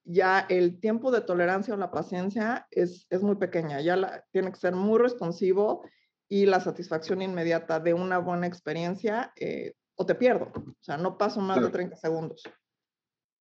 ya 0.05 0.41
el 0.49 0.81
tiempo 0.81 1.13
de 1.13 1.21
tolerancia 1.21 1.75
o 1.75 1.77
la 1.77 1.93
paciencia 1.93 2.67
es, 2.73 3.07
es 3.11 3.23
muy 3.23 3.37
pequeña, 3.37 3.81
ya 3.81 4.25
tiene 4.33 4.51
que 4.51 4.59
ser 4.59 4.75
muy 4.75 4.99
responsivo 4.99 5.85
y 6.29 6.47
la 6.47 6.61
satisfacción 6.61 7.23
inmediata 7.23 7.79
de 7.79 7.95
una 7.95 8.19
buena 8.19 8.47
experiencia 8.47 9.33
eh, 9.37 9.75
o 10.01 10.07
te 10.07 10.15
pierdo. 10.15 10.51
O 10.55 10.83
sea, 10.83 10.97
no 10.97 11.19
paso 11.19 11.41
más 11.41 11.61
de 11.61 11.69
30 11.69 11.95
segundos. 11.97 12.43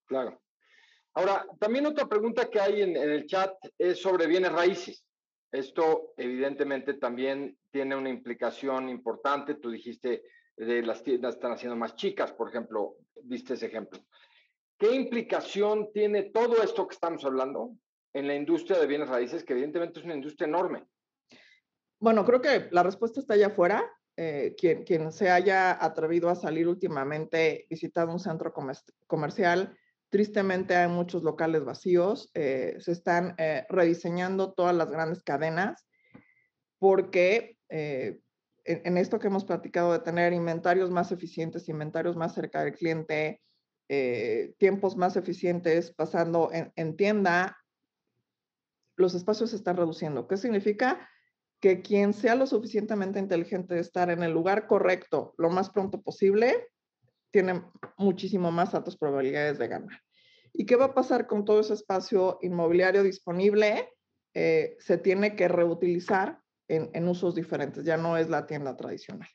Claro. 0.07 0.43
Ahora, 1.15 1.47
también 1.61 1.87
otra 1.87 2.07
pregunta 2.07 2.51
que 2.51 2.59
hay 2.59 2.83
en, 2.83 2.97
en, 2.97 3.11
el 3.11 3.27
chat 3.27 3.55
es 3.79 4.03
sobre 4.03 4.27
bienes 4.27 4.51
raíces. 4.51 5.05
Esto 5.53 6.15
evidentemente 6.17 6.95
también 6.95 7.57
tiene 7.71 7.95
una 7.95 8.11
implicación 8.11 8.89
importante. 8.89 9.55
Tú 9.55 9.71
dijiste 9.71 10.25
de 10.57 10.83
las 10.83 11.05
tiendas 11.05 11.37
están 11.37 11.53
haciendo 11.53 11.77
más 11.77 11.95
chicas, 11.95 12.33
por 12.33 12.49
ejemplo, 12.49 12.97
diste 13.23 13.55
ese 13.55 13.67
ejemplo. 13.67 14.01
¿Qué 14.77 14.93
implicación 14.93 15.93
tiene 15.93 16.25
todo 16.25 16.61
esto 16.61 16.89
que 16.89 16.95
estamos 16.95 17.25
hablando 17.25 17.77
en 18.13 18.27
la 18.27 18.35
industria 18.35 18.81
de 18.81 18.87
bienes 18.89 19.09
raíces, 19.09 19.45
que 19.45 19.53
evidentemente 19.53 20.01
es 20.01 20.05
una 20.05 20.17
industria 20.17 20.49
enorme? 20.49 20.89
Bueno, 22.01 22.25
creo 22.25 22.41
que 22.41 22.69
la 22.73 22.83
respuesta 22.83 23.21
está 23.21 23.35
allá 23.35 23.47
afuera. 23.47 23.89
Eh, 24.21 24.57
quien, 24.59 24.83
quien, 24.83 25.12
se 25.12 25.31
haya 25.31 25.79
atrevido 25.81 26.29
a 26.29 26.35
salir 26.35 26.66
últimamente, 26.66 27.69
visitado 27.71 28.11
un 28.11 28.19
centro 28.19 28.53
comer 28.53 28.77
comercial, 29.07 29.79
tristemente 30.09 30.75
hay 30.75 30.89
muchos 30.89 31.23
locales 31.23 31.64
vacíos, 31.64 32.29
eh, 32.35 32.75
se 32.81 32.91
están 32.91 33.37
eh, 33.39 33.64
rediseñando 33.69 34.55
todas 34.55 34.75
las 34.75 34.91
grandes 34.91 35.23
cadenas 35.23 35.87
porque 36.81 37.59
en, 37.69 38.21
en, 38.64 38.97
esto 38.97 39.21
que 39.21 39.29
hemos 39.29 39.45
platicado 39.45 39.93
de 39.93 40.01
tener 40.01 40.33
inventarios 40.33 40.91
más 40.91 41.12
eficientes, 41.12 41.69
inventarios 41.69 42.16
más 42.16 42.35
cerca 42.35 42.64
del 42.64 42.75
cliente, 42.75 43.41
tiempos 44.59 44.97
más 44.97 45.16
eficientes 45.16 45.93
pasando 45.93 46.51
en, 46.53 46.73
en 46.75 46.97
tienda, 46.97 47.57
los 48.97 49.14
espacios 49.14 49.51
se 49.51 49.57
están 49.57 49.77
reduciendo. 49.77 50.27
¿Qué 50.27 50.37
significa? 50.37 51.09
Que 51.61 51.83
quien 51.83 52.13
sea 52.13 52.35
lo 52.35 52.47
suficientemente 52.47 53.19
inteligente 53.19 53.75
de 53.75 53.81
estar 53.81 54.11
en 54.11 54.23
el 54.23 54.33
lugar 54.33 54.67
correcto 54.67 55.35
lo 55.39 55.51
más 55.51 55.71
pronto 55.71 56.01
posible, 56.01 56.69
tiene 57.31 57.63
muchísimo 57.97 58.51
más 58.51 58.75
altas 58.75 58.97
probabilidades 58.97 59.59
de 59.59 59.69
ganar. 59.69 60.03
¿Y 60.53 60.67
qué 60.67 60.77
va 60.77 60.87
a 60.87 60.95
pasar 60.95 61.27
con 61.27 61.45
todo 61.45 61.61
ese 61.61 61.75
espacio 61.75 62.39
inmobiliario 62.43 63.03
disponible? 63.03 63.93
Eh, 64.35 64.77
se 64.79 64.99
tiene 64.99 65.37
que 65.37 65.49
reutilizar 65.49 66.41
en, 66.69 66.91
en, 66.95 67.09
usos 67.09 67.35
diferentes, 67.35 67.85
ya 67.85 67.97
no 67.97 68.17
es 68.17 68.29
la 68.29 68.47
tienda 68.47 68.77
tradicional. 68.77 69.29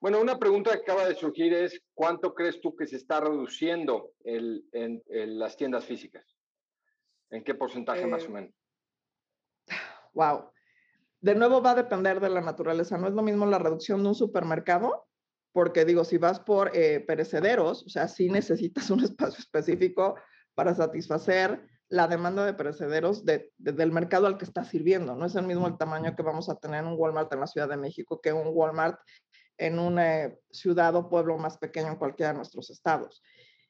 Bueno, 0.00 0.20
una 0.20 0.38
pregunta 0.38 0.70
que 0.72 0.82
acaba 0.82 1.08
de 1.08 1.14
surgir 1.14 1.52
es, 1.54 1.80
¿cuánto 1.92 2.34
crees 2.34 2.60
tú 2.60 2.76
que 2.76 2.86
se 2.86 2.96
está 2.96 3.20
reduciendo 3.20 4.12
el, 4.22 4.64
en, 4.72 5.02
en 5.06 5.38
las 5.38 5.56
tiendas 5.56 5.84
físicas? 5.84 6.36
¿En 7.30 7.42
qué 7.42 7.54
porcentaje 7.54 8.02
eh, 8.02 8.06
más 8.06 8.24
o 8.26 8.30
menos? 8.30 8.54
Wow 10.12 10.50
de 11.20 11.34
nuevo 11.34 11.62
va 11.62 11.72
a 11.72 11.76
depender 11.76 12.20
de 12.20 12.30
la 12.30 12.40
naturaleza. 12.40 12.98
No 12.98 13.08
es 13.08 13.14
lo 13.14 13.22
mismo 13.22 13.46
la 13.46 13.58
reducción 13.58 14.02
de 14.02 14.08
un 14.08 14.14
supermercado, 14.14 15.06
porque 15.52 15.84
digo, 15.84 16.04
si 16.04 16.18
vas 16.18 16.40
por 16.40 16.70
eh, 16.76 17.00
perecederos, 17.00 17.84
o 17.84 17.88
sea, 17.88 18.08
sí 18.08 18.28
necesitas 18.28 18.90
un 18.90 19.00
espacio 19.04 19.38
específico 19.40 20.16
para 20.54 20.74
satisfacer 20.74 21.60
la 21.90 22.06
demanda 22.06 22.44
de 22.44 22.52
perecederos 22.52 23.24
de, 23.24 23.50
de, 23.56 23.72
del 23.72 23.92
mercado 23.92 24.26
al 24.26 24.36
que 24.36 24.44
está 24.44 24.64
sirviendo. 24.64 25.16
No 25.16 25.26
es 25.26 25.34
el 25.34 25.46
mismo 25.46 25.66
el 25.66 25.78
tamaño 25.78 26.14
que 26.14 26.22
vamos 26.22 26.48
a 26.48 26.56
tener 26.56 26.80
en 26.80 26.90
un 26.90 26.98
Walmart 26.98 27.32
en 27.32 27.40
la 27.40 27.46
Ciudad 27.46 27.68
de 27.68 27.78
México 27.78 28.20
que 28.20 28.32
un 28.32 28.48
Walmart 28.52 29.00
en 29.56 29.78
una 29.78 30.24
eh, 30.24 30.38
ciudad 30.50 30.94
o 30.94 31.08
pueblo 31.08 31.36
más 31.38 31.58
pequeño 31.58 31.88
en 31.88 31.96
cualquiera 31.96 32.32
de 32.32 32.36
nuestros 32.38 32.70
estados. 32.70 33.22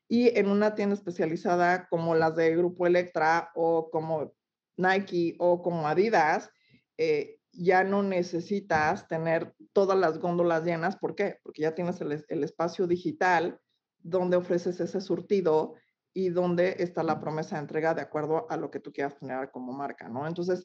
Y 0.09 0.37
en 0.39 0.49
una 0.49 0.75
tienda 0.75 0.95
especializada 0.95 1.89
como 1.89 2.15
las 2.15 2.35
de 2.37 2.57
Grupo 2.57 2.87
Electra 2.87 3.51
o 3.55 3.91
como 3.91 4.35
Nike 4.77 5.37
o 5.39 5.63
como 5.63 5.87
Adidas, 5.87 6.51
eh, 6.97 7.38
ya 7.59 7.83
no 7.83 8.05
necesitas 8.05 9.09
tener 9.09 9.53
todas 9.73 9.99
las 9.99 10.19
góndolas 10.19 10.65
llenas. 10.65 10.97
¿Por 10.97 11.17
qué? 11.17 11.41
Porque 11.43 11.63
ya 11.63 11.75
tienes 11.75 12.01
el, 12.01 12.45
espacio 12.45 12.87
digital 12.87 13.61
donde 13.99 14.37
ofreces 14.37 14.79
ese 14.79 15.01
surtido 15.01 15.75
y 16.15 16.29
donde 16.29 16.77
está 16.79 17.03
la 17.03 17.21
promesa 17.21 17.57
de 17.57 17.63
entrega 17.63 17.95
de 17.95 18.03
acuerdo 18.03 18.47
a 18.49 18.57
lo 18.57 18.71
que 18.71 18.79
tú 18.79 18.93
quieras 18.93 19.19
generar 19.19 19.51
como 19.51 19.73
marca, 19.73 20.09
¿no? 20.09 20.27
Entonces, 20.29 20.65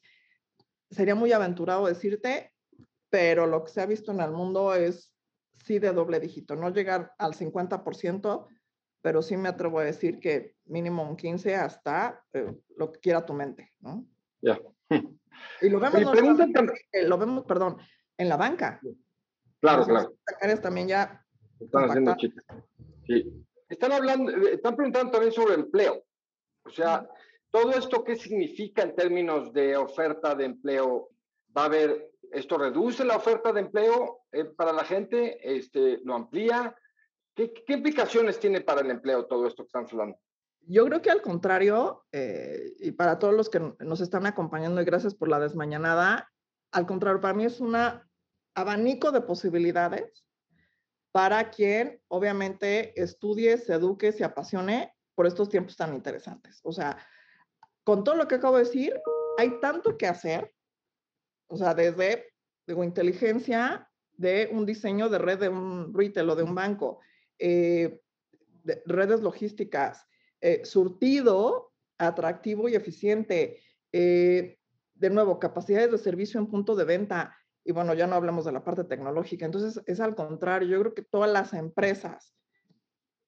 sería 0.92 1.16
muy 1.16 1.32
aventurado 1.32 1.88
decirte, 1.88 2.54
pero 3.10 3.48
lo 3.48 3.64
que 3.64 3.72
se 3.72 3.82
ha 3.82 3.88
visto 3.88 4.12
en 4.12 4.22
el 4.22 4.32
mundo 4.32 4.76
es 4.76 5.12
sí 5.66 5.80
de 5.80 5.94
doble 5.94 6.20
dígito, 6.20 6.56
no 6.56 6.70
llegar 6.70 7.14
al 7.18 7.34
50%, 7.34 8.48
pero 9.02 9.22
sí 9.24 9.36
me 9.36 9.50
atrevo 9.50 9.80
a 9.80 9.84
decir 9.84 10.20
que 10.20 10.56
mínimo 10.66 11.02
un 11.02 11.16
15 11.16 11.56
hasta 11.56 12.24
eh, 12.34 12.54
lo 12.78 12.92
que 12.92 13.00
quiera 13.00 13.26
tu 13.26 13.34
mente, 13.34 13.72
¿no? 13.80 14.06
Ya. 14.42 14.60
Y 15.62 15.70
lo 15.70 15.80
vemos, 15.80 16.02
no 16.02 16.14
lo 17.08 17.18
vemos, 17.18 17.46
perdón, 17.46 17.78
en 18.18 18.30
la 18.30 18.38
banca. 18.38 18.80
Claro, 19.60 19.86
claro. 19.86 20.14
también 20.62 20.88
ya 20.88 21.26
están 21.60 21.90
haciendo 21.90 22.16
Sí. 23.08 23.46
Están 23.70 23.92
hablando, 23.92 24.32
eh, 24.32 24.54
están 24.54 24.76
preguntando 24.76 25.12
también 25.12 25.34
sobre 25.34 25.56
empleo. 25.56 26.04
O 26.66 26.70
sea, 26.70 27.08
todo 27.50 27.72
esto 27.72 28.04
qué 28.04 28.16
significa 28.16 28.84
en 28.84 28.96
términos 28.96 29.52
de 29.54 29.76
oferta 29.76 30.36
de 30.36 30.46
empleo. 30.46 31.10
Va 31.56 31.64
a 31.64 31.66
haber, 31.66 32.12
esto 32.32 32.58
reduce 32.58 33.04
la 33.04 33.18
oferta 33.18 33.52
de 33.52 33.62
empleo 33.62 34.22
eh, 34.32 34.46
para 34.46 34.74
la 34.74 34.84
gente, 34.84 35.40
este, 35.42 36.00
lo 36.04 36.16
amplía. 36.16 36.76
¿Qué, 37.36 37.54
¿Qué, 37.54 37.74
implicaciones 37.74 38.40
tiene 38.40 38.62
para 38.62 38.82
el 38.82 38.92
empleo 38.92 39.26
todo 39.26 39.48
esto 39.48 39.64
que 39.64 39.68
están 39.68 39.88
hablando? 39.92 40.18
Yo 40.66 40.86
creo 40.86 41.02
que 41.02 41.12
al 41.12 41.22
contrario, 41.22 42.06
eh, 42.12 42.74
y 42.80 42.92
para 42.92 43.20
todos 43.20 43.34
los 43.34 43.50
que 43.50 43.60
nos 43.80 44.02
están 44.02 44.26
acompañando 44.26 44.82
y 44.82 44.86
gracias 44.86 45.14
por 45.14 45.28
la 45.28 45.40
desmañanada, 45.40 46.32
al 46.72 46.86
contrario, 46.86 47.22
para 47.22 47.34
mí 47.34 47.46
es 47.46 47.60
un 47.60 47.76
abanico 48.56 49.12
de 49.12 49.22
posibilidades 49.22 50.26
para 51.12 51.52
quien 51.52 52.02
obviamente 52.08 53.00
estudie, 53.02 53.58
se 53.58 53.74
eduque, 53.74 54.12
se 54.12 54.24
apasione 54.24 54.96
por 55.16 55.28
estos 55.28 55.50
tiempos 55.50 55.76
tan 55.76 55.94
interesantes. 55.94 56.60
O 56.64 56.72
sea, 56.72 56.98
con 57.84 58.04
todo 58.04 58.16
lo 58.16 58.28
que 58.28 58.36
acabo 58.36 58.58
de 58.58 58.64
decir, 58.64 59.00
hay 59.38 59.60
tanto 59.60 59.98
que 59.98 60.08
hacer, 60.08 60.54
o 61.48 61.58
sea, 61.58 61.74
desde, 61.74 62.34
digo, 62.66 62.84
inteligencia 62.84 63.90
de 64.14 64.50
un 64.52 64.66
diseño 64.66 65.10
de 65.10 65.18
red 65.18 65.40
de 65.40 65.50
un 65.50 65.94
retail 65.94 66.30
o 66.30 66.36
de 66.36 66.44
un 66.44 66.56
banco, 66.56 67.00
eh, 67.38 68.02
redes 68.86 69.22
logísticas, 69.22 70.08
eh, 70.46 70.66
surtido 70.66 71.72
atractivo 71.98 72.68
y 72.68 72.76
eficiente, 72.76 73.62
eh, 73.94 74.58
de 74.94 75.10
nuevo, 75.10 75.40
capacidades 75.40 75.90
de 75.90 75.98
servicio 75.98 76.38
en 76.38 76.48
punto 76.48 76.76
de 76.76 76.84
venta, 76.84 77.34
y 77.64 77.72
bueno, 77.72 77.94
ya 77.94 78.08
no 78.08 78.16
hablamos 78.16 78.44
de 78.44 78.52
la 78.52 78.62
parte 78.62 78.84
tecnológica. 78.84 79.46
Entonces, 79.46 79.82
es 79.86 80.02
al 80.02 80.16
contrario, 80.16 80.68
yo 80.68 80.82
creo 80.82 80.94
que 80.94 81.02
todas 81.02 81.32
las 81.32 81.54
empresas 81.54 82.36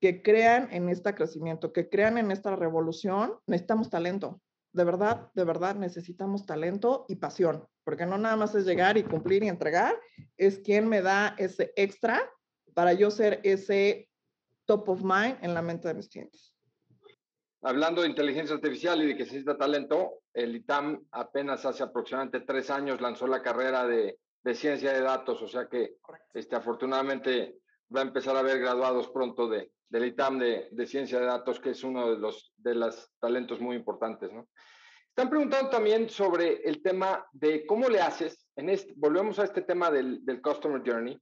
que 0.02 0.22
crean 0.22 0.68
en 0.74 0.90
este 0.90 1.16
crecimiento, 1.16 1.72
que 1.72 1.88
crean 1.88 2.18
en 2.18 2.32
esta 2.32 2.54
revolución, 2.54 3.36
necesitamos 3.48 3.90
talento. 3.90 4.42
De 4.74 4.84
verdad, 4.84 5.32
de 5.36 5.46
verdad 5.46 5.76
necesitamos 5.76 6.46
talento 6.46 7.06
y 7.08 7.16
pasión, 7.16 7.66
porque 7.86 8.06
no 8.06 8.18
nada 8.18 8.36
más 8.36 8.56
es 8.56 8.66
llegar 8.66 8.98
y 8.98 9.04
cumplir 9.04 9.42
y 9.42 9.48
entregar, 9.48 9.96
es 10.36 10.60
quien 10.60 10.90
me 10.90 11.02
da 11.02 11.34
ese 11.38 11.72
extra 11.78 12.30
para 12.74 12.92
yo 12.92 13.10
ser 13.10 13.40
ese 13.44 14.10
top 14.66 14.90
of 14.90 15.02
mind 15.02 15.38
en 15.42 15.54
la 15.54 15.62
mente 15.62 15.88
de 15.88 15.94
mis 15.94 16.10
clientes. 16.10 16.55
Hablando 17.66 18.02
de 18.02 18.10
inteligencia 18.10 18.56
artificial 18.56 19.02
y 19.02 19.08
de 19.08 19.18
que 19.18 19.26
se 19.26 19.32
necesita 19.32 19.58
talento, 19.58 20.22
el 20.34 20.56
ITAM 20.56 21.06
apenas 21.12 21.66
hace 21.66 21.84
aproximadamente 21.84 22.42
tres 22.42 22.70
años 22.70 23.02
lanzó 23.02 23.28
la 23.28 23.42
carrera 23.42 23.88
de 23.88 24.20
de 24.46 24.54
ciencia 24.54 24.94
de 24.94 25.02
datos, 25.02 25.42
o 25.42 25.48
sea 25.48 25.68
que 25.68 25.98
este, 26.36 26.56
afortunadamente 26.56 27.58
va 27.94 28.02
a 28.02 28.04
empezar 28.04 28.36
a 28.36 28.40
haber 28.40 28.60
graduados 28.60 29.10
pronto 29.10 29.50
de, 29.50 29.72
del 29.90 30.06
ITAM 30.06 30.38
de, 30.38 30.68
de, 30.72 30.86
ciencia 30.86 31.20
de 31.20 31.26
datos, 31.26 31.60
que 31.60 31.72
es 31.72 31.84
uno 31.84 32.12
de 32.12 32.20
los 32.20 32.54
de 32.56 32.76
los 32.76 33.12
talentos 33.20 33.60
muy 33.60 33.76
importantes. 33.76 34.32
¿no? 34.32 34.48
Están 35.10 35.32
preguntando 35.32 35.72
también 35.72 36.10
sobre 36.10 36.62
el 36.64 36.84
tema 36.84 37.26
de 37.34 37.66
cómo 37.66 37.90
le 37.90 38.02
haces, 38.02 38.48
en 38.56 38.70
este, 38.70 38.94
volvemos 38.96 39.40
a 39.40 39.46
este 39.46 39.64
tema 39.64 39.90
del, 39.90 40.24
del 40.24 40.44
Customer 40.44 40.80
Journey, 40.86 41.20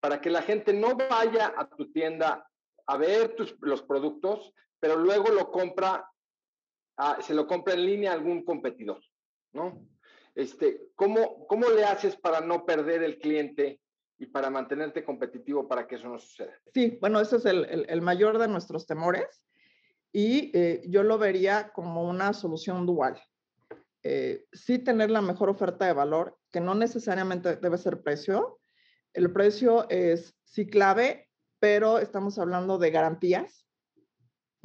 para 0.00 0.20
que 0.20 0.30
la 0.30 0.42
gente 0.42 0.72
no 0.72 0.96
vaya 0.96 1.54
a 1.56 1.68
tu 1.68 1.92
tienda 1.92 2.44
a 2.88 2.96
ver 2.96 3.36
tus, 3.36 3.54
los 3.60 3.82
productos, 3.82 4.52
pero 4.80 4.96
luego 4.96 5.30
lo 5.30 5.50
compra, 5.50 6.08
a, 6.96 7.22
se 7.22 7.34
lo 7.34 7.46
compra 7.46 7.74
en 7.74 7.86
línea 7.86 8.10
a 8.10 8.14
algún 8.14 8.44
competidor, 8.44 9.00
¿no? 9.52 9.86
Este, 10.34 10.90
¿cómo, 10.94 11.46
¿Cómo 11.46 11.68
le 11.70 11.84
haces 11.84 12.16
para 12.16 12.40
no 12.40 12.66
perder 12.66 13.02
el 13.02 13.18
cliente 13.18 13.80
y 14.18 14.26
para 14.26 14.50
mantenerte 14.50 15.04
competitivo 15.04 15.66
para 15.66 15.86
que 15.86 15.94
eso 15.94 16.08
no 16.08 16.18
suceda? 16.18 16.52
Sí, 16.74 16.98
bueno, 17.00 17.20
ese 17.20 17.36
es 17.36 17.46
el, 17.46 17.86
el, 17.88 18.02
mayor 18.02 18.38
de 18.38 18.48
nuestros 18.48 18.86
temores 18.86 19.42
y 20.12 20.50
eh, 20.54 20.82
yo 20.88 21.02
lo 21.02 21.18
vería 21.18 21.72
como 21.72 22.08
una 22.08 22.32
solución 22.32 22.86
dual. 22.86 23.20
Eh, 24.02 24.46
sí 24.52 24.78
tener 24.78 25.10
la 25.10 25.20
mejor 25.20 25.48
oferta 25.48 25.86
de 25.86 25.92
valor, 25.92 26.38
que 26.52 26.60
no 26.60 26.74
necesariamente 26.74 27.56
debe 27.56 27.76
ser 27.76 28.02
precio. 28.02 28.58
El 29.12 29.32
precio 29.32 29.88
es 29.88 30.36
sí 30.44 30.66
clave, 30.66 31.28
pero 31.58 31.98
estamos 31.98 32.38
hablando 32.38 32.78
de 32.78 32.90
garantías, 32.90 33.65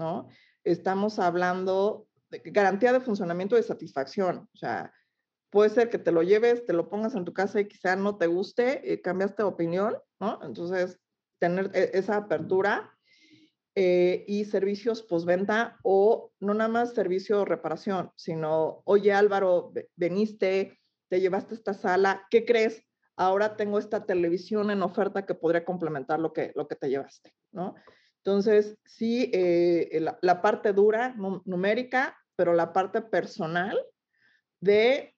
¿no? 0.02 0.28
Estamos 0.64 1.20
hablando 1.20 2.08
de 2.32 2.41
garantía 2.45 2.91
de 2.91 2.99
funcionamiento 2.99 3.56
de 3.56 3.64
satisfacción. 3.64 4.49
O 4.54 4.58
sea, 4.58 4.91
puede 5.52 5.70
ser 5.70 5.89
que 5.89 5.99
te 5.99 6.12
lo 6.12 6.24
lleves, 6.24 6.66
te 6.66 6.74
lo 6.74 6.89
pongas 6.89 7.14
en 7.14 7.24
tu 7.24 7.34
casa 7.34 7.60
y 7.60 7.68
quizá 7.68 7.95
no 7.95 8.18
te 8.18 8.26
guste, 8.26 8.91
eh, 8.91 9.02
cambiaste 9.02 9.43
de 9.43 9.49
opinión, 9.49 9.95
¿no? 10.20 10.39
Entonces, 10.41 10.99
tener 11.39 11.70
e, 11.74 11.91
esa 11.93 12.18
apertura 12.18 12.91
eh, 13.76 14.26
y 14.28 14.45
servicios 14.45 15.04
postventa 15.04 15.78
o 15.84 16.32
no 16.39 16.54
nada 16.54 16.70
más 16.70 16.93
servicio 16.93 17.45
reparación, 17.45 18.12
sino, 18.16 18.82
oye 18.86 19.14
Álvaro, 19.14 19.72
veniste, 19.95 20.80
te 21.10 21.22
llevaste 21.22 21.54
esta 21.54 21.74
sala, 21.74 22.26
¿qué 22.32 22.43
crees? 22.43 22.84
Ahora 23.18 23.56
tengo 23.56 23.78
esta 23.78 24.06
televisión 24.06 24.72
en 24.72 24.82
oferta 24.82 25.26
que 25.26 25.36
podría 25.36 25.64
complementar 25.64 26.20
lo 26.20 26.34
que, 26.34 26.54
lo 26.56 26.68
que 26.68 26.76
te 26.76 26.89
llevaste, 26.89 27.34
¿no? 27.52 27.76
Entonces, 28.24 28.78
sí, 28.86 29.32
eh, 29.34 30.00
la, 30.02 30.18
la, 30.22 30.42
parte 30.42 30.74
dura, 30.74 31.16
numérica, 31.46 32.18
pero 32.36 32.54
la 32.54 32.72
parte 32.72 33.02
personal 33.02 33.80
de 34.60 35.16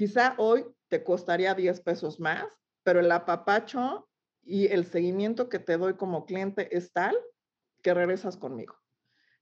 Quizá 0.00 0.34
hoy 0.38 0.64
te 0.88 1.04
costaría 1.04 1.54
10 1.54 1.82
pesos 1.82 2.20
más, 2.20 2.46
pero 2.82 3.00
el 3.00 3.12
apapacho 3.12 4.08
y 4.42 4.66
el 4.68 4.86
seguimiento 4.86 5.48
que 5.48 5.58
te 5.58 5.76
doy 5.76 5.94
como 5.94 6.24
cliente 6.24 6.74
es 6.74 6.92
tal 6.92 7.14
que 7.82 7.94
regresas 7.94 8.38
conmigo. 8.38 8.76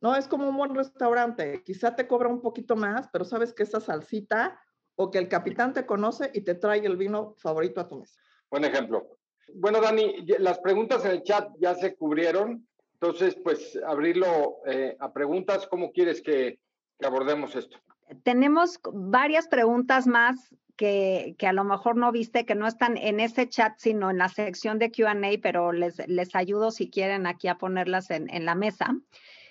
No 0.01 0.17
es 0.17 0.29
como 0.29 0.49
un 0.49 0.57
buen 0.57 0.75
restaurante, 0.75 1.63
quizá 1.65 1.95
te 1.95 2.07
cobra 2.07 2.29
un 2.29 2.41
poquito 2.41 2.77
más, 2.77 3.09
pero 3.13 3.25
sabes 3.25 3.53
que 3.53 3.65
esa 3.65 3.81
salsita 3.81 4.61
o 4.97 5.11
que 5.11 5.19
el 5.19 5.29
capitán 5.29 5.73
te 5.73 5.87
conoce 5.87 6.31
y 6.35 6.41
te 6.41 6.55
trae 6.55 6.85
el 6.85 6.97
vino 6.97 7.35
favorito 7.39 7.81
a 7.81 7.89
tu 7.89 8.01
mesa. 8.01 8.21
Buen 8.51 8.65
ejemplo. 8.65 9.18
Bueno, 9.55 9.81
Dani, 9.81 10.25
las 10.39 10.59
preguntas 10.59 11.05
en 11.05 11.13
el 11.13 11.23
chat 11.23 11.49
ya 11.59 11.75
se 11.75 11.95
cubrieron, 11.97 12.67
entonces 12.95 13.37
pues 13.43 13.79
abrirlo 13.87 14.59
eh, 14.67 14.97
a 15.01 15.13
preguntas, 15.13 15.67
¿cómo 15.67 15.93
quieres 15.93 16.23
que 16.23 16.59
abordemos 17.01 17.55
esto? 17.57 17.79
tenemos 18.23 18.81
varias 18.93 19.49
preguntas 19.49 20.07
más 20.07 20.55
que, 20.77 21.35
a 21.41 21.53
lo 21.53 21.65
mejor 21.65 21.97
no 21.97 22.13
viste, 22.13 22.47
que 22.47 22.55
no 22.55 22.67
están 22.67 22.97
en 22.97 23.19
ese 23.19 23.49
chat, 23.49 23.75
sino 23.79 24.11
en 24.11 24.19
la 24.19 24.29
sección 24.29 24.79
de 24.79 24.93
QA, 24.93 25.17
pero 25.43 25.73
les, 25.73 26.07
les 26.07 26.37
ayudo 26.37 26.71
si 26.71 26.89
quieren 26.89 27.27
aquí 27.27 27.49
a 27.49 27.59
ponerlas 27.59 28.11
en, 28.11 28.45
la 28.45 28.55
mesa. 28.55 28.97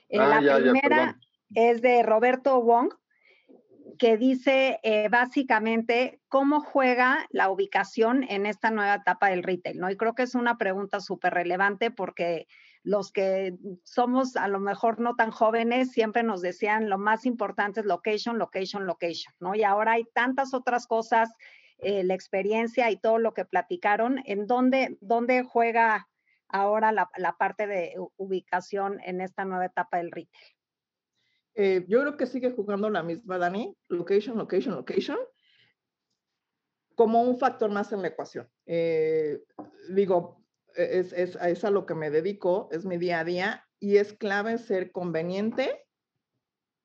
Eh, 0.08 0.20
ah, 0.20 0.40
la 0.42 0.58
primera 0.58 1.20
es 1.54 1.82
de 1.82 2.02
Roberto 2.02 2.62
Wong, 2.62 2.94
que 3.98 4.18
dice 4.18 4.80
eh, 4.84 5.10
básicamente 5.10 6.20
cómo 6.28 6.62
juega 6.62 7.26
la 7.30 7.50
ubicación 7.50 8.24
en 8.24 8.46
esta 8.46 8.72
nueva 8.72 8.96
etapa 8.96 9.30
del 9.30 9.44
retail, 9.44 9.80
¿no? 9.80 9.90
Y 9.90 9.98
creo 9.98 10.14
que 10.16 10.24
es 10.24 10.36
una 10.36 10.58
pregunta 10.58 11.00
súper 11.00 11.34
relevante 11.34 11.92
porque 11.92 12.48
los 12.84 13.12
que 13.12 13.56
somos 13.84 14.36
a 14.36 14.48
lo 14.48 14.60
mejor 14.60 15.00
no 15.00 15.16
tan 15.16 15.32
jóvenes 15.32 15.92
siempre 15.92 16.24
nos 16.24 16.42
decían 16.42 16.90
lo 16.90 16.98
más 16.98 17.26
importante 17.26 17.82
es 17.82 17.86
location, 17.86 18.38
location, 18.38 18.86
location, 18.86 19.34
¿no? 19.40 19.56
Y 19.56 19.64
ahora 19.64 19.94
hay 19.94 20.06
tantas 20.14 20.54
otras 20.54 20.88
cosas, 20.88 21.32
eh, 21.80 22.04
la 22.04 22.14
experiencia 22.14 22.90
y 22.90 22.98
todo 22.98 23.20
lo 23.20 23.34
que 23.34 23.46
platicaron, 23.46 24.22
¿en 24.26 24.48
dónde, 24.48 24.98
dónde 25.02 25.44
juega 25.44 26.08
ahora 26.50 26.92
la, 26.92 27.36
parte 27.38 27.68
de 27.68 27.94
ubicación 28.16 29.00
en 29.04 29.22
esta 29.22 29.46
nueva 29.46 29.66
etapa 29.66 29.98
del 29.98 30.12
retail? 30.12 30.57
Eh, 31.60 31.86
yo 31.88 32.02
creo 32.02 32.18
que 32.18 32.28
sigue 32.28 32.52
jugando 32.52 32.88
la 32.88 33.02
misma, 33.02 33.40
Dani, 33.40 33.76
location, 33.88 34.38
location, 34.38 34.76
location, 34.76 35.18
como 36.94 37.24
un 37.24 37.40
factor 37.40 37.72
más 37.72 37.92
en 37.92 38.04
la 38.04 38.10
ecuación. 38.10 38.48
Eh, 38.68 39.40
digo, 39.90 40.46
es, 40.76 41.14
es, 41.14 41.66
a 41.66 41.72
lo 41.72 41.88
que 41.88 41.96
me 41.96 42.12
dedico, 42.12 42.70
es 42.72 42.86
mi 42.86 42.98
día 42.98 43.22
a 43.22 43.24
día 43.24 43.68
y 43.80 43.98
es 43.98 44.14
clave 44.14 44.60
ser 44.60 44.92
conveniente 44.92 45.84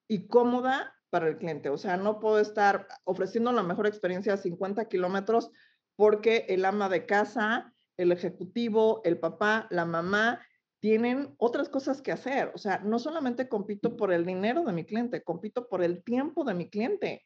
y 0.07 0.27
cómoda 0.27 0.95
para 1.11 1.27
el 1.27 1.37
cliente. 1.37 1.69
O 1.69 1.77
sea, 1.77 1.95
no 1.97 2.19
puedo 2.19 2.39
estar 2.39 2.87
ofreciendo 3.03 3.51
la 3.51 3.61
mejor 3.61 3.85
experiencia 3.85 4.33
a 4.33 4.37
50 4.37 4.85
kilómetros 4.85 5.51
porque 5.95 6.47
el 6.49 6.65
ama 6.65 6.89
de 6.89 7.05
casa, 7.05 7.71
el 7.95 8.11
ejecutivo, 8.11 9.01
el 9.03 9.19
papá, 9.19 9.67
la 9.69 9.85
mamá 9.85 10.41
tienen 10.83 11.33
otras 11.37 11.69
cosas 11.69 12.01
que 12.01 12.11
hacer. 12.11 12.51
O 12.53 12.57
sea, 12.57 12.79
no 12.79 12.99
solamente 12.99 13.47
compito 13.47 13.95
por 13.95 14.11
el 14.11 14.25
dinero 14.25 14.65
de 14.65 14.73
mi 14.73 14.83
cliente, 14.83 15.23
compito 15.23 15.69
por 15.69 15.81
el 15.81 16.03
tiempo 16.03 16.43
de 16.43 16.55
mi 16.55 16.69
cliente. 16.69 17.25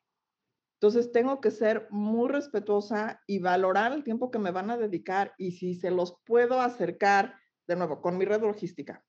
Entonces 0.75 1.11
tengo 1.11 1.41
que 1.41 1.49
ser 1.49 1.87
muy 1.89 2.29
respetuosa 2.29 3.19
y 3.25 3.39
valorar 3.39 3.93
el 3.93 4.03
tiempo 4.03 4.29
que 4.29 4.37
me 4.37 4.51
van 4.51 4.69
a 4.69 4.77
dedicar 4.77 5.33
y 5.39 5.53
si 5.53 5.73
se 5.73 5.89
los 5.89 6.19
puedo 6.23 6.61
acercar 6.61 7.33
de 7.65 7.75
nuevo 7.75 7.99
con 7.99 8.19
mi 8.19 8.25
red 8.25 8.41
logística 8.41 9.03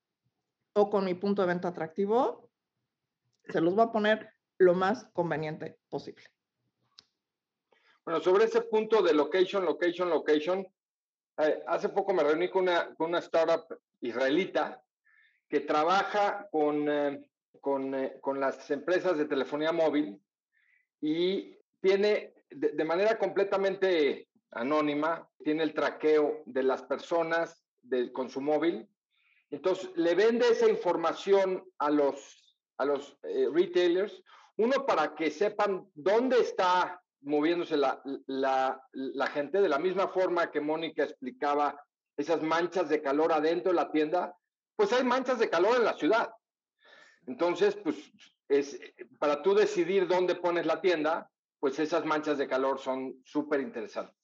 o 0.73 0.89
con 0.89 1.05
mi 1.05 1.13
punto 1.13 1.43
de 1.43 1.49
venta 1.49 1.67
atractivo, 1.67 2.49
se 3.49 3.61
los 3.61 3.75
voy 3.75 3.83
a 3.83 3.91
poner 3.91 4.31
lo 4.57 4.73
más 4.73 5.05
conveniente 5.13 5.77
posible. 5.89 6.23
Bueno, 8.03 8.19
sobre 8.19 8.45
ese 8.45 8.61
punto 8.61 9.03
de 9.03 9.13
location, 9.13 9.63
location, 9.63 10.09
location, 10.09 10.65
hace 11.67 11.89
poco 11.89 12.13
me 12.13 12.23
reuní 12.23 12.49
con 12.49 12.67
una, 12.99 13.19
startup 13.19 13.65
israelita 14.01 14.83
que 15.47 15.61
trabaja 15.61 16.47
con, 16.51 16.89
eh, 16.89 17.25
eh, 17.95 18.17
con, 18.21 18.39
las 18.39 18.69
empresas 18.71 19.17
de 19.17 19.25
telefonía 19.25 19.71
móvil 19.71 20.21
y 21.01 21.57
tiene 21.81 22.33
de, 22.49 22.83
manera 22.83 23.17
completamente 23.17 24.27
anónima, 24.51 25.29
tiene 25.43 25.63
el 25.63 25.73
traqueo 25.73 26.43
de 26.45 26.63
las 26.63 26.83
personas 26.83 27.63
con 28.13 28.29
su 28.29 28.41
móvil. 28.41 28.87
Entonces, 29.49 29.89
le 29.95 30.13
vende 30.15 30.47
esa 30.49 30.69
información 30.69 31.63
a 31.79 31.89
los, 31.89 32.57
a 32.77 32.85
los 32.85 33.17
eh, 33.23 33.47
retailers, 33.51 34.21
uno 34.57 34.85
para 34.85 35.15
que 35.15 35.31
sepan 35.31 35.89
dónde 35.95 36.39
está 36.41 37.01
moviéndose 37.21 37.77
la, 37.77 38.01
la, 38.27 39.27
gente, 39.27 39.61
de 39.61 39.69
la 39.69 39.79
misma 39.79 40.07
forma 40.07 40.51
que 40.51 40.61
Mónica 40.61 41.03
explicaba 41.03 41.81
esas 42.17 42.41
manchas 42.41 42.89
de 42.89 43.01
calor 43.01 43.31
adentro 43.33 43.71
de 43.71 43.75
la 43.75 43.91
tienda, 43.91 44.35
pues 44.75 44.91
hay 44.93 45.03
manchas 45.03 45.39
de 45.39 45.49
calor 45.49 45.77
en 45.77 45.85
la 45.85 45.93
ciudad. 45.93 46.29
Entonces, 47.27 47.75
pues 47.75 48.11
es 48.47 48.79
para 49.19 49.41
tú 49.41 49.53
decidir 49.53 50.07
dónde 50.07 50.35
pones 50.35 50.65
la 50.65 50.81
tienda, 50.81 51.29
pues 51.59 51.77
esas 51.79 52.05
manchas 52.05 52.37
de 52.37 52.47
calor 52.47 52.79
son 52.79 53.21
súper 53.23 53.61
interesantes. 53.61 54.15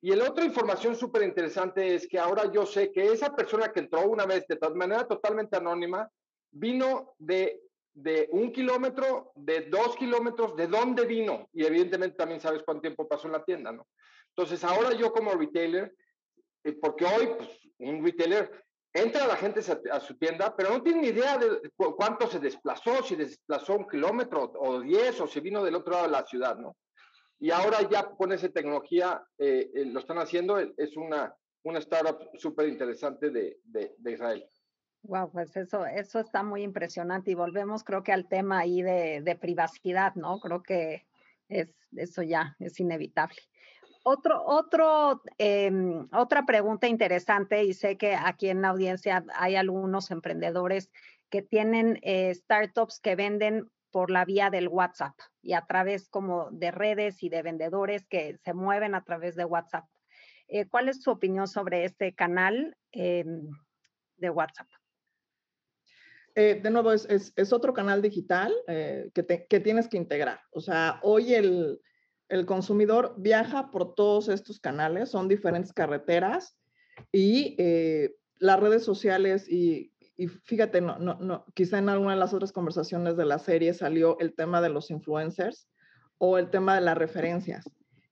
Y 0.00 0.14
la 0.14 0.28
otra 0.28 0.44
información 0.44 0.94
súper 0.96 1.22
interesante 1.22 1.94
es 1.94 2.06
que 2.06 2.18
ahora 2.18 2.52
yo 2.52 2.66
sé 2.66 2.92
que 2.92 3.06
esa 3.06 3.34
persona 3.34 3.72
que 3.72 3.80
entró 3.80 4.06
una 4.06 4.26
vez 4.26 4.46
de 4.46 4.58
manera 4.74 5.08
totalmente 5.08 5.56
anónima 5.56 6.10
vino 6.50 7.14
de, 7.18 7.62
de 7.94 8.28
un 8.32 8.52
kilómetro, 8.52 9.32
de 9.34 9.62
dos 9.62 9.96
kilómetros, 9.96 10.56
de 10.56 10.66
dónde 10.66 11.06
vino. 11.06 11.48
Y 11.52 11.64
evidentemente 11.64 12.16
también 12.16 12.40
sabes 12.40 12.62
cuánto 12.64 12.82
tiempo 12.82 13.08
pasó 13.08 13.28
en 13.28 13.32
la 13.32 13.44
tienda, 13.44 13.72
¿no? 13.72 13.86
Entonces 14.36 14.62
ahora 14.64 14.92
yo 14.92 15.12
como 15.12 15.32
retailer, 15.32 15.94
eh, 16.64 16.72
porque 16.80 17.04
hoy 17.04 17.28
pues, 17.36 17.48
un 17.78 18.04
retailer 18.04 18.50
entra 18.92 19.26
la 19.26 19.36
gente 19.36 19.60
a, 19.90 20.00
su 20.00 20.16
tienda, 20.16 20.54
pero 20.56 20.70
no 20.70 20.82
tiene 20.82 21.02
ni 21.02 21.08
idea 21.08 21.36
de 21.36 21.70
cuánto 21.76 22.28
se 22.28 22.38
desplazó, 22.38 23.02
si 23.02 23.16
desplazó 23.16 23.76
un 23.76 23.88
kilómetro 23.88 24.52
o 24.56 24.80
diez, 24.80 25.20
o 25.20 25.26
si 25.26 25.40
vino 25.40 25.64
del 25.64 25.74
otro 25.74 25.92
lado 25.92 26.04
de 26.04 26.12
la 26.12 26.24
ciudad, 26.24 26.56
¿no? 26.56 26.76
Y 27.40 27.50
ahora 27.50 27.82
ya 27.88 28.04
con 28.04 28.32
esa 28.32 28.48
tecnología 28.48 29.22
eh, 29.36 29.70
eh, 29.74 29.84
lo 29.86 29.98
están 29.98 30.18
haciendo, 30.18 30.58
es 30.58 30.96
una, 30.96 31.34
una 31.64 31.80
startup 31.80 32.30
súper 32.38 32.68
interesante 32.68 33.30
de, 33.30 33.58
de, 33.64 34.12
Israel. 34.12 34.48
Wow, 35.06 35.30
pues 35.30 35.54
eso, 35.54 35.84
eso 35.84 36.18
está 36.18 36.42
muy 36.42 36.62
impresionante 36.62 37.30
y 37.30 37.34
volvemos 37.34 37.84
creo 37.84 38.02
que 38.02 38.12
al 38.12 38.26
tema 38.26 38.60
ahí 38.60 38.80
de, 38.80 39.38
privacidad, 39.38 40.14
¿no? 40.14 40.40
Creo 40.40 40.62
que 40.62 41.06
es, 41.48 41.68
eso 41.94 42.22
ya 42.22 42.56
es 42.58 42.80
inevitable. 42.80 43.36
Otro, 44.02 44.42
otro, 44.44 45.22
em, 45.36 46.08
otra 46.12 46.46
pregunta 46.46 46.88
interesante, 46.88 47.64
y 47.64 47.74
sé 47.74 47.98
que 47.98 48.14
aquí 48.14 48.48
en 48.48 48.62
la 48.62 48.68
audiencia 48.68 49.24
hay 49.34 49.56
algunos 49.56 50.10
emprendedores 50.10 50.90
que 51.28 51.42
tienen 51.42 51.98
eh, 52.02 52.34
startups 52.34 52.98
que 53.00 53.14
venden 53.14 53.70
por 53.90 54.10
la 54.10 54.24
vía 54.24 54.48
del 54.48 54.68
WhatsApp 54.68 55.14
y 55.42 55.52
a 55.52 55.66
través 55.66 56.08
como 56.08 56.50
de 56.50 56.70
redes 56.70 57.22
y 57.22 57.28
de 57.28 57.42
vendedores 57.42 58.06
que 58.06 58.38
se 58.38 58.54
mueven 58.54 58.94
a 58.94 59.04
través 59.04 59.36
de 59.36 59.44
WhatsApp. 59.44 59.84
Eh, 60.48 60.66
¿Cuál 60.66 60.88
es 60.88 61.02
su 61.02 61.10
opinión 61.10 61.46
sobre 61.46 61.84
este 61.84 62.14
canal 62.14 62.76
em, 62.92 63.50
de 64.16 64.30
WhatsApp? 64.30 64.68
Eh, 66.36 66.60
de 66.62 66.70
nuevo, 66.70 66.92
es, 66.92 67.32
es, 67.36 67.52
otro 67.52 67.72
canal 67.72 68.02
digital 68.02 68.52
que, 68.66 69.46
que, 69.48 69.60
tienes 69.60 69.88
que 69.88 69.96
integrar. 69.96 70.40
O 70.50 70.60
sea, 70.60 70.98
hoy 71.02 71.34
el, 71.34 71.80
el 72.28 72.46
consumidor 72.46 73.14
viaja 73.16 73.70
por 73.70 73.94
todos 73.94 74.28
estos 74.28 74.60
canales, 74.60 75.10
son 75.10 75.28
diferentes 75.28 75.72
carreteras 75.72 76.56
y 77.12 77.54
eh, 77.58 78.14
las 78.38 78.60
redes 78.60 78.84
sociales 78.84 79.48
y, 79.48 79.92
fíjate, 80.44 80.80
no, 80.80 80.98
no, 80.98 81.14
no, 81.20 81.44
quizá 81.54 81.78
en 81.78 81.88
alguna 81.88 82.12
de 82.12 82.20
las 82.20 82.34
otras 82.34 82.52
conversaciones 82.52 83.16
de 83.16 83.24
la 83.24 83.38
serie 83.38 83.74
salió 83.74 84.18
el 84.20 84.34
tema 84.34 84.60
de 84.60 84.68
los 84.68 84.90
influencers 84.90 85.68
o 86.18 86.38
el 86.38 86.50
tema 86.50 86.74
de 86.74 86.80
las 86.80 86.96
referencias. 86.96 87.64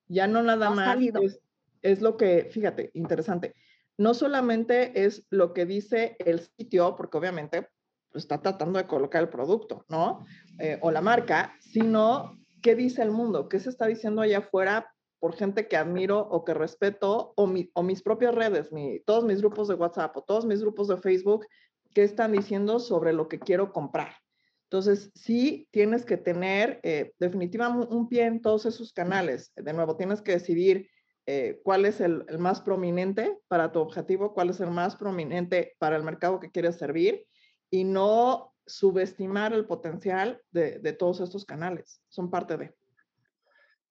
Ya 0.09 0.27
no 0.27 0.43
nada 0.43 0.71
más 0.71 0.99
es, 1.01 1.41
es, 1.81 2.03
lo 2.03 2.17
que, 2.17 2.49
fíjate, 2.51 2.91
interesante, 2.95 3.55
no 3.97 4.15
solamente 4.15 5.05
es 5.05 5.27
lo 5.31 5.53
que 5.53 5.65
dice 5.65 6.17
el 6.19 6.41
sitio, 6.41 6.97
porque 6.97 7.19
obviamente 7.19 7.69
está 8.15 8.41
tratando 8.41 8.79
de 8.79 8.87
colocar 8.87 9.23
el 9.23 9.29
producto, 9.29 9.85
¿no? 9.89 10.25
Eh, 10.59 10.79
o 10.83 10.91
la 10.91 11.01
marca, 11.01 11.55
sino 11.61 12.39
qué 12.63 12.75
dice 12.75 13.03
el 13.03 13.11
mundo, 13.11 13.49
qué 13.49 13.59
se 13.59 13.71
está 13.71 13.87
diciendo 13.87 14.23
allá 14.23 14.39
afuera 14.39 14.93
por 15.19 15.37
gente 15.37 15.69
que 15.69 15.77
admiro 15.77 16.19
o 16.19 16.45
que 16.45 16.53
respeto, 16.53 17.33
o, 17.37 17.47
mis 17.47 18.03
propias 18.03 18.35
redes, 18.35 18.73
mi, 18.73 19.01
todos 19.01 19.25
mis 19.25 19.41
grupos 19.41 19.69
de 19.69 19.75
WhatsApp 19.75 20.17
o 20.17 20.23
todos 20.23 20.45
mis 20.45 20.61
grupos 20.61 20.89
de 20.89 20.97
Facebook, 20.97 21.47
qué 21.95 22.03
están 22.03 22.33
diciendo 22.33 22.81
sobre 22.81 23.13
lo 23.13 23.29
que 23.29 23.39
quiero 23.39 23.73
comprar. 23.73 24.17
Entonces, 24.65 25.13
sí 25.15 25.69
tienes 25.71 26.05
que 26.05 26.17
tener 26.17 26.81
eh, 26.83 27.13
definitivamente 27.21 27.95
un 27.95 28.09
pie 28.09 28.25
en 28.25 28.43
todos 28.43 28.67
esos 28.67 28.93
canales. 28.93 29.53
De 29.55 29.73
nuevo, 29.73 29.97
tienes 29.97 30.23
que 30.23 30.33
decidir 30.33 30.89
eh, 31.27 31.61
cuál 31.63 31.85
es 31.85 32.01
el, 32.01 32.25
más 32.39 32.61
prominente 32.61 33.39
para 33.47 33.71
tu 33.71 33.79
objetivo, 33.79 34.35
cuál 34.35 34.51
es 34.51 34.61
el 34.61 34.71
más 34.71 34.97
prominente 34.97 35.77
para 35.79 35.95
el 35.95 36.03
mercado 36.03 36.41
que 36.41 36.51
quieres 36.51 36.77
servir 36.77 37.27
y 37.73 37.85
no 37.85 38.55
subestimar 38.67 39.55
el 39.55 39.65
potencial 39.65 40.41
de, 40.51 40.79
de, 40.79 40.93
todos 40.93 41.21
estos 41.21 41.47
canales. 41.47 42.03
Son 42.09 42.31
parte 42.31 42.59
de. 42.59 42.75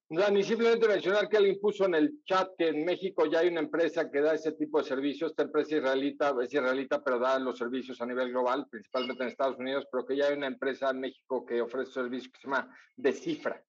ni 0.10 0.44
simplemente 0.44 0.88
mencionar 0.88 1.28
que 1.28 1.38
alguien 1.38 1.60
puso 1.60 1.86
en 1.86 1.96
el 1.96 2.24
chat 2.24 2.52
que 2.58 2.68
en 2.70 2.86
México 2.86 3.26
ya 3.26 3.40
hay 3.40 3.48
una 3.48 3.60
empresa 3.60 4.12
que 4.12 4.22
da 4.22 4.36
ese 4.36 4.52
tipo 4.52 4.78
de 4.78 4.88
servicios. 4.88 5.32
Esta 5.32 5.44
empresa 5.44 5.78
israelita 5.78 6.36
es 6.44 6.54
israelita, 6.54 7.04
pero 7.04 7.18
da 7.18 7.40
los 7.40 7.58
servicios 7.58 8.00
a 8.02 8.06
nivel 8.06 8.30
global, 8.30 8.68
principalmente 8.70 9.24
en 9.24 9.30
Estados 9.30 9.58
Unidos, 9.58 9.88
pero 9.92 10.06
que 10.06 10.16
ya 10.16 10.28
hay 10.28 10.38
una 10.38 10.48
empresa 10.48 10.92
en 10.92 11.00
México 11.00 11.44
que 11.44 11.60
ofrece 11.60 11.92
servicios 11.92 12.32
que 12.32 12.40
se 12.40 12.48
llama 12.48 12.70
Decifra. 12.96 13.64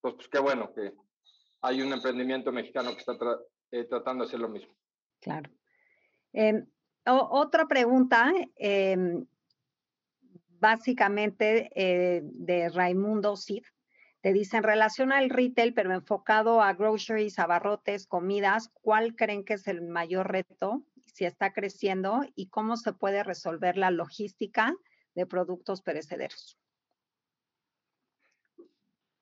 Pues, 0.00 0.14
pues 0.14 0.28
qué 0.28 0.38
bueno 0.38 0.72
que 0.72 0.94
hay 1.60 1.82
un 1.82 1.92
emprendimiento 1.92 2.50
mexicano 2.52 2.92
que 2.92 3.00
está 3.00 3.18
eh, 3.70 3.84
tratando 3.84 4.24
de 4.24 4.28
hacer 4.28 4.40
lo 4.40 4.48
mismo. 4.48 4.74
Claro. 5.20 5.50
Em, 7.06 7.14
otra 7.30 7.66
pregunta. 7.66 8.32
Eh, 8.56 9.24
básicamente 10.58 11.70
eh, 11.74 12.22
de 12.24 12.68
Raimundo 12.68 13.36
Cid. 13.36 13.64
Te 14.20 14.32
dice, 14.32 14.56
en 14.56 14.62
relación 14.64 15.12
al 15.12 15.30
retail, 15.30 15.72
pero 15.74 15.94
enfocado 15.94 16.60
a 16.60 16.72
groceries, 16.72 17.38
abarrotes, 17.38 18.06
comidas, 18.06 18.70
¿cuál 18.82 19.14
creen 19.14 19.44
que 19.44 19.54
es 19.54 19.68
el 19.68 19.82
mayor 19.82 20.32
reto? 20.32 20.82
Si 21.04 21.24
está 21.24 21.52
creciendo 21.52 22.22
y 22.34 22.48
cómo 22.48 22.76
se 22.76 22.92
puede 22.92 23.22
resolver 23.22 23.76
la 23.76 23.90
logística 23.90 24.74
de 25.14 25.26
productos 25.26 25.80
perecederos. 25.82 26.58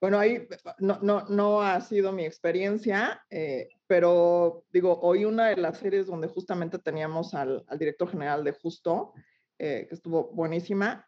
Bueno, 0.01 0.19
ahí 0.19 0.47
no, 0.79 0.99
no, 1.01 1.25
no 1.29 1.63
ha 1.63 1.81
sido 1.81 2.13
mi 2.13 2.25
experiencia, 2.25 3.25
eh, 3.31 3.69
pero 3.87 4.65
digo, 4.73 4.99
hoy 5.01 5.25
una 5.25 5.49
de 5.49 5.57
las 5.57 5.79
series 5.79 6.07
donde 6.07 6.29
justamente 6.29 6.79
teníamos 6.79 7.35
al, 7.35 7.65
al 7.69 7.79
director 7.79 8.11
general 8.11 8.45
de 8.45 8.53
Justo, 8.53 9.13
eh, 9.59 9.87
que 9.89 9.95
estuvo 9.95 10.33
buenísima, 10.33 11.07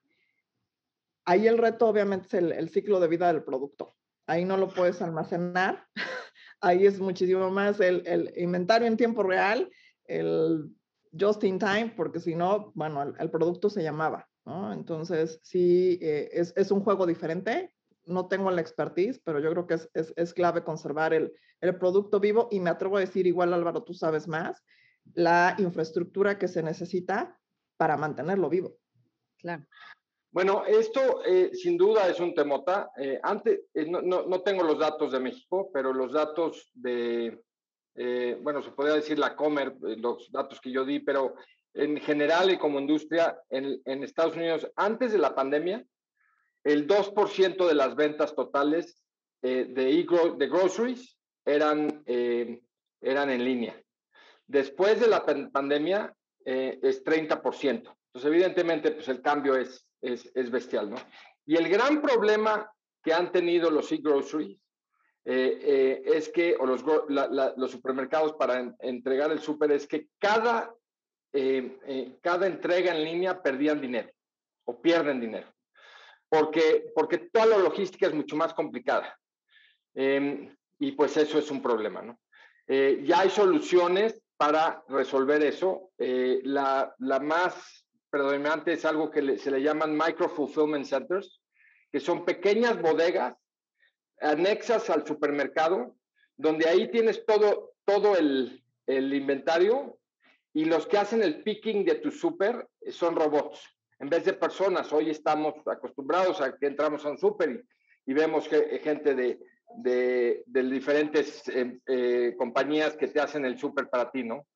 Ahí 1.29 1.49
el 1.49 1.59
reto 1.59 1.89
obviamente 1.89 2.29
es 2.29 2.35
el, 2.35 2.69
ciclo 2.69 3.01
de 3.01 3.09
vida 3.09 3.27
del 3.27 3.43
producto. 3.43 3.97
Ahí 4.29 4.45
no 4.45 4.57
lo 4.57 4.69
puedes 4.69 5.03
almacenar. 5.03 5.85
Ahí 6.61 6.87
es 6.87 7.01
muchísimo 7.01 7.51
más 7.51 7.81
el, 7.81 8.33
inventario 8.37 8.87
en 8.87 8.97
tiempo 8.97 9.25
real, 9.25 9.69
el 10.05 10.71
just 11.19 11.43
in 11.43 11.59
time, 11.59 11.93
porque 11.97 12.21
si 12.21 12.37
no, 12.37 12.71
bueno, 12.75 13.03
el, 13.19 13.31
producto 13.31 13.69
se 13.69 13.83
llamaba, 13.83 14.29
¿no? 14.45 14.73
Entonces, 14.73 15.41
sí, 15.43 15.99
eh, 16.01 16.31
es, 16.33 16.71
un 16.71 16.81
juego 16.81 17.07
diferente. 17.07 17.75
No 18.07 18.29
tengo 18.29 18.51
la 18.51 18.61
expertise, 18.61 19.21
pero 19.23 19.41
yo 19.41 19.51
creo 19.51 19.67
que 19.67 19.75
es, 19.75 19.91
es 19.95 20.35
clave 20.35 20.65
conservar 20.65 21.13
el, 21.13 21.33
producto 21.79 22.21
vivo 22.21 22.49
y 22.51 22.61
me 22.61 22.71
atrevo 22.71 22.97
a 22.97 23.01
decir, 23.01 23.27
igual 23.27 23.53
Álvaro, 23.53 23.83
tú 23.83 23.93
sabes 23.93 24.29
más, 24.29 24.65
la 25.15 25.57
infraestructura 25.59 26.39
que 26.39 26.49
se 26.49 26.63
necesita 26.63 27.39
para 27.77 27.97
mantenerlo 27.97 28.49
vivo. 28.49 28.77
Claro. 29.39 29.67
Bueno, 30.37 30.65
esto 30.67 31.25
eh, 31.25 31.51
sin 31.55 31.79
duda 31.79 32.09
es 32.09 32.21
un 32.21 32.35
temota. 32.35 32.91
Eh, 32.99 33.19
antes, 33.23 33.63
eh, 33.73 33.87
no, 33.87 34.03
no, 34.03 34.41
tengo 34.43 34.63
los 34.63 34.79
datos 34.79 35.13
de 35.13 35.19
México, 35.19 35.71
pero 35.73 35.95
los 35.95 36.13
datos 36.13 36.71
de, 36.75 37.41
bueno, 38.43 38.63
se 38.63 38.71
podría 38.71 38.97
decir 38.97 39.19
la 39.19 39.35
Comer, 39.35 39.75
los 39.81 40.31
datos 40.31 40.61
que 40.61 40.71
yo 40.71 40.85
di, 40.85 41.01
pero 41.01 41.37
en 41.73 41.97
general 42.01 42.51
y 42.51 42.59
como 42.59 42.79
industria 42.79 43.39
en, 43.49 43.81
en 43.87 44.03
Estados 44.03 44.37
Unidos, 44.37 44.71
antes 44.77 45.13
de 45.13 45.19
la 45.19 45.35
pandemia, 45.35 45.83
el 46.67 46.87
2% 46.87 47.67
de 47.67 47.75
las 47.75 47.95
ventas 47.95 48.35
totales 48.35 49.03
de, 49.43 49.67
de 49.67 50.49
groceries 50.49 51.17
eran, 51.45 52.03
eran 53.01 53.31
en 53.31 53.45
línea. 53.45 53.81
Después 54.47 54.99
de 54.99 55.07
la 55.07 55.25
pandemia 55.25 56.13
es 56.45 57.05
30%. 57.05 57.63
Entonces, 57.63 58.25
evidentemente, 58.25 58.91
pues 58.91 59.09
el 59.09 59.23
cambio 59.23 59.57
es, 59.57 59.87
es, 60.01 60.31
es 60.35 60.51
bestial, 60.51 60.91
¿no? 60.91 60.97
Y 61.47 61.57
el 61.57 61.69
gran 61.69 62.03
problema 62.03 62.69
que 63.03 63.13
han 63.13 63.31
tenido 63.31 63.71
los 63.71 63.93
e-groceries 63.93 64.59
eh, 65.25 65.59
eh, 65.63 66.03
es 66.07 66.29
que, 66.29 66.57
o 66.59 66.67
los, 66.67 66.85
los 67.09 67.71
supermercados 67.71 68.35
para 68.35 68.75
entregar 68.81 69.31
el 69.31 69.41
súper, 69.41 69.73
es 69.73 69.87
que 69.87 70.09
cada, 70.19 70.73
eh, 71.33 72.17
cada 72.21 72.47
entrega 72.47 72.95
en 72.95 73.05
línea 73.05 73.43
perdían 73.43 73.81
dinero 73.81 74.11
o 74.65 74.81
pierden 74.81 75.21
dinero, 75.21 75.49
porque, 76.29 76.93
porque 76.95 77.19
toda 77.19 77.47
la 77.47 77.59
logística 77.59 78.07
es 78.07 78.15
mucho 78.15 78.37
más 78.37 78.55
complicada. 78.55 79.19
Em, 79.95 80.55
y 80.79 80.93
pues 80.93 81.17
eso 81.17 81.39
es 81.39 81.51
un 81.51 81.63
problema, 81.63 82.03
¿no? 82.03 82.19
ya 82.69 83.21
hay 83.21 83.31
soluciones 83.31 84.21
para 84.37 84.83
resolver 84.89 85.41
eso. 85.45 85.93
la, 85.99 86.93
la, 86.99 87.21
más 87.21 87.87
predominante 88.11 88.73
es 88.73 88.85
algo 88.85 89.09
que 89.09 89.39
se 89.39 89.53
le 89.53 89.63
llaman 89.63 89.97
micro 89.97 90.29
fulfillment 90.29 90.85
centers, 90.85 91.41
que 91.93 92.01
son 92.01 92.25
pequeñas 92.25 92.83
bodegas 92.83 93.37
anexas 94.21 94.91
al 94.91 95.07
supermercado, 95.07 95.97
donde 96.37 96.69
ahí 96.69 96.91
tienes 96.91 97.25
todo, 97.25 97.75
todo 97.85 98.17
el, 98.17 98.63
el 98.87 99.15
inventario 99.15 99.99
y 100.53 100.65
los 100.65 100.87
que 100.87 100.99
hacen 100.99 101.23
el 101.23 101.43
picking 101.43 101.85
de 101.85 101.97
tu 101.97 102.11
super 102.11 102.69
son 102.91 103.17
robots, 103.17 103.61
en 103.99 104.09
vez 104.09 104.25
de 104.25 104.33
personas. 104.35 104.93
Hoy 104.93 105.11
estamos 105.11 105.55
acostumbrados 105.67 106.41
a 106.41 106.57
que 106.57 106.67
entramos 106.67 107.05
a 107.05 107.11
un 107.11 107.19
super 107.19 107.65
y, 108.05 108.13
vemos 108.13 108.49
que, 108.49 108.79
gente 108.83 109.15
de, 109.15 109.39
de, 109.77 110.45
diferentes 110.47 111.49
eh, 111.49 111.79
eh, 111.87 112.35
compañías 112.39 112.97
que 112.97 113.09
te 113.09 113.21
hacen 113.21 113.45
el 113.45 113.59
super 113.59 113.89
para 113.89 114.11
ti, 114.11 114.23
¿no? 114.23 114.47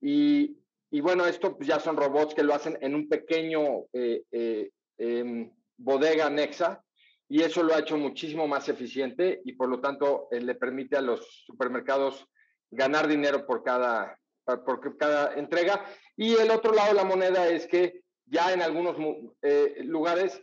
Y, 0.00 0.56
bueno, 1.00 1.26
esto 1.26 1.56
pues 1.56 1.68
ya 1.68 1.80
son 1.80 1.96
robots 1.96 2.34
que 2.34 2.44
lo 2.44 2.54
hacen 2.54 2.78
en 2.80 2.94
un 2.94 3.08
pequeño 3.08 3.86
eh, 3.92 4.70
em, 4.96 5.50
bodega 5.76 6.26
anexa 6.26 6.84
y 7.28 7.42
eso 7.42 7.62
lo 7.62 7.74
ha 7.74 7.80
hecho 7.80 7.96
muchísimo 7.96 8.46
más 8.46 8.68
eficiente 8.68 9.40
y 9.44 9.54
por 9.54 9.68
lo 9.68 9.80
tanto 9.80 10.28
eh, 10.30 10.40
le 10.40 10.54
permite 10.54 10.96
a 10.96 11.00
los 11.00 11.44
supermercados 11.46 12.26
ganar 12.70 13.08
dinero 13.08 13.46
por 13.46 13.64
cada, 13.64 14.18
por 14.44 14.96
cada 14.96 15.34
entrega. 15.34 15.84
Y 16.16 16.34
el 16.34 16.50
otro 16.50 16.72
lado 16.72 16.88
de 16.88 16.94
la 16.94 17.04
moneda 17.04 17.48
es 17.48 17.66
que 17.66 18.03
ya 18.26 18.52
en 18.52 18.62
algunos 18.62 18.96
eh, 19.42 19.82
lugares, 19.84 20.42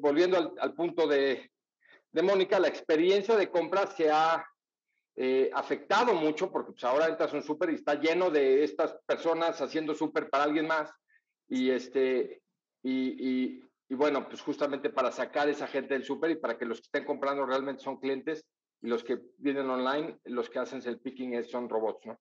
volviendo 0.00 0.54
al, 0.58 0.74
punto 0.74 1.06
de, 1.06 1.50
de, 2.12 2.22
Mónica, 2.22 2.60
la 2.60 2.68
experiencia 2.68 3.36
de 3.36 3.50
compra 3.50 3.86
se 3.86 4.10
ha 4.10 4.46
eh, 5.16 5.50
afectado 5.52 6.14
mucho 6.14 6.50
porque 6.50 6.72
pues, 6.72 6.84
ahora 6.84 7.08
entras 7.08 7.32
a 7.32 7.36
un 7.36 7.42
súper 7.42 7.70
y 7.70 7.74
está 7.74 7.94
lleno 7.94 8.30
de 8.30 8.62
estas 8.62 8.94
personas 9.06 9.60
haciendo 9.60 9.94
súper 9.94 10.28
para 10.30 10.44
alguien 10.44 10.66
más 10.66 10.90
y, 11.48 11.70
este, 11.70 12.42
y, 12.82 13.62
y 13.88 13.94
bueno, 13.94 14.28
pues 14.28 14.42
justamente 14.42 14.90
para 14.90 15.10
sacar 15.10 15.48
esa 15.48 15.66
gente 15.66 15.94
del 15.94 16.04
súper 16.04 16.32
y 16.32 16.36
para 16.36 16.58
que 16.58 16.66
los 16.66 16.78
que 16.78 16.86
estén 16.86 17.04
comprando 17.04 17.46
realmente 17.46 17.82
son 17.82 17.98
clientes 17.98 18.44
y 18.82 18.88
los 18.88 19.02
que 19.02 19.18
vienen 19.38 19.68
online, 19.68 20.18
los 20.24 20.50
que 20.50 20.58
hacen 20.58 20.82
el 20.84 21.00
picking 21.00 21.42
son 21.44 21.68
robots, 21.68 22.06
¿no? 22.06 22.20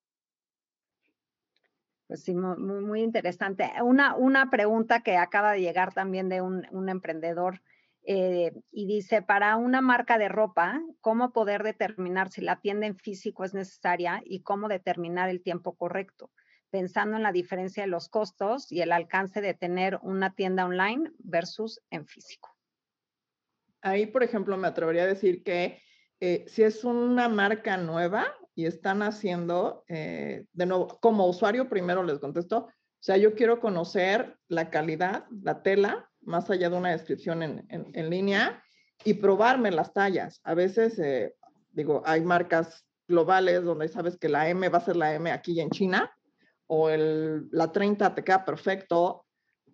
Pues 2.07 2.23
sí, 2.23 2.33
muy, 2.33 2.57
muy 2.57 3.01
interesante. 3.01 3.71
Una, 3.83 4.15
una 4.15 4.49
pregunta 4.49 5.01
que 5.01 5.17
acaba 5.17 5.53
de 5.53 5.61
llegar 5.61 5.93
también 5.93 6.29
de 6.29 6.41
un, 6.41 6.65
un 6.71 6.89
emprendedor 6.89 7.61
eh, 8.03 8.53
y 8.71 8.87
dice, 8.87 9.21
para 9.21 9.57
una 9.57 9.81
marca 9.81 10.17
de 10.17 10.29
ropa, 10.29 10.81
¿cómo 11.01 11.33
poder 11.33 11.63
determinar 11.63 12.31
si 12.31 12.41
la 12.41 12.61
tienda 12.61 12.87
en 12.87 12.95
físico 12.95 13.43
es 13.43 13.53
necesaria 13.53 14.21
y 14.25 14.41
cómo 14.41 14.69
determinar 14.69 15.29
el 15.29 15.41
tiempo 15.41 15.75
correcto? 15.75 16.31
pensando 16.69 17.17
en 17.17 17.23
la 17.23 17.31
diferencia 17.31 17.83
de 17.83 17.89
los 17.89 18.09
costos 18.09 18.71
y 18.71 18.81
el 18.81 18.91
alcance 18.91 19.41
de 19.41 19.53
tener 19.53 19.99
una 20.01 20.33
tienda 20.33 20.65
online 20.65 21.11
versus 21.19 21.81
en 21.89 22.05
físico. 22.05 22.55
Ahí, 23.81 24.07
por 24.07 24.23
ejemplo, 24.23 24.57
me 24.57 24.67
atrevería 24.67 25.03
a 25.03 25.07
decir 25.07 25.43
que 25.43 25.81
eh, 26.19 26.45
si 26.47 26.63
es 26.63 26.83
una 26.83 27.29
marca 27.29 27.77
nueva 27.77 28.25
y 28.57 28.65
están 28.65 29.03
haciendo, 29.03 29.83
eh, 29.87 30.45
de 30.51 30.65
nuevo, 30.65 30.87
como 30.99 31.27
usuario 31.27 31.69
primero 31.69 32.01
les 32.01 32.17
contesto, 32.17 32.57
o 32.57 32.71
sea, 32.99 33.15
yo 33.15 33.35
quiero 33.35 33.59
conocer 33.59 34.35
la 34.47 34.71
calidad, 34.71 35.25
la 35.43 35.61
tela, 35.61 36.09
más 36.21 36.49
allá 36.49 36.67
de 36.71 36.75
una 36.75 36.89
descripción 36.89 37.43
en, 37.43 37.67
en, 37.69 38.09
línea 38.09 38.63
y 39.03 39.13
probarme 39.13 39.69
las 39.69 39.93
tallas. 39.93 40.41
A 40.43 40.55
veces, 40.55 40.97
eh, 40.97 41.35
digo, 41.69 42.01
hay 42.03 42.21
marcas 42.21 42.83
globales 43.07 43.63
donde 43.63 43.89
sabes 43.89 44.17
que 44.17 44.27
la 44.27 44.49
M 44.49 44.67
va 44.69 44.79
a 44.79 44.85
ser 44.85 44.95
la 44.95 45.13
M 45.13 45.31
aquí 45.31 45.61
en 45.61 45.69
China 45.69 46.11
o 46.65 46.89
el, 46.89 47.47
la 47.51 47.71
30 47.71 48.15
te 48.15 48.23
queda 48.23 48.43
perfecto, 48.43 49.23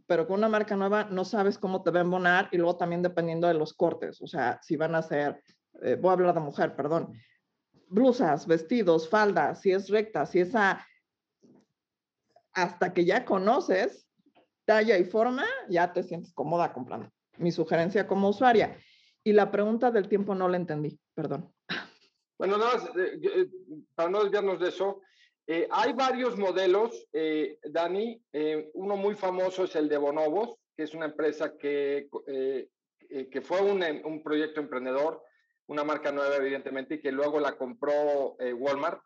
pero 0.08 0.28
con 0.28 0.40
una 0.40 0.50
marca 0.50 0.76
nueva 0.76 1.06
no 1.06 1.24
sabes 1.24 1.58
cómo 1.58 1.84
te 1.84 1.92
va 1.92 2.00
a 2.00 2.04
embonar 2.04 2.50
y 2.52 2.58
luego 2.58 2.76
también 2.76 3.02
dependiendo 3.02 3.48
de 3.48 3.54
los 3.54 3.74
cortes, 3.74 4.22
o 4.22 4.28
sea, 4.28 4.60
si 4.62 4.76
van 4.76 4.94
a 4.94 5.02
ser, 5.02 5.42
eh, 5.82 5.96
voy 5.96 6.10
a 6.10 6.14
hablar 6.14 6.34
de 6.34 6.42
mujer, 6.42 6.76
perdón, 6.76 7.14
blusas, 7.88 8.48
vestidos, 8.48 9.10
faldas, 9.10 9.62
si 9.62 9.72
es 9.72 9.90
recta, 9.90 10.26
si 10.26 10.40
es 10.40 10.56
a, 10.56 10.86
hasta 12.54 12.94
que 12.94 13.06
ya 13.06 13.26
conoces 13.26 14.08
talla 14.66 14.98
y 14.98 15.04
forma, 15.04 15.46
ya 15.70 15.92
te 15.92 16.04
sientes 16.04 16.34
cómoda 16.34 16.74
comprando. 16.74 17.12
Mi 17.38 17.52
sugerencia 17.52 18.08
como 18.08 18.30
usuaria. 18.30 18.78
Y 19.24 19.34
la 19.34 19.52
pregunta 19.52 19.92
del 19.92 20.08
tiempo 20.08 20.36
no 20.36 20.48
la 20.48 20.58
entendí, 20.58 21.00
perdón. 21.14 21.52
Bueno, 22.36 22.58
nada 22.58 22.92
eh, 22.98 23.20
eh, 23.24 23.48
para 23.96 24.10
no 24.10 24.24
desviarnos 24.24 24.60
de 24.60 24.68
eso, 24.68 25.02
eh, 25.48 25.68
hay 25.72 25.94
varios 25.94 26.38
modelos, 26.38 27.08
eh, 27.14 27.58
Dani. 27.64 28.22
Uno 28.74 28.98
muy 28.98 29.16
famoso 29.16 29.64
es 29.64 29.76
el 29.78 29.88
de 29.88 29.98
Bonobos, 29.98 30.58
que 30.76 30.84
es 30.84 30.94
una 30.94 31.06
empresa 31.06 31.56
que, 31.58 32.10
que 33.10 33.42
fue 33.42 33.62
un, 33.62 34.24
proyecto 34.24 34.60
emprendedor, 34.60 35.24
una 35.74 35.84
marca 35.84 36.12
nueva, 36.12 36.36
evidentemente, 36.38 36.96
y 36.96 37.02
que 37.02 37.12
luego 37.12 37.40
la 37.40 37.58
compró 37.58 38.36
Walmart, 38.38 39.02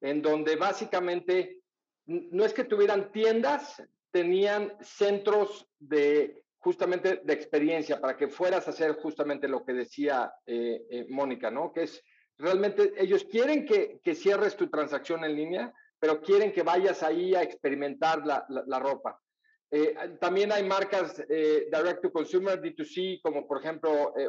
en 0.00 0.20
donde 0.20 0.56
básicamente 0.56 1.62
no 2.06 2.44
es 2.44 2.52
que 2.52 2.64
tuvieran 2.64 3.12
tiendas, 3.12 3.82
tenían 4.10 4.76
centros 4.80 5.66
de 5.78 6.44
justamente 6.58 7.22
de 7.24 7.32
experiencia 7.32 8.00
para 8.00 8.16
que 8.16 8.28
fueras 8.28 8.66
a 8.66 8.70
hacer 8.70 8.92
justamente 8.94 9.48
lo 9.48 9.64
que 9.64 9.72
decía 9.72 10.32
Mónica, 11.08 11.50
¿no? 11.50 11.72
Que 11.72 11.84
es 11.84 12.02
realmente 12.38 12.92
ellos 12.96 13.24
quieren 13.24 13.64
que, 13.64 14.00
que, 14.02 14.14
cierres 14.14 14.56
tu 14.56 14.68
transacción 14.68 15.24
en 15.24 15.36
línea, 15.36 15.72
pero 15.98 16.20
quieren 16.20 16.52
que 16.52 16.62
vayas 16.62 17.02
ahí 17.02 17.34
a 17.34 17.42
experimentar 17.42 18.26
la, 18.26 18.44
la, 18.48 18.78
ropa. 18.78 19.20
Eh, 19.70 19.94
también 20.20 20.52
hay 20.52 20.64
marcas 20.64 21.22
eh, 21.28 21.68
direct 21.72 22.02
to 22.02 22.12
consumer, 22.12 22.60
D2C, 22.60 23.20
como 23.22 23.46
por 23.46 23.60
ejemplo 23.60 24.12
eh, 24.18 24.28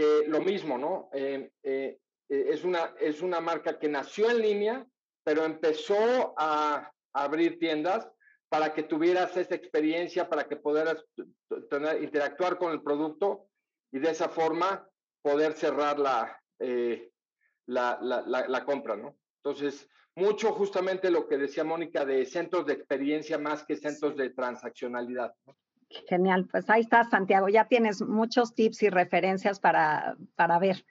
que 0.00 0.28
lo 0.28 0.40
mismo, 0.40 0.78
¿no? 0.78 1.10
es, 1.12 2.64
una, 2.64 2.94
es 2.98 3.20
una 3.20 3.40
marca 3.40 3.78
que 3.78 3.88
nació 3.88 4.30
en 4.30 4.40
línea, 4.40 4.86
pero 5.22 5.44
empezó 5.44 6.34
a, 6.38 6.90
abrir 7.12 7.58
tiendas 7.58 8.08
para 8.48 8.72
que 8.72 8.84
tuvieras 8.84 9.36
esa 9.36 9.56
experiencia, 9.56 10.28
para 10.28 10.46
que 10.46 10.54
pudieras 10.54 11.04
tener, 11.68 12.02
interactuar 12.04 12.56
con 12.56 12.70
el 12.70 12.82
producto 12.82 13.48
y 13.90 13.98
de 13.98 14.10
esa 14.10 14.28
forma 14.28 14.88
poder 15.20 15.54
cerrar 15.54 15.98
la, 15.98 16.40
eh, 16.60 17.10
la, 17.66 17.98
la, 18.00 18.22
la, 18.22 18.64
compra, 18.64 18.94
¿no? 18.96 19.16
Entonces, 19.42 19.88
mucho 20.14 20.52
justamente 20.52 21.10
lo 21.10 21.26
que 21.26 21.36
decía 21.36 21.64
Mónica 21.64 22.04
de 22.04 22.24
centros 22.24 22.64
de 22.64 22.74
experiencia 22.74 23.38
más 23.38 23.64
que 23.64 23.76
centros 23.76 24.16
de 24.16 24.30
transaccionalidad. 24.30 25.34
Genial, 26.08 26.46
pues 26.50 26.70
ahí 26.70 26.82
está 26.82 27.04
Santiago, 27.04 27.48
ya 27.48 27.66
tienes 27.66 28.00
muchos 28.00 28.54
tips 28.54 28.84
y 28.84 28.90
referencias 28.90 29.58
para, 29.58 30.16
para 30.36 30.58
ver. 30.58 30.84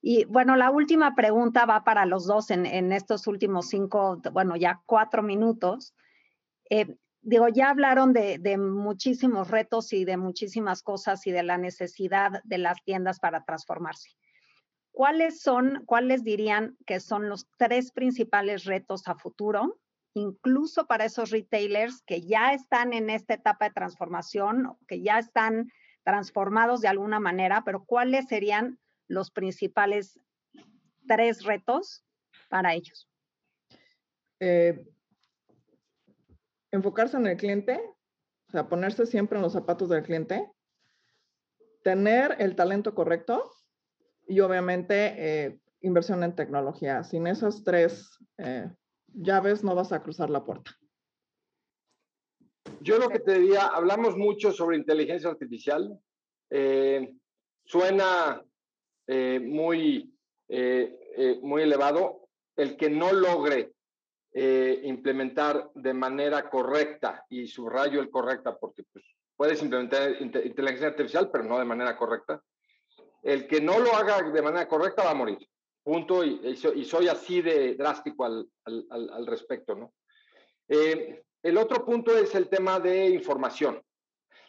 Y 0.00 0.24
bueno, 0.24 0.56
la 0.56 0.70
última 0.70 1.14
pregunta 1.14 1.66
va 1.66 1.84
para 1.84 2.06
los 2.06 2.26
dos 2.26 2.50
en, 2.50 2.64
en 2.64 2.92
estos 2.92 3.26
últimos 3.26 3.68
cinco, 3.68 4.20
bueno, 4.32 4.56
ya 4.56 4.82
cuatro 4.86 5.22
minutos. 5.22 5.94
Eh, 6.70 6.96
digo, 7.20 7.48
ya 7.48 7.70
hablaron 7.70 8.12
de, 8.12 8.38
de, 8.38 8.56
muchísimos 8.56 9.50
retos 9.50 9.92
y 9.92 10.04
de 10.04 10.16
muchísimas 10.16 10.82
cosas 10.82 11.26
y 11.26 11.32
de 11.32 11.42
la 11.42 11.58
necesidad 11.58 12.42
de 12.44 12.58
las 12.58 12.82
tiendas 12.82 13.18
para 13.20 13.44
transformarse. 13.44 14.10
¿cuáles 14.96 15.42
son, 15.42 15.82
cuáles 15.84 16.24
dirían 16.24 16.78
que 16.86 17.00
son 17.00 17.28
los 17.28 17.46
tres 17.58 17.92
principales 17.92 18.64
retos 18.64 19.06
a 19.08 19.14
futuro, 19.14 19.78
incluso 20.16 20.86
para 20.86 21.04
esos 21.04 21.30
retailers 21.30 22.02
que 22.02 22.22
ya 22.22 22.54
están 22.54 22.94
en 22.94 23.10
esta 23.10 23.34
etapa 23.34 23.66
de 23.66 23.74
transformación, 23.74 24.78
que 24.88 25.02
ya 25.02 25.18
están 25.18 25.70
transformados 26.04 26.80
de 26.80 26.88
alguna 26.88 27.20
manera, 27.20 27.64
pero 27.66 27.84
cuáles 27.84 28.26
serían 28.26 28.78
los 29.08 29.30
principales 29.30 30.18
tres 31.06 31.44
retos 31.44 32.02
para 32.48 32.72
ellos? 32.72 33.10
Eh, 34.40 34.88
enfocarse 36.70 37.18
en 37.18 37.26
el 37.26 37.36
cliente, 37.36 37.78
o 38.48 38.52
sea, 38.52 38.68
ponerse 38.70 39.04
siempre 39.04 39.36
en 39.36 39.42
los 39.42 39.52
zapatos 39.52 39.90
del 39.90 40.02
cliente, 40.02 40.50
tener 41.82 42.36
el 42.38 42.56
talento 42.56 42.94
correcto 42.94 43.52
y 44.26 44.40
obviamente 44.40 45.14
eh, 45.18 45.60
inversión 45.82 46.24
en 46.24 46.34
tecnología. 46.34 47.04
Sin 47.04 47.26
esas 47.26 47.64
tres 47.64 48.18
eh, 48.38 48.70
llaves 49.12 49.64
no 49.64 49.74
vas 49.74 49.92
a 49.92 50.02
cruzar 50.02 50.30
la 50.30 50.44
puerta. 50.44 50.72
Yo 52.80 52.98
lo 52.98 53.08
que 53.08 53.20
te 53.20 53.38
diría, 53.38 53.66
hablamos 53.66 54.16
mucho 54.16 54.52
sobre 54.52 54.76
inteligencia 54.76 55.30
artificial. 55.30 55.98
Eh, 56.50 57.14
suena 57.64 58.42
muy, 59.08 60.12
muy 61.42 61.62
elevado. 61.62 62.28
El 62.56 62.76
que 62.76 62.90
no 62.90 63.12
logre 63.12 63.72
implementar 64.32 65.70
de 65.74 65.94
manera 65.94 66.50
correcta, 66.50 67.24
y 67.28 67.46
subrayo 67.46 68.00
el 68.00 68.10
correcta 68.10 68.56
porque 68.56 68.82
pues, 68.92 69.04
puedes 69.36 69.62
implementar 69.62 70.20
inteligencia 70.20 70.88
artificial, 70.88 71.30
pero 71.30 71.44
no 71.44 71.58
de 71.58 71.64
manera 71.64 71.96
correcta, 71.96 72.42
el 73.22 73.46
que 73.46 73.60
no 73.60 73.78
lo 73.78 73.94
haga 73.94 74.22
de 74.22 74.42
manera 74.42 74.68
correcta 74.68 75.04
va 75.04 75.10
a 75.10 75.14
morir. 75.14 75.38
Punto. 75.86 76.24
Y, 76.24 76.56
soy 76.56 77.06
así 77.06 77.40
de 77.42 77.76
drástico 77.76 78.24
al, 78.24 79.26
respecto, 79.26 79.76
¿no? 79.76 79.94
Eh, 80.66 81.22
el 81.44 81.56
otro 81.58 81.84
punto 81.84 82.18
es 82.18 82.34
el 82.34 82.48
tema 82.48 82.80
de 82.80 83.08
información. 83.10 83.80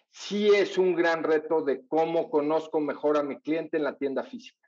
Sí 0.10 0.48
es 0.48 0.80
un 0.80 0.96
gran 0.96 1.22
reto 1.22 1.62
de 1.62 1.86
cómo 1.86 2.32
conozco 2.32 2.80
mejor 2.80 3.18
a 3.18 3.24
mi 3.24 3.40
cliente 3.40 3.78
en 3.78 3.84
la 3.84 3.96
tienda 3.96 4.24
física. 4.24 4.68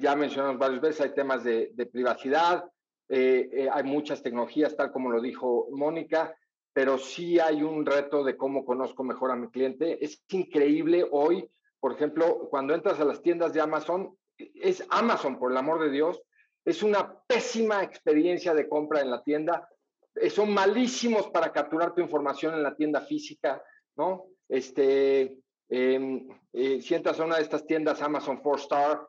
Ya 0.00 0.16
mencionamos 0.16 0.58
varias 0.58 0.80
veces, 0.80 1.02
hay 1.02 1.14
temas 1.14 1.44
de, 1.44 1.88
privacidad, 1.92 2.64
eh, 3.08 3.48
eh, 3.52 3.68
hay 3.72 3.84
muchas 3.84 4.24
tecnologías, 4.24 4.74
tal 4.74 4.90
como 4.90 5.12
lo 5.12 5.20
dijo 5.20 5.68
Mónica, 5.70 6.36
pero 6.72 6.98
sí 6.98 7.38
hay 7.38 7.62
un 7.62 7.86
reto 7.86 8.24
de 8.24 8.36
cómo 8.36 8.64
conozco 8.64 9.04
mejor 9.04 9.30
a 9.30 9.36
mi 9.36 9.50
cliente. 9.50 10.04
Es 10.04 10.20
increíble 10.30 11.06
hoy 11.08 11.48
por 11.86 11.92
ejemplo, 11.92 12.48
cuando 12.50 12.74
entras 12.74 12.98
a 12.98 13.04
las 13.04 13.22
tiendas 13.22 13.52
de 13.52 13.60
Amazon, 13.60 14.16
es 14.38 14.84
Amazon, 14.90 15.38
por 15.38 15.50
el 15.50 15.56
amor 15.56 15.80
de 15.80 15.90
Dios, 15.90 16.22
es 16.64 16.82
una 16.82 17.20
pésima 17.26 17.82
experiencia 17.82 18.52
de 18.52 18.68
compra 18.68 19.00
en 19.00 19.10
la 19.10 19.22
tienda. 19.22 19.68
Eh, 20.14 20.30
son 20.30 20.52
malísimos 20.52 21.28
para 21.28 21.52
capturar 21.52 21.94
tu 21.94 22.00
información 22.00 22.54
en 22.54 22.62
la 22.62 22.74
tienda 22.74 23.00
física, 23.00 23.62
¿no? 23.96 24.26
Este, 24.48 25.38
em, 25.68 26.28
eh, 26.52 26.80
si 26.80 26.94
entras 26.94 27.20
a 27.20 27.24
una 27.24 27.36
de 27.36 27.42
estas 27.42 27.66
tiendas 27.66 28.02
Amazon 28.02 28.38
4 28.38 28.56
eh, 28.58 28.62
Star, 28.62 29.08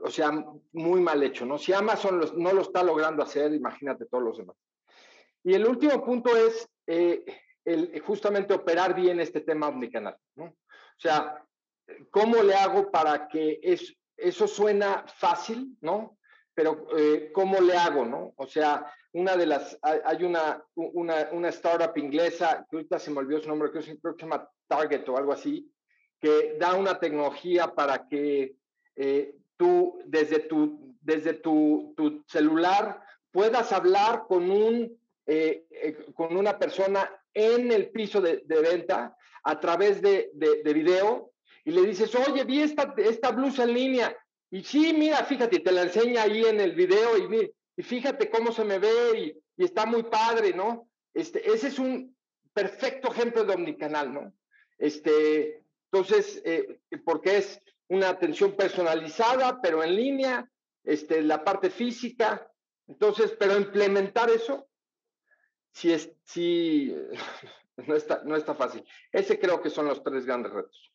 o 0.00 0.10
sea, 0.10 0.30
muy 0.72 1.00
mal 1.00 1.22
hecho, 1.22 1.44
¿no? 1.44 1.58
Si 1.58 1.72
Amazon 1.72 2.20
no 2.36 2.52
lo 2.52 2.62
está 2.62 2.82
logrando 2.82 3.22
hacer, 3.22 3.52
imagínate 3.52 4.06
todos 4.06 4.22
los 4.22 4.38
demás. 4.38 4.56
Y 5.42 5.54
el 5.54 5.66
último 5.66 6.04
punto 6.04 6.36
es 6.36 6.68
el, 6.86 8.00
justamente 8.00 8.54
operar 8.54 8.94
bien 8.94 9.20
este 9.20 9.40
tema 9.40 9.68
omnicanal. 9.68 10.16
¿no? 10.36 10.44
O 10.44 11.00
sea, 11.00 11.44
¿cómo 12.10 12.42
le 12.42 12.54
hago 12.54 12.90
para 12.90 13.28
que 13.28 13.60
es, 13.62 13.96
eso 14.16 14.46
suena 14.46 15.04
fácil, 15.06 15.76
¿no? 15.80 16.18
Pero 16.54 16.88
eh, 16.96 17.30
¿cómo 17.32 17.60
le 17.60 17.76
hago, 17.76 18.04
no? 18.04 18.34
O 18.36 18.46
sea, 18.46 18.92
una 19.12 19.36
de 19.36 19.46
las, 19.46 19.78
hay 19.82 20.24
una, 20.24 20.62
una, 20.74 21.28
una 21.32 21.48
startup 21.48 21.96
inglesa, 21.96 22.66
que 22.68 22.76
ahorita 22.76 22.98
se 22.98 23.10
me 23.10 23.18
olvidó 23.18 23.40
su 23.40 23.48
nombre, 23.48 23.70
creo, 23.70 23.82
que 23.82 23.92
se 23.92 24.16
llama 24.18 24.48
Target 24.66 25.08
o 25.08 25.16
algo 25.16 25.32
así, 25.32 25.70
que 26.20 26.56
da 26.58 26.74
una 26.74 26.98
tecnología 26.98 27.74
para 27.74 28.08
que 28.08 28.56
eh, 28.96 29.36
tú 29.56 30.00
desde 30.04 30.40
tu, 30.40 30.96
desde 31.00 31.34
tu, 31.34 31.94
tu 31.96 32.24
celular 32.26 33.02
puedas 33.30 33.72
hablar 33.72 34.24
con 34.26 34.50
un 34.50 34.98
eh, 35.30 35.66
con 36.14 36.34
una 36.38 36.58
persona 36.58 37.06
en 37.34 37.70
el 37.70 37.90
piso 37.90 38.18
de, 38.18 38.42
venta 38.46 39.14
a 39.44 39.60
través 39.60 40.00
de, 40.00 40.30
de, 40.32 40.72
video 40.72 41.32
y 41.68 41.70
le 41.70 41.82
dices, 41.82 42.14
oye, 42.14 42.44
vi 42.44 42.62
esta, 42.62 42.94
esta 42.96 43.30
blusa 43.30 43.64
en 43.64 43.74
línea. 43.74 44.16
Y 44.50 44.64
sí, 44.64 44.94
mira, 44.94 45.22
fíjate, 45.22 45.60
te 45.60 45.70
la 45.70 45.82
enseña 45.82 46.22
ahí 46.22 46.42
en 46.46 46.62
el 46.62 46.74
video 46.74 47.18
y, 47.18 47.52
y 47.76 47.82
fíjate 47.82 48.30
cómo 48.30 48.52
se 48.52 48.64
me 48.64 48.78
ve 48.78 49.36
y, 49.58 49.62
está 49.62 49.84
muy 49.84 50.04
padre, 50.04 50.54
¿no? 50.54 50.88
Este, 51.12 51.46
ese 51.46 51.68
es 51.68 51.78
un 51.78 52.16
perfecto 52.54 53.12
ejemplo 53.12 53.44
de 53.44 53.52
omnicanal, 53.52 54.14
¿no? 54.14 54.32
Este, 54.78 55.62
entonces, 55.92 56.40
eh, 56.46 56.80
porque 57.04 57.36
es 57.36 57.60
una 57.88 58.08
atención 58.08 58.56
personalizada, 58.56 59.60
pero 59.60 59.84
en 59.84 59.94
línea, 59.94 60.50
este, 60.84 61.20
la 61.20 61.44
parte 61.44 61.68
física. 61.68 62.50
Entonces, 62.86 63.36
pero 63.38 63.58
implementar 63.58 64.30
eso 64.30 64.70
sí, 65.72 65.92
es, 65.92 66.10
sí 66.24 66.96
no, 67.76 67.94
está, 67.94 68.22
no 68.24 68.36
está 68.36 68.54
fácil. 68.54 68.82
Ese 69.12 69.38
creo 69.38 69.60
que 69.60 69.68
son 69.68 69.84
los 69.84 70.02
tres 70.02 70.24
grandes 70.24 70.50
retos. 70.50 70.94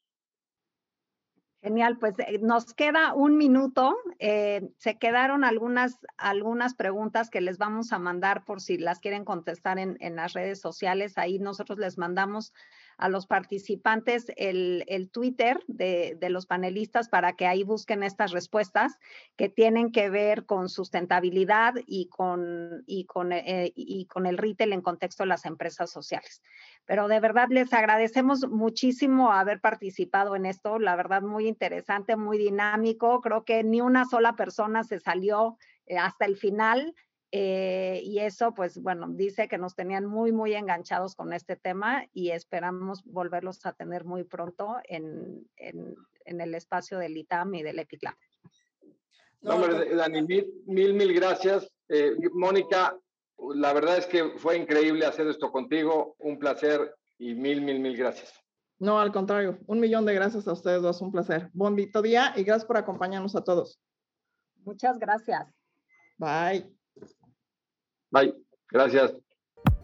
Genial, 1.63 1.97
pues 1.97 2.19
eh, 2.19 2.39
nos 2.41 2.73
queda 2.73 3.13
un 3.13 3.37
minuto. 3.37 3.95
Eh, 4.19 4.69
se 4.79 4.97
quedaron 4.97 5.45
algunas, 5.45 5.97
algunas 6.17 6.73
preguntas 6.73 7.29
que 7.29 7.39
les 7.39 7.57
vamos 7.57 7.93
a 7.93 7.99
mandar 7.99 8.43
por 8.43 8.59
si 8.59 8.77
las 8.77 8.99
quieren 8.99 9.23
contestar 9.23 9.79
en, 9.79 9.95
en 10.01 10.17
las 10.17 10.33
redes 10.33 10.59
sociales. 10.59 11.17
Ahí 11.17 11.39
nosotros 11.39 11.79
les 11.79 11.97
mandamos 11.97 12.53
a 12.97 13.09
los 13.09 13.27
participantes 13.27 14.25
el, 14.37 15.09
Twitter 15.11 15.59
de, 15.67 16.17
los 16.29 16.45
panelistas 16.45 17.09
para 17.09 17.33
que 17.33 17.47
ahí 17.47 17.63
busquen 17.63 18.03
estas 18.03 18.31
respuestas 18.31 18.97
que 19.35 19.49
tienen 19.49 19.91
que 19.91 20.09
ver 20.09 20.45
con 20.45 20.69
sustentabilidad 20.69 21.73
y 21.85 22.07
con, 22.07 22.83
y 22.87 23.05
con, 23.05 23.31
eh, 23.31 23.71
y 23.75 24.05
con 24.05 24.25
el 24.25 24.37
retail 24.37 24.73
en 24.73 24.81
contexto 24.81 25.23
de 25.23 25.27
las 25.27 25.45
empresas 25.45 25.91
sociales. 25.91 26.41
Pero 26.85 27.07
de 27.07 27.19
verdad 27.19 27.47
les 27.49 27.71
agradecemos 27.73 28.47
muchísimo 28.49 29.31
haber 29.31 29.61
participado 29.61 30.35
en 30.35 30.45
esto, 30.45 30.79
la 30.79 30.95
verdad 30.95 31.21
muy 31.21 31.47
interesante, 31.47 32.15
muy 32.15 32.37
dinámico. 32.37 33.21
Creo 33.21 33.43
que 33.43 33.63
ni 33.63 33.81
una 33.81 34.05
sola 34.05 34.35
persona 34.35 34.83
se 34.83 34.99
salió 34.99 35.57
eh, 35.85 35.97
hasta 35.97 36.25
el 36.25 36.35
final. 36.35 36.93
Eh, 37.35 37.99
y 38.03 38.19
eso, 38.19 38.53
pues 38.53 38.79
bueno, 38.79 39.07
dice 39.09 39.47
que 39.47 39.57
nos 39.57 39.73
tenían 39.73 40.05
muy, 40.05 40.31
muy 40.31 40.53
enganchados 40.53 41.15
con 41.15 41.33
este 41.33 41.55
tema 41.55 42.05
y 42.13 42.29
esperamos 42.29 43.03
volverlos 43.05 43.65
a 43.65 43.73
tener 43.73 44.05
muy 44.05 44.23
pronto 44.23 44.75
en, 44.83 45.43
en, 45.55 45.95
el 46.25 46.53
espacio 46.53 46.99
del 46.99 47.17
ITAM 47.17 47.55
y 47.55 47.63
del 47.63 47.79
EPICLAB. 47.79 48.13
No, 49.41 49.57
Dani, 49.57 50.21
mil, 50.21 50.93
mil, 50.93 51.13
gracias. 51.15 51.67
Eh, 51.89 52.15
Mónica, 52.33 52.95
la 53.55 53.73
verdad 53.73 53.97
es 53.97 54.05
que 54.05 54.37
fue 54.37 54.55
increíble 54.55 55.03
hacer 55.07 55.25
esto 55.25 55.51
contigo, 55.51 56.15
un 56.19 56.37
placer 56.37 56.95
y 57.17 57.33
mil, 57.33 57.61
mil, 57.61 57.79
mil 57.79 57.97
gracias. 57.97 58.31
No, 58.77 58.99
al 58.99 59.11
contrario, 59.11 59.57
un 59.65 59.79
millón 59.79 60.05
de 60.05 60.13
gracias 60.13 60.47
a 60.47 60.53
ustedes 60.53 60.83
dos, 60.83 61.01
un 61.01 61.11
placer. 61.11 61.49
Bonito 61.53 62.03
día 62.03 62.31
y 62.35 62.43
gracias 62.43 62.65
por 62.65 62.77
acompañarnos 62.77 63.35
a 63.35 63.43
todos. 63.43 63.81
Muchas 64.63 64.99
gracias. 64.99 65.51
Bye. 66.19 66.82
Bye. 68.13 68.33
Gracias. 68.71 69.13